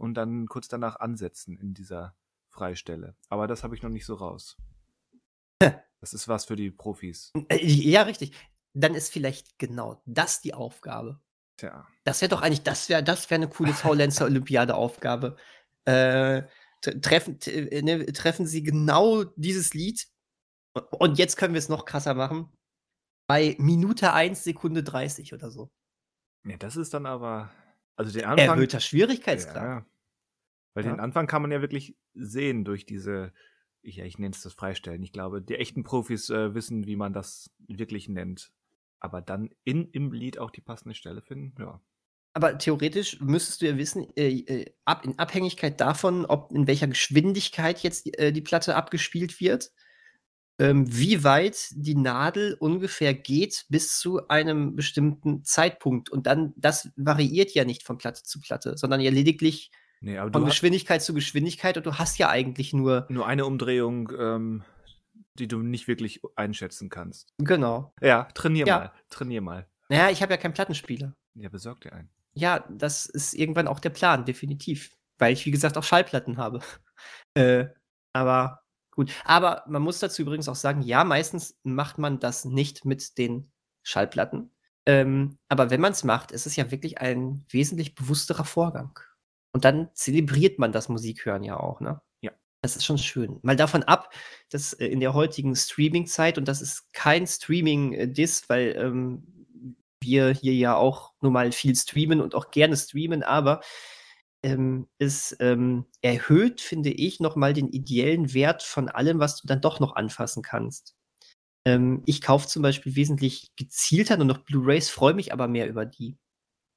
[0.00, 2.14] und dann kurz danach ansetzen in dieser
[2.48, 3.14] Freistelle.
[3.28, 4.56] Aber das habe ich noch nicht so raus.
[6.00, 7.30] Das ist was für die Profis.
[7.50, 8.32] Äh, ja, richtig.
[8.72, 11.20] Dann ist vielleicht genau das die Aufgabe.
[11.58, 11.86] Tja.
[12.04, 15.36] Das wäre doch eigentlich, das wäre das wär eine coole Faulenzer-Olympiade-Aufgabe.
[15.84, 16.44] Äh,
[16.80, 20.08] treffen, äh, ne, treffen Sie genau dieses Lied.
[20.90, 22.48] Und jetzt können wir es noch krasser machen.
[23.26, 25.70] Bei Minute 1, Sekunde 30 oder so.
[26.44, 27.50] Ja, das ist dann aber.
[27.96, 28.48] Also den Anfang.
[28.48, 29.62] Erhöhter Schwierigkeitsgrad.
[29.62, 29.86] Ja,
[30.74, 30.92] weil Ja.
[30.92, 33.32] den Anfang kann man ja wirklich sehen durch diese,
[33.82, 35.02] ich, ja, ich nenne es das Freistellen.
[35.02, 38.52] Ich glaube, die echten Profis äh, wissen, wie man das wirklich nennt.
[39.00, 41.80] Aber dann in, im Lied auch die passende Stelle finden, ja.
[42.32, 46.86] Aber theoretisch müsstest du ja wissen, äh, äh, ab, in Abhängigkeit davon, ob in welcher
[46.86, 49.72] Geschwindigkeit jetzt die, äh, die Platte abgespielt wird,
[50.60, 56.10] ähm, wie weit die Nadel ungefähr geht bis zu einem bestimmten Zeitpunkt.
[56.10, 59.70] Und dann, das variiert ja nicht von Platte zu Platte, sondern ja lediglich
[60.02, 64.62] Nee, von Geschwindigkeit zu Geschwindigkeit und du hast ja eigentlich nur, nur eine Umdrehung, ähm,
[65.38, 67.32] die du nicht wirklich einschätzen kannst.
[67.38, 67.92] genau.
[68.00, 68.78] Ja, trainier Ja.
[68.78, 68.92] mal.
[69.10, 69.66] Trainier mal.
[69.90, 71.14] Naja, ich habe ja keinen Plattenspieler.
[71.34, 72.08] Ja, besorg dir einen.
[72.32, 74.96] Ja, das ist irgendwann auch der Plan, definitiv.
[75.18, 76.60] Weil ich, wie gesagt, auch Schallplatten habe.
[77.34, 77.66] äh,
[78.14, 79.12] aber gut.
[79.24, 83.50] Aber man muss dazu übrigens auch sagen, ja, meistens macht man das nicht mit den
[83.82, 84.50] Schallplatten.
[84.86, 88.98] Ähm, aber wenn man es macht, ist es ja wirklich ein wesentlich bewussterer Vorgang.
[89.52, 92.00] Und dann zelebriert man das Musikhören ja auch, ne?
[92.22, 92.32] Ja.
[92.62, 93.38] Das ist schon schön.
[93.42, 94.12] Mal davon ab,
[94.50, 99.46] dass äh, in der heutigen Streaming-Zeit, und das ist kein Streaming-Diss, weil ähm,
[100.02, 103.60] wir hier ja auch nur mal viel streamen und auch gerne streamen, aber
[104.42, 109.60] ähm, es ähm, erhöht, finde ich, nochmal den ideellen Wert von allem, was du dann
[109.60, 110.94] doch noch anfassen kannst.
[111.66, 115.84] Ähm, ich kaufe zum Beispiel wesentlich gezielter nur noch Blu-rays, freue mich aber mehr über
[115.84, 116.16] die.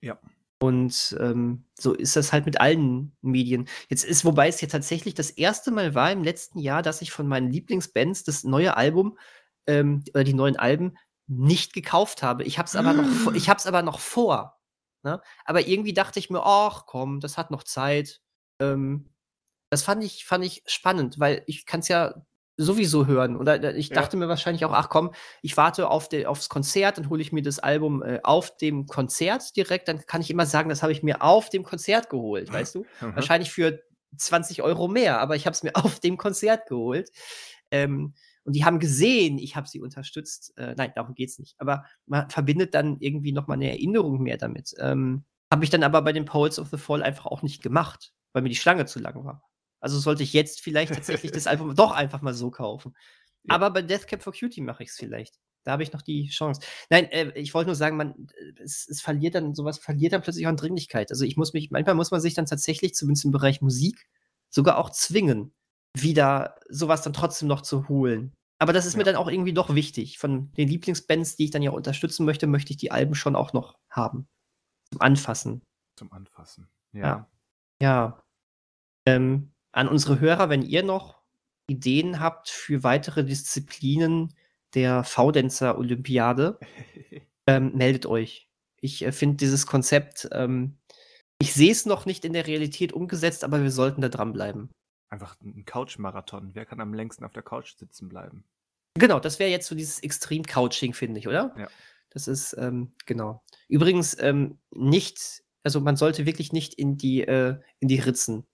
[0.02, 0.19] Ja.
[0.61, 3.68] Und ähm, so ist das halt mit allen Medien.
[3.90, 7.11] Jetzt ist, wobei es ja tatsächlich das erste Mal war im letzten Jahr, dass ich
[7.11, 9.18] von meinen Lieblingsbands das neue Album
[9.68, 12.44] ähm, oder die neuen Alben nicht gekauft habe.
[12.44, 14.60] Ich habe es aber noch, vor- ich habe es aber noch vor.
[15.04, 15.22] Ne?
[15.46, 18.22] Aber irgendwie dachte ich mir, ach komm, das hat noch Zeit.
[18.60, 19.10] Ähm,
[19.70, 22.16] das fand ich, fand ich spannend, weil ich kann es ja
[22.58, 23.36] sowieso hören.
[23.36, 23.96] Oder äh, ich Ja.
[23.96, 27.32] dachte mir wahrscheinlich auch, ach komm, ich warte auf de, aufs Konzert, dann hole ich
[27.32, 29.88] mir das Album äh, auf dem Konzert direkt.
[29.88, 32.86] Dann kann ich immer sagen, das habe ich mir auf dem Konzert geholt, weißt du?
[33.02, 33.16] Mhm.
[33.16, 33.82] Wahrscheinlich für
[34.18, 37.10] 20 Euro mehr, aber ich habe es mir auf dem Konzert geholt.
[37.72, 38.14] Ähm,
[38.44, 40.53] und die haben gesehen, ich habe sie unterstützt.
[40.57, 41.56] Äh, nein, darum geht's nicht.
[41.60, 44.74] Aber man verbindet dann irgendwie noch mal eine Erinnerung mehr damit.
[44.80, 48.11] Ähm, habe ich dann aber bei den Poets of the Fall einfach auch nicht gemacht,
[48.34, 49.44] weil mir die Schlange zu lang war.
[49.80, 52.95] Also sollte ich jetzt vielleicht tatsächlich das Album doch einfach mal so kaufen.
[53.45, 53.56] Ja.
[53.56, 55.38] Aber bei Death Cab for Cutie mache ich es vielleicht.
[55.65, 56.61] Da habe ich noch die Chance.
[56.90, 60.22] Nein, äh, ich wollte nur sagen, man, äh, es, es verliert dann, sowas verliert dann
[60.22, 61.11] plötzlich auch an Dringlichkeit.
[61.11, 64.07] Also ich muss mich, manchmal muss man sich dann tatsächlich, zumindest im Bereich Musik,
[64.49, 65.53] sogar auch zwingen,
[65.95, 68.34] wieder sowas dann trotzdem noch zu holen.
[68.60, 69.11] Aber das ist mir Ja.
[69.11, 70.18] dann auch irgendwie doch wichtig.
[70.20, 73.53] Von den Lieblingsbands, die ich dann ja unterstützen möchte, möchte ich die Alben schon auch
[73.53, 74.28] noch haben.
[74.91, 75.61] Zum Anfassen.
[75.98, 76.68] Zum Anfassen.
[76.94, 77.02] Ja.
[77.02, 77.30] Ja.
[77.82, 78.24] Ja.
[79.06, 81.22] Ähm, an unsere Hörer, wenn ihr noch
[81.68, 84.34] Ideen habt für weitere Disziplinen
[84.76, 86.60] der V-Dancer-Olympiade,
[87.48, 88.49] ähm, meldet euch.
[88.82, 90.78] Ich äh, finde dieses Konzept, ähm,
[91.40, 94.70] ich sehe es noch nicht in der Realität umgesetzt, aber wir sollten da dranbleiben.
[95.14, 96.56] Einfach ein Couch-Marathon.
[96.56, 98.44] Wer kann am längsten auf der Couch sitzen bleiben?
[98.95, 101.53] Genau, das wäre jetzt so dieses Extrem-Couching, finde ich, oder?
[101.56, 101.68] Ja.
[102.10, 103.44] Das ist, ähm, genau.
[103.68, 108.48] Übrigens, ähm, nicht, also man sollte wirklich nicht in die, äh, in die Ritzen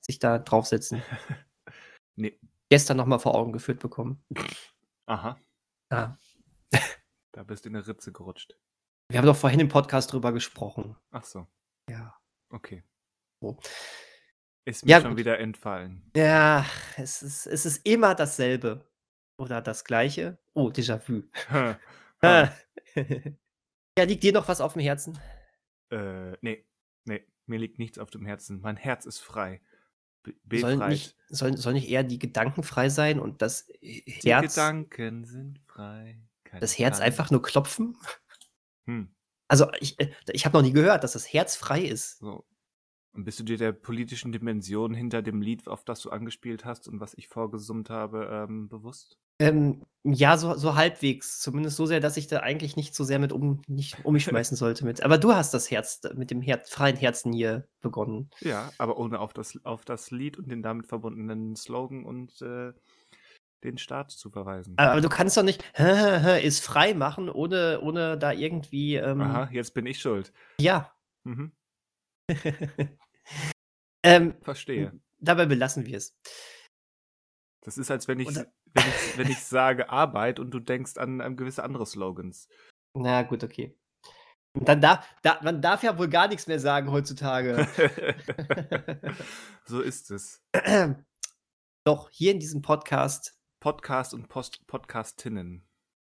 [0.00, 1.02] sich da draufsetzen.
[2.16, 2.38] Nee.
[2.68, 4.24] Gestern nochmal vor Augen geführt bekommen.
[5.06, 5.36] Aha.
[5.90, 6.16] Ah.
[7.32, 8.56] Da bist du in eine Ritze gerutscht.
[9.10, 10.96] Wir haben doch vorhin im Podcast drüber gesprochen.
[11.10, 11.48] Ach so.
[11.90, 12.16] Ja.
[12.50, 12.84] Okay.
[13.40, 13.58] So.
[14.66, 15.18] Ist mir Ja, schon gut.
[15.18, 16.10] wieder entfallen.
[16.16, 16.64] Ja,
[16.96, 18.86] es ist, es ist immer dasselbe.
[19.36, 20.38] Oder das Gleiche.
[20.54, 21.22] Oh, Déjà-vu.
[21.50, 21.78] Ha.
[22.22, 22.50] Ah.
[23.98, 25.18] ja, liegt dir noch was auf dem Herzen?
[25.90, 26.64] Äh, nee.
[27.04, 27.26] Nee.
[27.46, 28.60] Mir liegt nichts auf dem Herzen.
[28.62, 29.60] Mein Herz ist frei.
[30.24, 30.88] Sollen befreit.
[30.88, 35.60] nicht, sollen, sollen nicht eher die Gedanken frei sein und das Die Herz, Gedanken sind
[35.66, 36.18] frei.
[36.44, 37.98] Kein das Herz Kein- einfach nur klopfen?
[38.86, 39.14] Hm.
[39.48, 42.20] Also ich, äh, ich habe noch nie gehört, dass das Herz frei ist.
[42.20, 42.46] So.
[43.14, 46.88] Und bist du dir der politischen Dimension hinter dem Lied, auf das du angespielt hast
[46.88, 49.18] und was ich vorgesummt habe, ähm, bewusst?
[49.40, 51.40] Ähm, ja, so, so halbwegs.
[51.40, 54.24] Zumindest so sehr, dass ich da eigentlich nicht so sehr mit um, nicht um mich
[54.24, 55.02] schmeißen sollte mit.
[55.02, 58.30] Aber du hast das Herz mit dem Her freien Herzen hier begonnen.
[58.40, 62.72] Ja, aber ohne auf das, auf das Lied und den damit verbundenen Slogan und äh,
[63.62, 64.74] den Staat zu verweisen.
[64.76, 65.64] Aber du kannst doch nicht
[66.42, 68.96] ist frei machen, ohne, ohne da irgendwie.
[68.96, 70.32] Ähm, Aha, jetzt bin ich schuld.
[70.60, 70.92] Ja.
[71.24, 71.52] Mhm.
[74.02, 74.98] Ähm, Verstehe.
[75.18, 76.14] dabei belassen wir es.
[77.64, 78.46] Das ist, als wenn ich, wenn
[78.86, 82.48] ich, wenn ich sage Arbeit und du denkst an, an gewisse andere Slogans.
[82.96, 83.76] Na gut, okay.
[84.56, 87.66] Dann darf, da, man darf ja wohl gar nichts mehr sagen heutzutage.
[89.64, 90.40] so ist es.
[91.84, 95.66] Doch, hier in diesem Podcast, Podcast und Post Podcastinnen.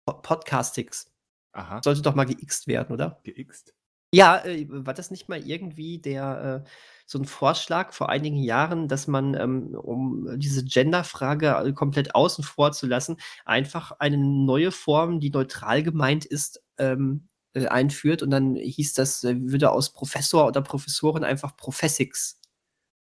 [0.05, 1.09] Po- Podcastix,
[1.53, 1.81] Aha.
[1.81, 3.21] sollte doch mal geixt werden, oder?
[3.23, 3.73] Geixt.
[4.13, 6.69] Ja, äh, war das nicht mal irgendwie der äh,
[7.05, 12.43] so ein Vorschlag vor einigen Jahren, dass man, ähm, um diese Genderfrage äh, komplett außen
[12.43, 18.29] vor zu lassen, einfach eine neue Form, die neutral gemeint ist, ähm, äh, einführt und
[18.29, 22.39] dann hieß das, äh, würde aus Professor oder Professorin einfach Professix.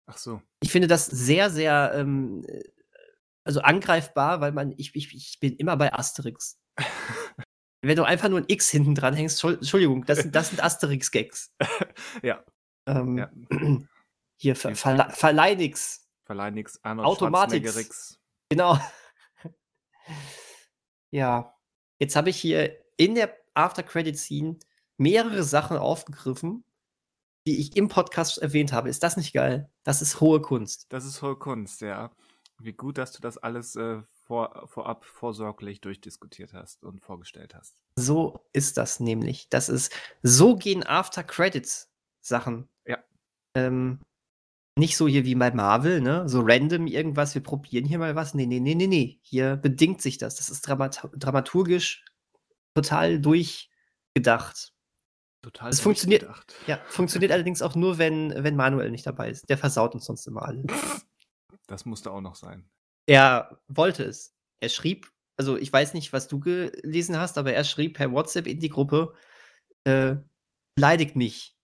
[0.07, 0.41] Ach so.
[0.61, 2.64] Ich finde das sehr, sehr ähm, äh,
[3.44, 6.60] also angreifbar, weil man, ich, ich, ich bin immer bei Asterix.
[7.82, 10.64] Wenn du einfach nur ein X hinten dran hängst, Entschuld- Entschuldigung, das sind, das sind
[10.64, 11.54] Asterix-Gags.
[12.24, 12.44] Ja.
[12.88, 13.32] Ähm, Ja.
[14.40, 16.08] Hier, Ver Verle Verleih nix.
[16.26, 16.80] Verleih nix.
[16.84, 17.72] Arnold Automatix.
[17.74, 18.20] Schwarzeneggerix.
[18.49, 18.80] Genau.
[21.12, 21.54] ja.
[21.99, 24.58] Jetzt habe ich hier in der After-Credit-Scene
[24.98, 26.64] mehrere Sachen aufgegriffen,
[27.48, 28.90] die ich im Podcast erwähnt habe.
[28.90, 29.72] Ist das nicht geil?
[29.84, 30.86] Das ist hohe Kunst.
[30.90, 32.12] Das ist hohe Kunst, ja.
[32.60, 37.76] Wie gut, dass du das alles äh, vor, vorab vorsorglich durchdiskutiert hast und vorgestellt hast.
[37.95, 39.49] So ist das nämlich.
[39.49, 42.68] Das ist, so gehen After-Credits-Sachen.
[42.86, 42.98] Ja.
[43.56, 43.99] Ähm,
[44.78, 46.28] nicht so hier wie bei Marvel, ne?
[46.30, 48.34] So random irgendwas, wir probieren hier mal was.
[48.34, 49.20] Nee, nee, nee, nee, nee.
[49.24, 50.36] Hier bedingt sich das.
[50.36, 52.06] Das ist dramat dramaturgisch
[52.76, 54.74] total durchgedacht.
[55.41, 56.54] Total Es funktioniert- durchgedacht.
[56.68, 59.49] Ja, funktioniert allerdings auch nur, wenn, wenn Manuel nicht dabei ist.
[59.49, 60.64] Der versaut uns sonst immer alle.
[61.68, 62.70] Das musste auch noch sein.
[63.07, 64.35] Er wollte es.
[64.59, 65.07] Er schrieb,
[65.38, 68.69] also ich weiß nicht, was du gelesen hast, aber er schrieb per WhatsApp in die
[68.69, 69.13] Gruppe,
[69.85, 70.17] äh,
[70.75, 71.57] beleidigt mich,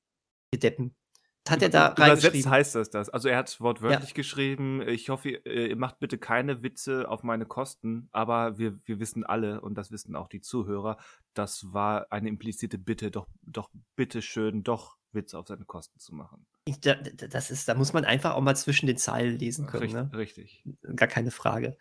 [0.53, 0.95] ihr Deppen.
[1.43, 2.51] Das hat er da Übersetzt reingeschrieben.
[2.51, 3.09] heißt das das.
[3.09, 7.45] Also er hat wortwörtlich geschrieben, ich hoffe, ihr, ihr macht bitte keine Witze auf meine
[7.45, 10.97] Kosten, aber wir, wir wissen alle, und das wissen auch die Zuhörer,
[11.33, 16.15] das war eine implizite Bitte, doch, doch bitte schön, doch Witze auf seine Kosten zu
[16.15, 16.45] machen.
[16.65, 19.65] Ich, da, da- das ist, da muss man einfach auch mal zwischen den Zeilen lesen
[19.67, 19.83] können.
[19.83, 20.17] Richtig, Ne?
[20.17, 20.63] richtig.
[20.95, 21.77] Gar keine Frage.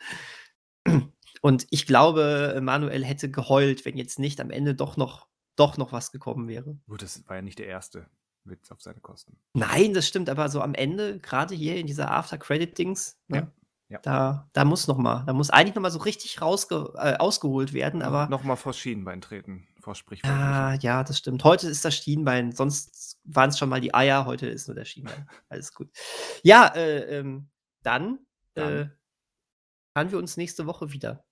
[1.43, 5.27] Und ich glaube, Manuel hätte geheult, wenn jetzt nicht am Ende doch noch,
[5.57, 6.79] doch noch was gekommen wäre.
[6.87, 8.07] Gut, das war ja nicht der erste
[8.45, 9.37] Witz auf seine Kosten.
[9.55, 13.53] Nein, das stimmt, aber so am Ende, gerade hier in dieser After-Credit-Dings, ne, Ja,
[13.89, 13.99] ja.
[14.03, 17.73] Da, da muss noch mal, da muss eigentlich noch mal so richtig rausge äh, ausgeholt
[17.73, 20.33] werden, aber Nochmal vor Schienbein treten, vor Sprichwort.
[20.33, 21.45] ah, ja, das stimmt.
[21.45, 24.85] Heute ist das Schienbein, sonst waren es schon mal die Eier, heute ist nur der
[24.85, 25.29] Schienbein.
[25.49, 25.91] Alles gut.
[26.43, 27.51] Ja, äh, ähm,
[27.83, 28.21] dann,
[28.55, 28.73] Dann.
[28.73, 28.91] Äh,
[29.97, 31.25] hören wir uns nächste Woche wieder.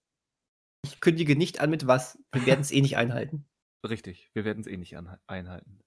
[0.84, 2.18] Ich kündige nicht an mit was.
[2.32, 3.48] Wir werden es eh nicht einhalten.
[3.88, 4.96] Richtig, wir werden es eh nicht
[5.26, 5.80] einhalten.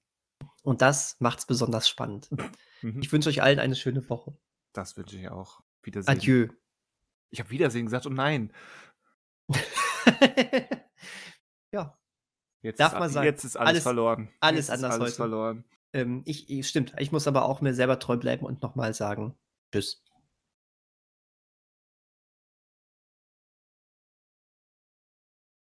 [0.62, 2.30] Und das macht es besonders spannend.
[2.82, 3.00] Mhm.
[3.02, 4.36] Ich wünsche euch allen eine schöne Woche.
[4.72, 5.60] Das wünsche ich auch.
[5.82, 6.10] Wiedersehen.
[6.16, 6.48] Adieu.
[7.30, 8.52] Ich habe Wiedersehen gesagt und nein.
[11.72, 11.98] ja,
[12.64, 13.24] Jetzt Darf ist, mal a- sein.
[13.24, 14.28] Jetzt ist alles, Alles- verloren.
[14.40, 15.14] alles jetzt anders alles heute.
[15.16, 15.64] verloren.
[15.92, 16.94] ähm, ich, ich, stimmt.
[16.98, 19.34] Ich muss aber auch mir selber treu bleiben und nochmal sagen:
[19.72, 20.02] Tschüss.